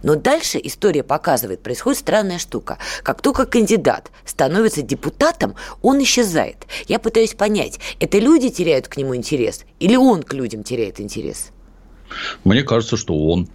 Но 0.04 0.16
дальше 0.16 0.60
история 0.64 1.04
показывает, 1.04 1.62
происходит 1.62 2.00
странная 2.00 2.40
штука. 2.40 2.78
Как 3.04 3.22
только 3.22 3.46
кандидат 3.46 4.12
становится 4.26 4.82
депутатом, 4.82 5.56
он 5.82 6.02
исчезает. 6.04 6.68
Я 6.88 7.00
пытаюсь 7.00 7.34
понять, 7.34 7.80
это 8.00 8.20
люди 8.20 8.50
теряют 8.50 8.88
к 8.88 8.98
нему 8.98 9.16
интерес 9.16 9.66
или 9.80 9.96
он 9.96 10.24
к 10.24 10.34
людям 10.34 10.64
теряет 10.64 11.00
интерес? 11.00 11.52
Мне 12.44 12.64
кажется, 12.64 12.98
что 12.98 13.16
он. 13.28 13.50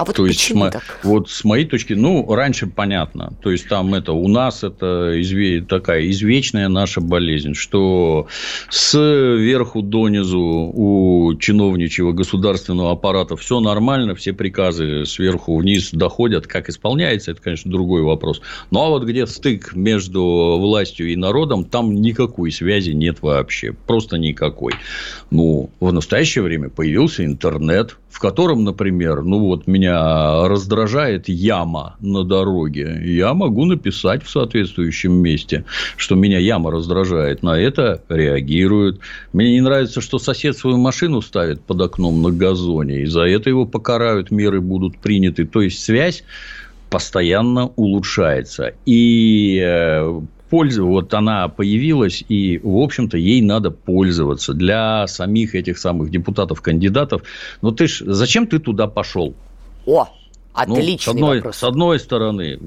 А 0.00 0.04
вот 0.06 0.16
То 0.16 0.26
почему 0.26 0.64
есть, 0.64 0.72
так? 0.72 1.00
Вот 1.02 1.28
с 1.28 1.44
моей 1.44 1.66
точки, 1.66 1.92
ну, 1.92 2.26
раньше 2.34 2.66
понятно. 2.66 3.34
То 3.42 3.50
есть, 3.50 3.68
там 3.68 3.92
это 3.92 4.12
у 4.12 4.28
нас 4.28 4.64
это 4.64 5.20
изве, 5.20 5.60
такая 5.60 6.08
извечная 6.08 6.68
наша 6.68 7.02
болезнь, 7.02 7.52
что 7.52 8.26
сверху 8.70 9.82
донизу 9.82 10.40
у 10.40 11.34
чиновничьего 11.38 12.12
государственного 12.12 12.92
аппарата 12.92 13.36
все 13.36 13.60
нормально, 13.60 14.14
все 14.14 14.32
приказы 14.32 15.04
сверху 15.04 15.58
вниз 15.58 15.90
доходят. 15.92 16.46
Как 16.46 16.70
исполняется, 16.70 17.32
это, 17.32 17.42
конечно, 17.42 17.70
другой 17.70 18.00
вопрос. 18.00 18.40
Ну, 18.70 18.80
а 18.80 18.88
вот 18.88 19.04
где 19.04 19.26
стык 19.26 19.74
между 19.74 20.22
властью 20.58 21.12
и 21.12 21.16
народом, 21.16 21.64
там 21.64 21.94
никакой 21.94 22.52
связи 22.52 22.92
нет 22.92 23.18
вообще. 23.20 23.74
Просто 23.74 24.16
никакой. 24.16 24.72
Ну, 25.30 25.68
в 25.78 25.92
настоящее 25.92 26.42
время 26.42 26.70
появился 26.70 27.22
интернет, 27.22 27.98
в 28.10 28.18
котором, 28.18 28.64
например, 28.64 29.22
ну, 29.22 29.38
вот 29.38 29.66
меня 29.66 30.46
раздражает 30.48 31.28
яма 31.28 31.96
на 32.00 32.24
дороге, 32.24 33.00
я 33.04 33.34
могу 33.34 33.64
написать 33.64 34.24
в 34.24 34.30
соответствующем 34.30 35.12
месте, 35.12 35.64
что 35.96 36.16
меня 36.16 36.38
яма 36.38 36.70
раздражает. 36.72 37.42
На 37.42 37.58
это 37.58 38.02
реагируют. 38.08 39.00
Мне 39.32 39.52
не 39.52 39.60
нравится, 39.60 40.00
что 40.00 40.18
сосед 40.18 40.56
свою 40.56 40.76
машину 40.76 41.22
ставит 41.22 41.62
под 41.62 41.80
окном 41.80 42.20
на 42.20 42.30
газоне, 42.30 43.02
и 43.02 43.06
за 43.06 43.22
это 43.22 43.48
его 43.48 43.64
покарают, 43.64 44.30
меры 44.30 44.60
будут 44.60 44.98
приняты. 44.98 45.46
То 45.46 45.62
есть, 45.62 45.82
связь 45.82 46.24
постоянно 46.90 47.66
улучшается. 47.76 48.74
И 48.84 49.58
польза, 50.50 50.82
вот 50.82 51.14
она 51.14 51.48
появилась, 51.48 52.24
и, 52.28 52.58
в 52.62 52.76
общем-то, 52.76 53.16
ей 53.16 53.40
надо 53.40 53.70
пользоваться 53.70 54.52
для 54.52 55.06
самих 55.06 55.54
этих 55.54 55.78
самых 55.78 56.10
депутатов, 56.10 56.60
кандидатов. 56.60 57.22
Но 57.62 57.70
ты 57.70 57.86
ж, 57.86 58.02
зачем 58.04 58.46
ты 58.46 58.58
туда 58.58 58.86
пошел? 58.86 59.34
О, 59.86 60.08
отличный 60.52 60.92
ну, 60.92 60.98
с 60.98 61.08
одной, 61.08 61.36
вопрос. 61.36 61.56
С 61.56 61.64
одной 61.64 61.98
стороны, 62.00 62.58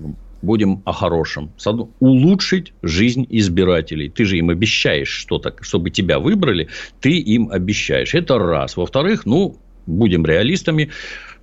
будем 0.42 0.82
о 0.86 0.94
хорошем. 0.94 1.52
Улучшить 2.00 2.74
жизнь 2.82 3.26
избирателей. 3.30 4.10
Ты 4.10 4.26
же 4.26 4.38
им 4.38 4.50
обещаешь 4.50 5.10
что-то, 5.10 5.54
чтобы 5.62 5.90
тебя 5.90 6.20
выбрали, 6.20 6.70
ты 7.02 7.12
им 7.18 7.50
обещаешь. 7.52 8.14
Это 8.16 8.40
раз. 8.40 8.78
Во-вторых, 8.78 9.26
ну, 9.26 9.58
будем 9.86 10.26
реалистами, 10.26 10.90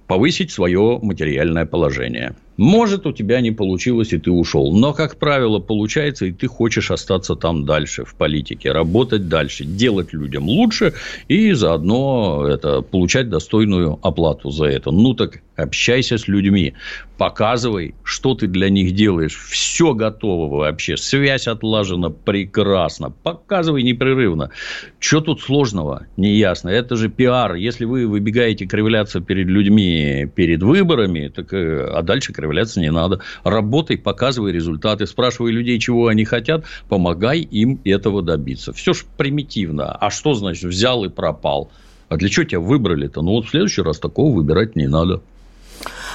повысить 0.06 0.50
свое 0.50 0.98
материальное 1.00 1.66
положение. 1.66 2.34
Может, 2.60 3.06
у 3.06 3.12
тебя 3.12 3.40
не 3.40 3.52
получилось, 3.52 4.12
и 4.12 4.18
ты 4.18 4.30
ушел. 4.30 4.70
Но, 4.76 4.92
как 4.92 5.16
правило, 5.16 5.60
получается, 5.60 6.26
и 6.26 6.32
ты 6.32 6.46
хочешь 6.46 6.90
остаться 6.90 7.34
там 7.34 7.64
дальше, 7.64 8.04
в 8.04 8.14
политике, 8.14 8.70
работать 8.70 9.30
дальше, 9.30 9.64
делать 9.64 10.12
людям 10.12 10.46
лучше 10.46 10.92
и 11.26 11.52
заодно 11.52 12.46
это, 12.46 12.82
получать 12.82 13.30
достойную 13.30 13.98
оплату 14.02 14.50
за 14.50 14.66
это. 14.66 14.90
Ну, 14.90 15.14
так 15.14 15.40
общайся 15.56 16.18
с 16.18 16.28
людьми, 16.28 16.74
показывай, 17.16 17.94
что 18.02 18.34
ты 18.34 18.46
для 18.46 18.68
них 18.68 18.94
делаешь. 18.94 19.36
Все 19.36 19.94
готово 19.94 20.54
вообще. 20.54 20.98
Связь 20.98 21.46
отлажена 21.46 22.10
прекрасно. 22.10 23.10
Показывай 23.10 23.82
непрерывно. 23.82 24.50
Что 24.98 25.20
тут 25.20 25.40
сложного? 25.40 26.06
Неясно. 26.18 26.68
Это 26.68 26.96
же 26.96 27.08
пиар. 27.08 27.54
Если 27.54 27.86
вы 27.86 28.06
выбегаете 28.06 28.66
кривляться 28.66 29.20
перед 29.20 29.46
людьми 29.46 30.30
перед 30.34 30.62
выборами, 30.62 31.28
так, 31.28 31.52
э, 31.54 31.90
а 31.94 32.02
дальше 32.02 32.32
кривляться 32.32 32.49
сопротивляться 32.50 32.80
не 32.80 32.90
надо. 32.90 33.20
Работай, 33.44 33.96
показывай 33.96 34.52
результаты, 34.52 35.06
спрашивай 35.06 35.52
людей, 35.52 35.78
чего 35.78 36.08
они 36.08 36.24
хотят, 36.24 36.64
помогай 36.88 37.40
им 37.40 37.80
этого 37.84 38.22
добиться. 38.22 38.72
Все 38.72 38.92
ж 38.92 39.04
примитивно. 39.16 39.92
А 39.92 40.10
что 40.10 40.34
значит 40.34 40.64
взял 40.64 41.04
и 41.04 41.08
пропал? 41.08 41.70
А 42.08 42.16
для 42.16 42.28
чего 42.28 42.44
тебя 42.44 42.60
выбрали-то? 42.60 43.22
Ну, 43.22 43.32
вот 43.32 43.46
в 43.46 43.50
следующий 43.50 43.82
раз 43.82 43.98
такого 43.98 44.34
выбирать 44.34 44.76
не 44.76 44.88
надо. 44.88 45.20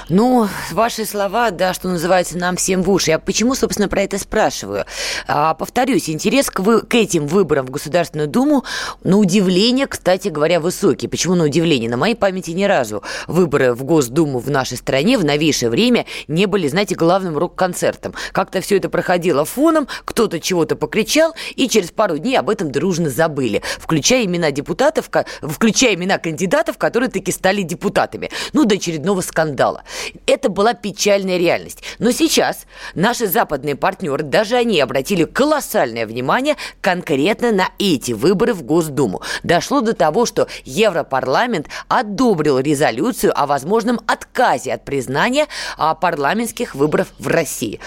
Ну, 0.08 0.48
ваши 0.72 1.04
слова, 1.04 1.50
да, 1.50 1.74
что 1.74 1.88
называется, 1.88 2.38
нам 2.38 2.58
всем 2.58 2.84
в 2.84 2.92
уши. 2.92 3.10
Я 3.10 3.18
почему, 3.18 3.56
собственно, 3.56 3.90
про 3.90 4.04
это 4.04 4.20
спрашиваю? 4.20 4.86
А, 5.28 5.56
повторюсь, 5.56 6.12
интерес 6.12 6.52
к, 6.52 6.60
вы, 6.60 6.82
к 6.84 6.94
этим 6.94 7.26
выборам 7.26 7.66
в 7.66 7.72
Государственную 7.72 8.28
Думу, 8.28 8.64
на 9.04 9.18
удивление, 9.18 9.88
кстати 9.88 10.28
говоря, 10.28 10.60
высокий. 10.60 11.08
Почему 11.08 11.34
на 11.34 11.46
удивление? 11.46 11.90
На 11.90 11.98
моей 11.98 12.14
памяти 12.14 12.52
ни 12.52 12.66
разу 12.66 13.02
выборы 13.26 13.74
в 13.74 13.84
Госдуму 13.84 14.38
в 14.38 14.48
нашей 14.52 14.78
стране 14.78 15.18
в 15.18 15.26
новейшее 15.26 15.72
время 15.72 16.06
не 16.28 16.46
были, 16.46 16.68
знаете, 16.68 16.94
главным 16.94 17.40
рок-концертом. 17.40 18.14
Как-то 18.32 18.62
все 18.62 18.78
это 18.78 18.90
проходило 18.90 19.44
фоном, 19.44 19.88
кто-то 20.06 20.40
чего-то 20.40 20.76
покричал, 20.76 21.34
и 21.56 21.68
через 21.68 21.90
пару 21.90 22.20
дней 22.20 22.38
об 22.38 22.52
этом 22.52 22.72
дружно 22.72 23.10
забыли, 23.10 23.64
включая 23.80 24.26
имена 24.26 24.52
депутатов, 24.52 25.10
включая 25.42 25.96
имена 25.96 26.20
кандидатов, 26.20 26.78
которые 26.78 27.10
таки 27.10 27.32
стали 27.32 27.64
депутатами. 27.64 28.30
Ну, 28.54 28.66
до 28.66 28.76
очередного 28.76 29.22
скандала. 29.22 29.84
Это 30.26 30.50
была 30.50 30.74
печальная 30.74 31.38
реальность. 31.38 31.84
Но 32.00 32.12
сейчас 32.12 32.66
наши 32.94 33.28
западные 33.28 33.76
партнеры, 33.76 34.24
даже 34.24 34.56
они 34.56 34.80
обратили 34.80 35.26
колоссальное 35.26 36.06
внимание 36.06 36.56
конкретно 36.82 37.52
на 37.52 37.70
эти 37.80 38.12
выборы 38.12 38.54
в 38.54 38.64
Госдуму. 38.64 39.22
Дошло 39.44 39.82
до 39.82 39.94
того, 39.94 40.26
что 40.26 40.48
Европарламент 40.64 41.68
одобрил 41.88 42.60
резолюцию 42.60 43.34
о 43.40 43.46
возможном 43.46 44.00
отказе 44.08 44.74
от 44.74 44.86
признания 44.86 45.48
парламентских 45.78 46.76
выборов 46.76 47.08
в 47.20 47.28
России 47.28 47.80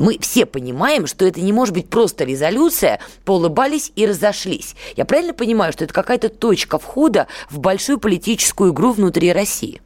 мы 0.00 0.18
все 0.18 0.46
понимаем, 0.46 1.06
что 1.06 1.26
это 1.26 1.40
не 1.40 1.52
может 1.52 1.74
быть 1.74 1.88
просто 1.88 2.24
резолюция, 2.24 3.00
поулыбались 3.24 3.92
и 3.94 4.06
разошлись. 4.06 4.74
Я 4.96 5.04
правильно 5.04 5.34
понимаю, 5.34 5.72
что 5.72 5.84
это 5.84 5.92
какая-то 5.92 6.30
точка 6.30 6.78
входа 6.78 7.28
в 7.50 7.58
большую 7.58 7.98
политическую 7.98 8.72
игру 8.72 8.92
внутри 8.92 9.32
России? 9.32 9.82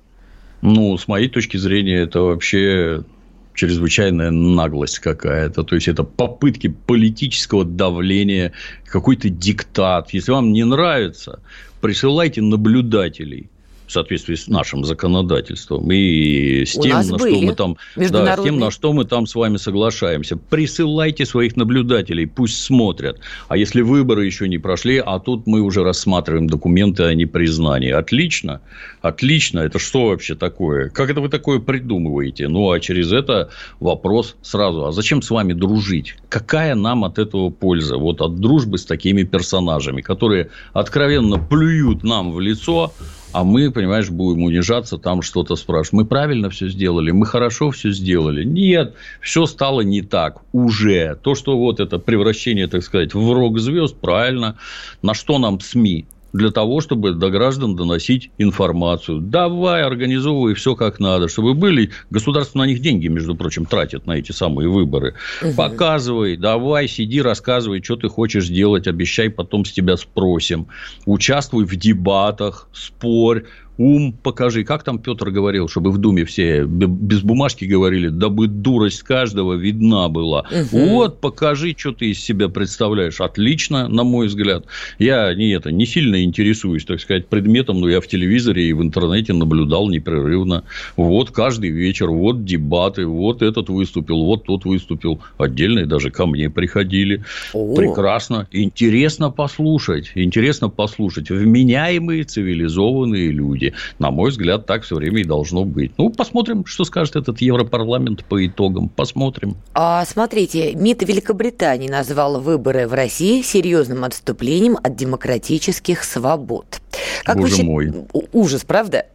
Ну, 0.67 0.97
с 0.97 1.09
моей 1.09 1.29
точки 1.29 1.59
зрения, 1.59 1.99
это 1.99 2.21
вообще 2.23 3.05
чрезвычайная 3.53 4.31
наглость 4.31 4.99
какая-то. 4.99 5.63
То 5.63 5.75
есть, 5.75 5.89
это 5.89 6.05
попытки 6.05 6.69
политического 6.69 7.67
давления, 7.67 8.53
какой-то 8.87 9.29
диктат. 9.29 10.15
Если 10.15 10.33
вам 10.33 10.55
не 10.55 10.65
нравится, 10.65 11.41
присылайте 11.83 12.41
наблюдателей 12.41 13.51
соответствии 13.95 14.35
с 14.35 14.49
нашим 14.49 14.85
законодательством 14.85 15.91
и 15.91 16.65
с 16.65 16.73
тем, 16.73 16.97
на 16.97 17.19
что 17.19 17.41
мы 17.41 17.55
там, 17.55 17.77
да, 17.97 18.37
с 18.37 18.43
тем, 18.43 18.59
на 18.59 18.71
что 18.71 18.93
мы 18.93 19.05
там 19.05 19.27
с 19.27 19.35
вами 19.35 19.57
соглашаемся. 19.57 20.37
Присылайте 20.37 21.25
своих 21.25 21.57
наблюдателей, 21.57 22.27
пусть 22.27 22.61
смотрят. 22.61 23.21
А 23.49 23.57
если 23.57 23.81
выборы 23.81 24.27
еще 24.27 24.49
не 24.49 24.59
прошли, 24.59 24.99
а 24.99 25.19
тут 25.19 25.47
мы 25.47 25.61
уже 25.61 25.83
рассматриваем 25.83 26.47
документы 26.47 27.05
о 27.05 27.15
непризнании. 27.15 27.91
Отлично, 27.91 28.61
отлично. 29.01 29.61
Это 29.61 29.79
что 29.79 30.09
вообще 30.09 30.35
такое? 30.35 30.91
Как 30.91 31.11
это 31.11 31.21
вы 31.21 31.29
такое 31.29 31.59
придумываете? 31.59 32.49
Ну, 32.49 32.71
а 32.71 32.81
через 32.81 33.13
это 33.13 33.51
вопрос 33.81 34.37
сразу. 34.43 34.87
А 34.87 34.93
зачем 34.93 35.23
с 35.23 35.31
вами 35.31 35.53
дружить? 35.53 36.17
Какая 36.29 36.75
нам 36.75 37.05
от 37.05 37.19
этого 37.19 37.51
польза? 37.51 37.97
Вот 37.97 38.21
от 38.21 38.41
дружбы 38.41 38.79
с 38.79 38.85
такими 38.85 39.23
персонажами, 39.23 40.03
которые 40.03 40.51
откровенно 40.73 41.39
плюют 41.39 42.03
нам 42.03 42.33
в 42.33 42.41
лицо, 42.41 42.93
а 43.35 43.43
мы, 43.43 43.73
понимаешь, 43.73 44.11
будем 44.11 44.45
унижаться, 44.45 44.97
там 44.97 45.21
что-то 45.21 45.57
спрашивать. 45.57 45.93
Мы 45.93 46.05
правильно 46.05 46.51
все 46.51 46.69
сделали, 46.69 47.11
мы 47.11 47.27
хорошо 47.27 47.73
все 47.73 47.91
сделали. 47.91 48.45
Нет, 48.45 48.95
все 49.21 49.47
стало 49.47 49.81
не 49.81 50.03
так 50.03 50.43
уже. 50.53 51.17
То, 51.21 51.35
что 51.35 51.59
вот 51.59 51.81
это 51.81 51.99
превращение, 51.99 52.69
так 52.69 52.85
сказать, 52.85 53.13
в 53.13 53.33
рок-звезд, 53.33 53.97
правильно. 53.97 54.57
На 55.03 55.15
что 55.15 55.39
нам 55.39 55.59
СМИ? 55.59 56.07
Для 56.35 56.51
того, 56.51 56.81
чтобы 56.81 57.13
до 57.13 57.31
граждан 57.31 57.77
доносить 57.77 58.31
информацию. 58.39 59.21
Давай, 59.21 59.85
организовывай 59.85 60.55
все 60.55 60.75
как 60.75 60.99
надо, 60.99 61.29
чтобы 61.29 61.55
были... 61.55 61.91
Государство 62.11 62.59
на 62.59 62.67
них 62.67 62.81
деньги, 62.81 63.07
между 63.07 63.37
прочим, 63.37 63.65
тратит 63.65 64.07
на 64.07 64.13
эти 64.13 64.33
самые 64.33 64.69
выборы. 64.69 65.15
Угу. 65.43 65.55
Показывай, 65.57 66.37
давай, 66.37 66.89
сиди, 66.89 67.23
рассказывай, 67.23 67.83
что 67.83 67.97
ты 67.97 68.09
хочешь 68.09 68.47
сделать, 68.47 68.89
обещай, 68.89 69.31
потом 69.31 69.65
с 69.65 69.73
тебя 69.73 69.97
спросим. 69.97 70.67
Участвуй 71.07 71.65
в 71.65 71.77
дебатах, 71.77 72.69
спорь, 72.73 73.45
ум 73.79 74.13
покажи. 74.13 74.65
Как 74.65 74.83
там 74.83 74.99
Петр 74.99 75.31
говорил, 75.31 75.69
чтобы 75.69 75.91
в 75.91 75.99
Думе 75.99 76.25
все 76.25 76.65
без 76.65 77.23
бумажки 77.23 77.65
говорили, 77.65 78.09
дабы 78.09 78.47
дурость 78.47 79.03
каждого 79.03 79.55
видна 79.55 80.09
была. 80.09 80.45
Угу. 80.51 80.79
Вот, 80.79 81.21
покажи, 81.21 81.75
что 81.77 81.93
ты 81.93 82.11
из 82.11 82.23
себя 82.23 82.49
представляешь. 82.49 83.21
Отлично, 83.21 83.89
на 83.89 84.05
мой 84.05 84.29
взгляд. 84.29 84.67
Я 84.99 85.35
не, 85.35 85.51
это, 85.51 85.73
не 85.73 85.87
сильно 85.87 86.23
интересуюсь, 86.23 86.85
так 86.85 87.01
сказать, 87.01 87.27
предметом, 87.27 87.81
но 87.81 87.89
я 87.89 88.01
в 88.01 88.07
телевизоре 88.07 88.69
и 88.69 88.73
в 88.73 88.83
интернете 88.83 89.33
наблюдал 89.33 89.89
непрерывно. 89.89 90.65
Вот 90.97 91.31
каждый 91.31 91.71
вечер, 91.71 92.11
вот 92.11 92.45
дебаты, 92.45 93.07
вот 93.07 93.43
этот 93.43 93.69
выступил, 93.69 94.25
вот 94.25 94.45
тот 94.45 94.65
выступил. 94.65 95.21
Отдельные 95.39 95.87
даже 95.87 96.11
ко 96.11 96.27
мне 96.27 96.51
приходили. 96.51 97.25
О. 97.53 97.75
Прекрасно. 97.75 98.47
Интересно 98.53 99.31
послушать. 99.31 100.13
Интересно 100.15 100.69
послушать. 100.69 101.31
Вменяемые 101.31 102.25
цивилизованные 102.25 103.31
люди 103.31 103.64
люди. 103.65 103.75
На 103.99 104.11
мой 104.11 104.31
взгляд, 104.31 104.67
так 104.67 104.83
все 104.83 104.97
время 104.97 105.21
и 105.21 105.25
должно 105.25 105.65
быть. 105.65 105.93
Ну, 105.99 106.11
посмотрим, 106.11 106.67
что 106.67 106.85
скажет 106.85 107.17
этот 107.17 107.41
Европарламент 107.41 108.25
по 108.25 108.45
итогам. 108.45 108.89
Посмотрим. 108.89 109.57
А, 109.75 110.05
смотрите, 110.05 110.75
МИД 110.75 111.03
Великобритании 111.03 111.89
назвал 111.89 112.41
выборы 112.41 112.87
в 112.87 112.95
России 112.95 113.43
серьезным 113.43 114.05
отступлением 114.05 114.77
от 114.83 114.97
демократических 114.97 116.05
свобод. 116.05 116.81
Как 117.25 117.39
Боже 117.39 117.57
вы... 117.57 117.65
мой. 117.65 117.93
Ужас, 118.33 118.65
правда? 118.65 119.07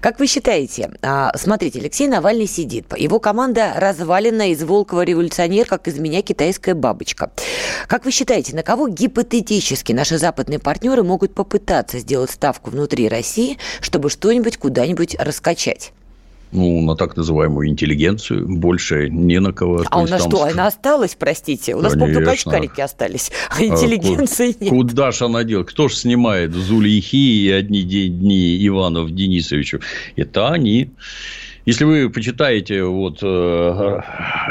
Как 0.00 0.18
вы 0.18 0.26
считаете, 0.26 0.90
а, 1.02 1.32
смотрите, 1.36 1.80
Алексей 1.80 2.08
Навальный 2.08 2.46
сидит, 2.46 2.86
его 2.96 3.18
команда 3.20 3.72
развалена 3.76 4.50
из 4.50 4.62
Волкова 4.62 5.02
революционер, 5.02 5.66
как 5.66 5.88
из 5.88 5.98
меня 5.98 6.22
китайская 6.22 6.74
бабочка. 6.74 7.30
Как 7.86 8.04
вы 8.04 8.10
считаете, 8.10 8.54
на 8.54 8.62
кого 8.62 8.88
гипотетически 8.88 9.92
наши 9.92 10.18
западные 10.18 10.58
партнеры 10.58 11.02
могут 11.02 11.34
попытаться 11.34 11.98
сделать 11.98 12.30
ставку 12.30 12.70
внутри 12.70 13.08
России, 13.08 13.58
чтобы 13.80 14.10
что-нибудь 14.10 14.58
куда-нибудь 14.58 15.16
раскачать? 15.18 15.92
Ну, 16.54 16.80
на 16.80 16.96
так 16.96 17.16
называемую 17.16 17.68
интеллигенцию, 17.68 18.46
больше 18.48 19.10
не 19.10 19.40
на 19.40 19.52
кого. 19.52 19.84
А 19.90 20.00
у 20.00 20.06
нас 20.06 20.22
там... 20.22 20.30
что, 20.30 20.44
она 20.44 20.68
осталась, 20.68 21.16
простите? 21.18 21.74
У 21.74 21.80
нас, 21.80 21.94
по 21.94 21.98
только 21.98 22.30
очкарики 22.30 22.80
остались, 22.80 23.30
а, 23.50 23.56
а 23.58 23.64
интеллигенции 23.64 24.56
а, 24.58 24.64
нет. 24.64 24.70
Куда 24.70 25.10
же 25.10 25.24
она 25.24 25.44
делает? 25.44 25.68
Кто 25.68 25.88
же 25.88 25.96
снимает 25.96 26.52
Зулейхи 26.52 27.16
и 27.16 27.50
одни 27.50 27.82
дни 27.82 28.66
Иванов 28.66 29.10
Денисовичу? 29.10 29.80
Это 30.16 30.48
они. 30.48 30.90
Если 31.66 31.84
вы 31.84 32.10
почитаете, 32.10 32.84
вот 32.84 33.20
э, 33.22 34.00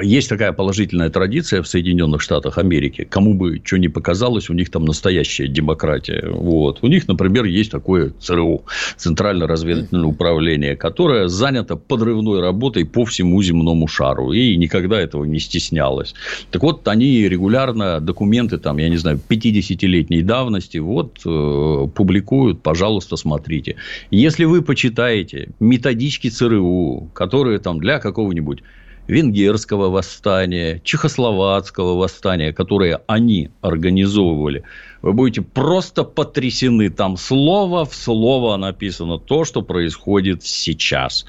есть 0.02 0.30
такая 0.30 0.52
положительная 0.52 1.12
традиция 1.12 1.62
в 1.62 1.68
Соединенных 1.68 2.22
Штатах 2.22 2.58
Америки. 2.58 3.08
Кому 3.08 3.36
бы 3.36 3.62
что 3.64 3.78
ни 3.78 3.88
показалось, 3.88 4.50
у 4.50 4.54
них 4.54 4.72
там 4.72 4.86
настоящая 4.86 5.48
демократия. 5.48 6.28
Вот. 6.28 6.80
У 6.82 6.88
них, 6.88 7.08
например, 7.08 7.46
есть 7.46 7.70
такое 7.70 8.14
ЦРУ, 8.20 8.64
Центральное 8.98 9.48
разведывательное 9.48 10.06
управление, 10.06 10.76
которое 10.76 11.28
занято 11.28 11.76
подрывной 11.76 12.42
работой 12.42 12.84
по 12.84 13.06
всему 13.06 13.44
земному 13.44 13.88
шару. 13.88 14.32
И 14.32 14.58
никогда 14.58 15.00
этого 15.00 15.24
не 15.26 15.40
стеснялось. 15.40 16.16
Так 16.50 16.64
вот, 16.64 16.88
они 16.88 17.30
регулярно 17.30 18.00
документы, 18.02 18.58
там, 18.58 18.80
я 18.80 18.90
не 18.90 18.98
знаю, 18.98 19.20
50-летней 19.30 20.24
давности 20.24 20.80
вот, 20.80 21.20
э, 21.26 21.88
публикуют. 21.94 22.64
Пожалуйста, 22.64 23.18
смотрите. 23.18 23.76
Если 24.10 24.46
вы 24.46 24.64
почитаете 24.64 25.50
методички 25.60 26.30
ЦРУ, 26.30 27.03
которые 27.14 27.60
там 27.60 27.80
для 27.80 28.00
какого-нибудь 28.00 28.64
венгерского 29.08 29.90
восстания, 29.90 30.82
чехословацкого 30.84 31.98
восстания, 31.98 32.54
которые 32.54 33.02
они 33.08 33.50
организовывали, 33.62 34.64
вы 35.02 35.14
будете 35.14 35.42
просто 35.42 36.04
потрясены. 36.04 36.90
Там 36.90 37.18
слово 37.18 37.86
в 37.86 37.96
слово 37.96 38.58
написано 38.58 39.20
то, 39.20 39.44
что 39.44 39.62
происходит 39.62 40.44
сейчас 40.44 41.26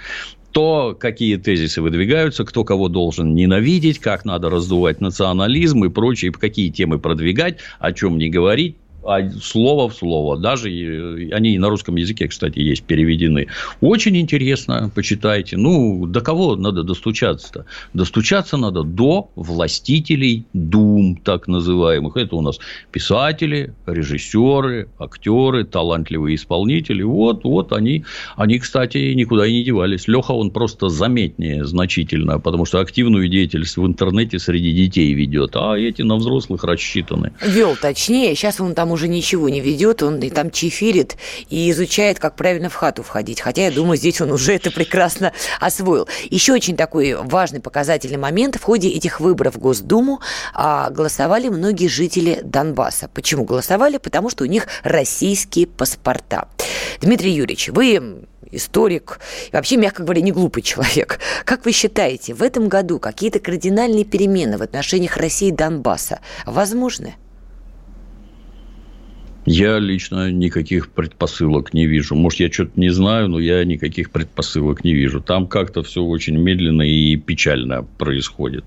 то, 0.52 0.96
какие 0.96 1.36
тезисы 1.36 1.82
выдвигаются, 1.82 2.44
кто 2.44 2.62
кого 2.62 2.88
должен 2.88 3.34
ненавидеть, 3.34 3.98
как 3.98 4.24
надо 4.24 4.50
раздувать 4.50 5.00
национализм 5.00 5.84
и 5.84 5.88
прочее, 5.88 6.30
какие 6.30 6.70
темы 6.70 7.00
продвигать, 7.00 7.58
о 7.80 7.92
чем 7.92 8.18
не 8.18 8.30
говорить 8.30 8.76
слово 9.42 9.88
в 9.88 9.94
слово. 9.94 10.38
Даже 10.38 10.68
они 10.68 11.58
на 11.58 11.68
русском 11.68 11.96
языке, 11.96 12.28
кстати, 12.28 12.58
есть 12.58 12.84
переведены. 12.84 13.48
Очень 13.80 14.16
интересно, 14.16 14.90
почитайте. 14.94 15.56
Ну, 15.56 16.06
до 16.06 16.20
кого 16.20 16.56
надо 16.56 16.82
достучаться-то? 16.82 17.66
Достучаться 17.92 18.56
надо 18.56 18.82
до 18.82 19.30
властителей 19.36 20.44
дум, 20.52 21.16
так 21.22 21.48
называемых. 21.48 22.16
Это 22.16 22.36
у 22.36 22.40
нас 22.40 22.58
писатели, 22.92 23.74
режиссеры, 23.86 24.88
актеры, 24.98 25.64
талантливые 25.64 26.36
исполнители. 26.36 27.02
Вот, 27.02 27.44
вот 27.44 27.72
они, 27.72 28.04
они, 28.36 28.58
кстати, 28.58 29.12
никуда 29.14 29.46
и 29.46 29.52
не 29.52 29.64
девались. 29.64 30.08
Леха, 30.08 30.32
он 30.32 30.50
просто 30.50 30.88
заметнее 30.88 31.64
значительно, 31.64 32.38
потому 32.38 32.64
что 32.64 32.80
активную 32.80 33.28
деятельность 33.28 33.76
в 33.76 33.86
интернете 33.86 34.38
среди 34.38 34.72
детей 34.72 35.12
ведет, 35.12 35.56
а 35.56 35.74
эти 35.76 36.02
на 36.02 36.16
взрослых 36.16 36.64
рассчитаны. 36.64 37.32
Вел, 37.42 37.76
точнее, 37.76 38.34
сейчас 38.34 38.60
он 38.60 38.74
там 38.74 38.93
уже 38.94 39.08
ничего 39.08 39.48
не 39.48 39.60
ведет, 39.60 40.02
он 40.02 40.18
и 40.20 40.30
там 40.30 40.50
чефирит 40.50 41.16
и 41.50 41.70
изучает, 41.70 42.18
как 42.18 42.36
правильно 42.36 42.70
в 42.70 42.74
хату 42.74 43.02
входить. 43.02 43.40
Хотя, 43.40 43.66
я 43.66 43.70
думаю, 43.70 43.98
здесь 43.98 44.20
он 44.20 44.32
уже 44.32 44.54
это 44.54 44.70
прекрасно 44.70 45.32
освоил. 45.60 46.08
Еще 46.30 46.54
очень 46.54 46.76
такой 46.76 47.14
важный 47.14 47.60
показательный 47.60 48.16
момент. 48.16 48.56
В 48.56 48.62
ходе 48.62 48.88
этих 48.88 49.20
выборов 49.20 49.56
в 49.56 49.58
Госдуму 49.58 50.20
а, 50.54 50.90
голосовали 50.90 51.48
многие 51.48 51.88
жители 51.88 52.40
Донбасса. 52.42 53.10
Почему 53.12 53.44
голосовали? 53.44 53.98
Потому 53.98 54.30
что 54.30 54.44
у 54.44 54.46
них 54.46 54.66
российские 54.82 55.66
паспорта. 55.66 56.48
Дмитрий 57.00 57.32
Юрьевич, 57.32 57.68
вы 57.68 58.24
историк, 58.50 59.20
и 59.50 59.56
вообще, 59.56 59.76
мягко 59.76 60.02
говоря, 60.02 60.20
не 60.20 60.32
глупый 60.32 60.62
человек. 60.62 61.18
Как 61.44 61.64
вы 61.64 61.72
считаете, 61.72 62.34
в 62.34 62.42
этом 62.42 62.68
году 62.68 62.98
какие-то 62.98 63.40
кардинальные 63.40 64.04
перемены 64.04 64.58
в 64.58 64.62
отношениях 64.62 65.16
России 65.16 65.48
и 65.48 65.52
Донбасса 65.52 66.20
возможны? 66.46 67.16
Я 69.46 69.78
лично 69.78 70.30
никаких 70.30 70.90
предпосылок 70.90 71.74
не 71.74 71.86
вижу. 71.86 72.14
Может, 72.14 72.40
я 72.40 72.50
что-то 72.50 72.72
не 72.80 72.88
знаю, 72.88 73.28
но 73.28 73.38
я 73.38 73.64
никаких 73.64 74.10
предпосылок 74.10 74.84
не 74.84 74.94
вижу. 74.94 75.20
Там 75.20 75.46
как-то 75.46 75.82
все 75.82 76.02
очень 76.02 76.38
медленно 76.38 76.82
и 76.82 77.16
печально 77.16 77.82
происходит. 77.98 78.64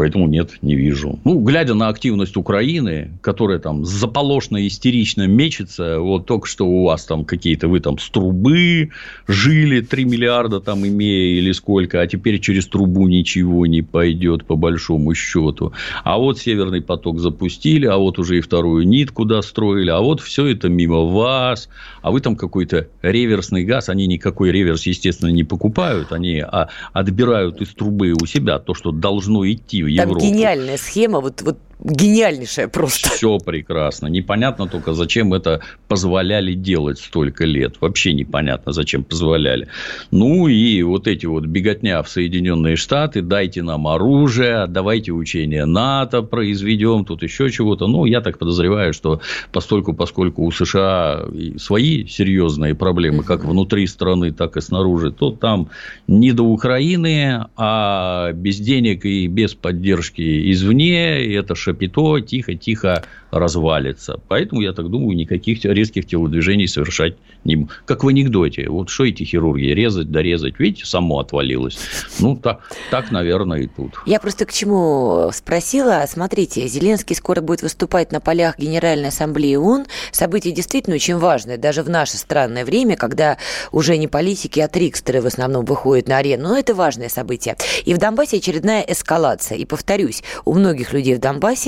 Поэтому 0.00 0.26
нет, 0.28 0.52
не 0.62 0.76
вижу. 0.76 1.18
Ну, 1.24 1.40
глядя 1.40 1.74
на 1.74 1.88
активность 1.88 2.34
Украины, 2.38 3.10
которая 3.20 3.58
там 3.58 3.84
заполошно, 3.84 4.66
истерично 4.66 5.26
мечется, 5.26 6.00
вот 6.00 6.24
только 6.24 6.48
что 6.48 6.64
у 6.64 6.84
вас 6.84 7.04
там 7.04 7.26
какие-то, 7.26 7.68
вы 7.68 7.80
там 7.80 7.98
с 7.98 8.08
трубы 8.08 8.92
жили 9.28 9.82
3 9.82 10.06
миллиарда 10.06 10.60
там 10.60 10.86
имея 10.86 11.38
или 11.38 11.52
сколько, 11.52 12.00
а 12.00 12.06
теперь 12.06 12.40
через 12.40 12.66
трубу 12.66 13.08
ничего 13.08 13.66
не 13.66 13.82
пойдет 13.82 14.46
по 14.46 14.56
большому 14.56 15.14
счету. 15.14 15.74
А 16.02 16.16
вот 16.16 16.38
Северный 16.38 16.80
поток 16.80 17.18
запустили, 17.18 17.84
а 17.84 17.98
вот 17.98 18.18
уже 18.18 18.38
и 18.38 18.40
вторую 18.40 18.88
нитку 18.88 19.26
достроили, 19.26 19.90
а 19.90 20.00
вот 20.00 20.22
все 20.22 20.46
это 20.46 20.70
мимо 20.70 21.04
вас, 21.04 21.68
а 22.00 22.10
вы 22.10 22.20
там 22.20 22.36
какой-то 22.36 22.88
реверсный 23.02 23.64
газ, 23.64 23.90
они 23.90 24.06
никакой 24.06 24.50
реверс, 24.50 24.86
естественно, 24.86 25.28
не 25.28 25.44
покупают, 25.44 26.10
они 26.10 26.40
а, 26.40 26.70
отбирают 26.94 27.60
из 27.60 27.68
трубы 27.74 28.14
у 28.18 28.24
себя 28.24 28.58
то, 28.58 28.72
что 28.72 28.92
должно 28.92 29.46
идти 29.46 29.89
Европу. 29.90 30.20
Там 30.20 30.28
гениальная 30.28 30.76
схема, 30.76 31.20
вот, 31.20 31.42
вот 31.42 31.58
гениальнейшая 31.82 32.68
просто. 32.68 33.10
Все 33.10 33.38
прекрасно. 33.38 34.06
Непонятно 34.08 34.66
только, 34.66 34.92
зачем 34.92 35.34
это 35.34 35.60
позволяли 35.88 36.54
делать 36.54 36.98
столько 36.98 37.44
лет. 37.44 37.76
Вообще 37.80 38.12
непонятно, 38.12 38.72
зачем 38.72 39.04
позволяли. 39.04 39.68
Ну, 40.10 40.48
и 40.48 40.82
вот 40.82 41.06
эти 41.06 41.26
вот 41.26 41.46
беготня 41.46 42.02
в 42.02 42.08
Соединенные 42.08 42.76
Штаты, 42.76 43.22
дайте 43.22 43.62
нам 43.62 43.86
оружие, 43.86 44.66
давайте 44.68 45.12
учения 45.12 45.64
НАТО 45.64 46.22
произведем, 46.22 47.04
тут 47.04 47.22
еще 47.22 47.50
чего-то. 47.50 47.86
Ну, 47.86 48.04
я 48.04 48.20
так 48.20 48.38
подозреваю, 48.38 48.92
что 48.92 49.20
постольку, 49.52 49.92
поскольку 49.92 50.44
у 50.44 50.50
США 50.50 51.24
свои 51.56 52.06
серьезные 52.06 52.74
проблемы, 52.74 53.22
как 53.24 53.44
внутри 53.44 53.86
страны, 53.86 54.32
так 54.32 54.56
и 54.56 54.60
снаружи, 54.60 55.10
то 55.12 55.30
там 55.30 55.70
не 56.06 56.32
до 56.32 56.42
Украины, 56.42 57.46
а 57.56 58.32
без 58.32 58.58
денег 58.58 59.04
и 59.04 59.26
без 59.26 59.54
поддержки 59.54 60.52
извне, 60.52 61.34
это 61.34 61.54
шапито 61.70 62.20
тихо-тихо 62.20 63.04
развалится. 63.30 64.20
Поэтому, 64.28 64.60
я 64.60 64.72
так 64.72 64.88
думаю, 64.88 65.16
никаких 65.16 65.64
резких 65.64 66.06
телодвижений 66.06 66.66
совершать 66.66 67.14
не 67.44 67.68
Как 67.84 68.04
в 68.04 68.08
анекдоте. 68.08 68.68
Вот 68.68 68.90
что 68.90 69.04
эти 69.04 69.22
хирурги? 69.22 69.66
Резать, 69.66 70.10
дорезать. 70.10 70.58
Видите, 70.58 70.84
само 70.84 71.20
отвалилось. 71.20 71.78
Ну, 72.18 72.36
так, 72.36 72.60
так, 72.90 73.10
наверное, 73.10 73.60
и 73.60 73.66
тут. 73.66 73.92
Я 74.06 74.20
просто 74.20 74.44
к 74.46 74.52
чему 74.52 75.30
спросила. 75.32 76.04
Смотрите, 76.08 76.66
Зеленский 76.66 77.14
скоро 77.14 77.40
будет 77.40 77.62
выступать 77.62 78.12
на 78.12 78.20
полях 78.20 78.58
Генеральной 78.58 79.08
Ассамблеи 79.08 79.56
ООН. 79.56 79.86
Событие 80.12 80.52
действительно 80.52 80.96
очень 80.96 81.16
важное, 81.16 81.56
даже 81.56 81.82
в 81.82 81.88
наше 81.88 82.18
странное 82.18 82.64
время, 82.64 82.96
когда 82.96 83.38
уже 83.72 83.96
не 83.96 84.08
политики, 84.08 84.60
а 84.60 84.68
трикстеры 84.68 85.20
в 85.22 85.26
основном 85.26 85.64
выходят 85.64 86.08
на 86.08 86.18
арену. 86.18 86.48
Но 86.48 86.58
это 86.58 86.74
важное 86.74 87.08
событие. 87.08 87.56
И 87.84 87.94
в 87.94 87.98
Донбассе 87.98 88.38
очередная 88.38 88.82
эскалация. 88.82 89.56
И 89.56 89.64
повторюсь, 89.64 90.22
у 90.44 90.54
многих 90.54 90.92
людей 90.92 91.14
в 91.14 91.20
Донбассе 91.20 91.59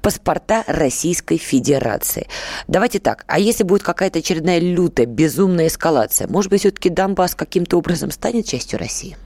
паспорта 0.00 0.64
Российской 0.66 1.38
Федерации. 1.38 2.26
Давайте 2.68 2.98
так, 2.98 3.24
а 3.26 3.38
если 3.38 3.64
будет 3.64 3.82
какая-то 3.82 4.18
очередная 4.18 4.58
лютая, 4.58 5.06
безумная 5.06 5.68
эскалация, 5.68 6.28
может 6.28 6.50
быть, 6.50 6.60
все-таки 6.60 6.90
Донбасс 6.90 7.34
каким-то 7.34 7.76
образом 7.78 8.10
станет 8.10 8.46
частью 8.46 8.78
России? 8.78 9.16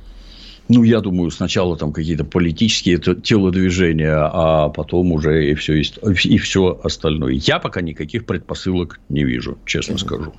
Ну, 0.73 0.85
я 0.85 1.01
думаю, 1.01 1.33
сначала 1.33 1.77
там 1.77 1.93
какие-то 1.93 2.23
политические 2.23 2.99
телодвижения, 2.99 4.31
а 4.33 4.69
потом 4.69 5.11
уже 5.11 5.51
и 5.51 5.55
все, 5.57 5.83
и 5.83 6.39
все 6.39 6.81
остальное. 6.85 7.33
Я 7.33 7.59
пока 7.59 7.81
никаких 7.81 8.25
предпосылок 8.25 9.01
не 9.09 9.25
вижу, 9.25 9.59
честно 9.67 9.99
скажу. 9.99 10.33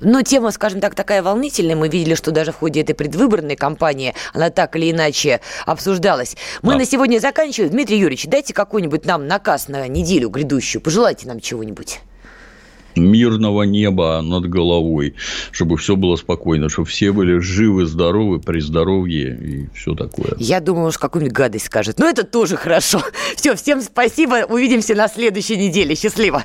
Но 0.00 0.22
тема, 0.22 0.52
скажем 0.52 0.80
так, 0.80 0.94
такая 0.94 1.20
волнительная. 1.20 1.74
Мы 1.74 1.88
видели, 1.88 2.14
что 2.14 2.30
даже 2.30 2.52
в 2.52 2.56
ходе 2.56 2.82
этой 2.82 2.94
предвыборной 2.94 3.56
кампании 3.56 4.14
она 4.32 4.50
так 4.50 4.76
или 4.76 4.92
иначе 4.92 5.40
обсуждалась. 5.64 6.36
Мы 6.62 6.74
да. 6.74 6.78
на 6.78 6.84
сегодня 6.84 7.18
заканчиваем. 7.18 7.72
Дмитрий 7.72 7.98
Юрьевич, 7.98 8.26
дайте 8.26 8.54
какой-нибудь 8.54 9.04
нам 9.04 9.26
наказ 9.26 9.66
на 9.66 9.88
неделю 9.88 10.28
грядущую. 10.28 10.80
Пожелайте 10.80 11.26
нам 11.26 11.40
чего-нибудь 11.40 11.98
мирного 12.96 13.62
неба 13.62 14.20
над 14.22 14.48
головой, 14.48 15.14
чтобы 15.50 15.76
все 15.76 15.96
было 15.96 16.16
спокойно, 16.16 16.68
чтобы 16.68 16.88
все 16.88 17.12
были 17.12 17.38
живы, 17.38 17.86
здоровы, 17.86 18.40
при 18.40 18.60
здоровье 18.60 19.36
и 19.36 19.68
все 19.74 19.94
такое. 19.94 20.34
Я 20.38 20.60
думаю, 20.60 20.88
уж 20.88 20.98
какую-нибудь 20.98 21.36
гадость 21.36 21.66
скажет. 21.66 21.98
Но 21.98 22.08
это 22.08 22.24
тоже 22.24 22.56
хорошо. 22.56 23.02
Все, 23.36 23.54
всем 23.54 23.80
спасибо. 23.80 24.46
Увидимся 24.48 24.94
на 24.94 25.08
следующей 25.08 25.56
неделе. 25.56 25.94
Счастливо. 25.94 26.44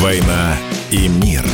«Война 0.00 0.56
и 0.90 1.08
мир». 1.08 1.44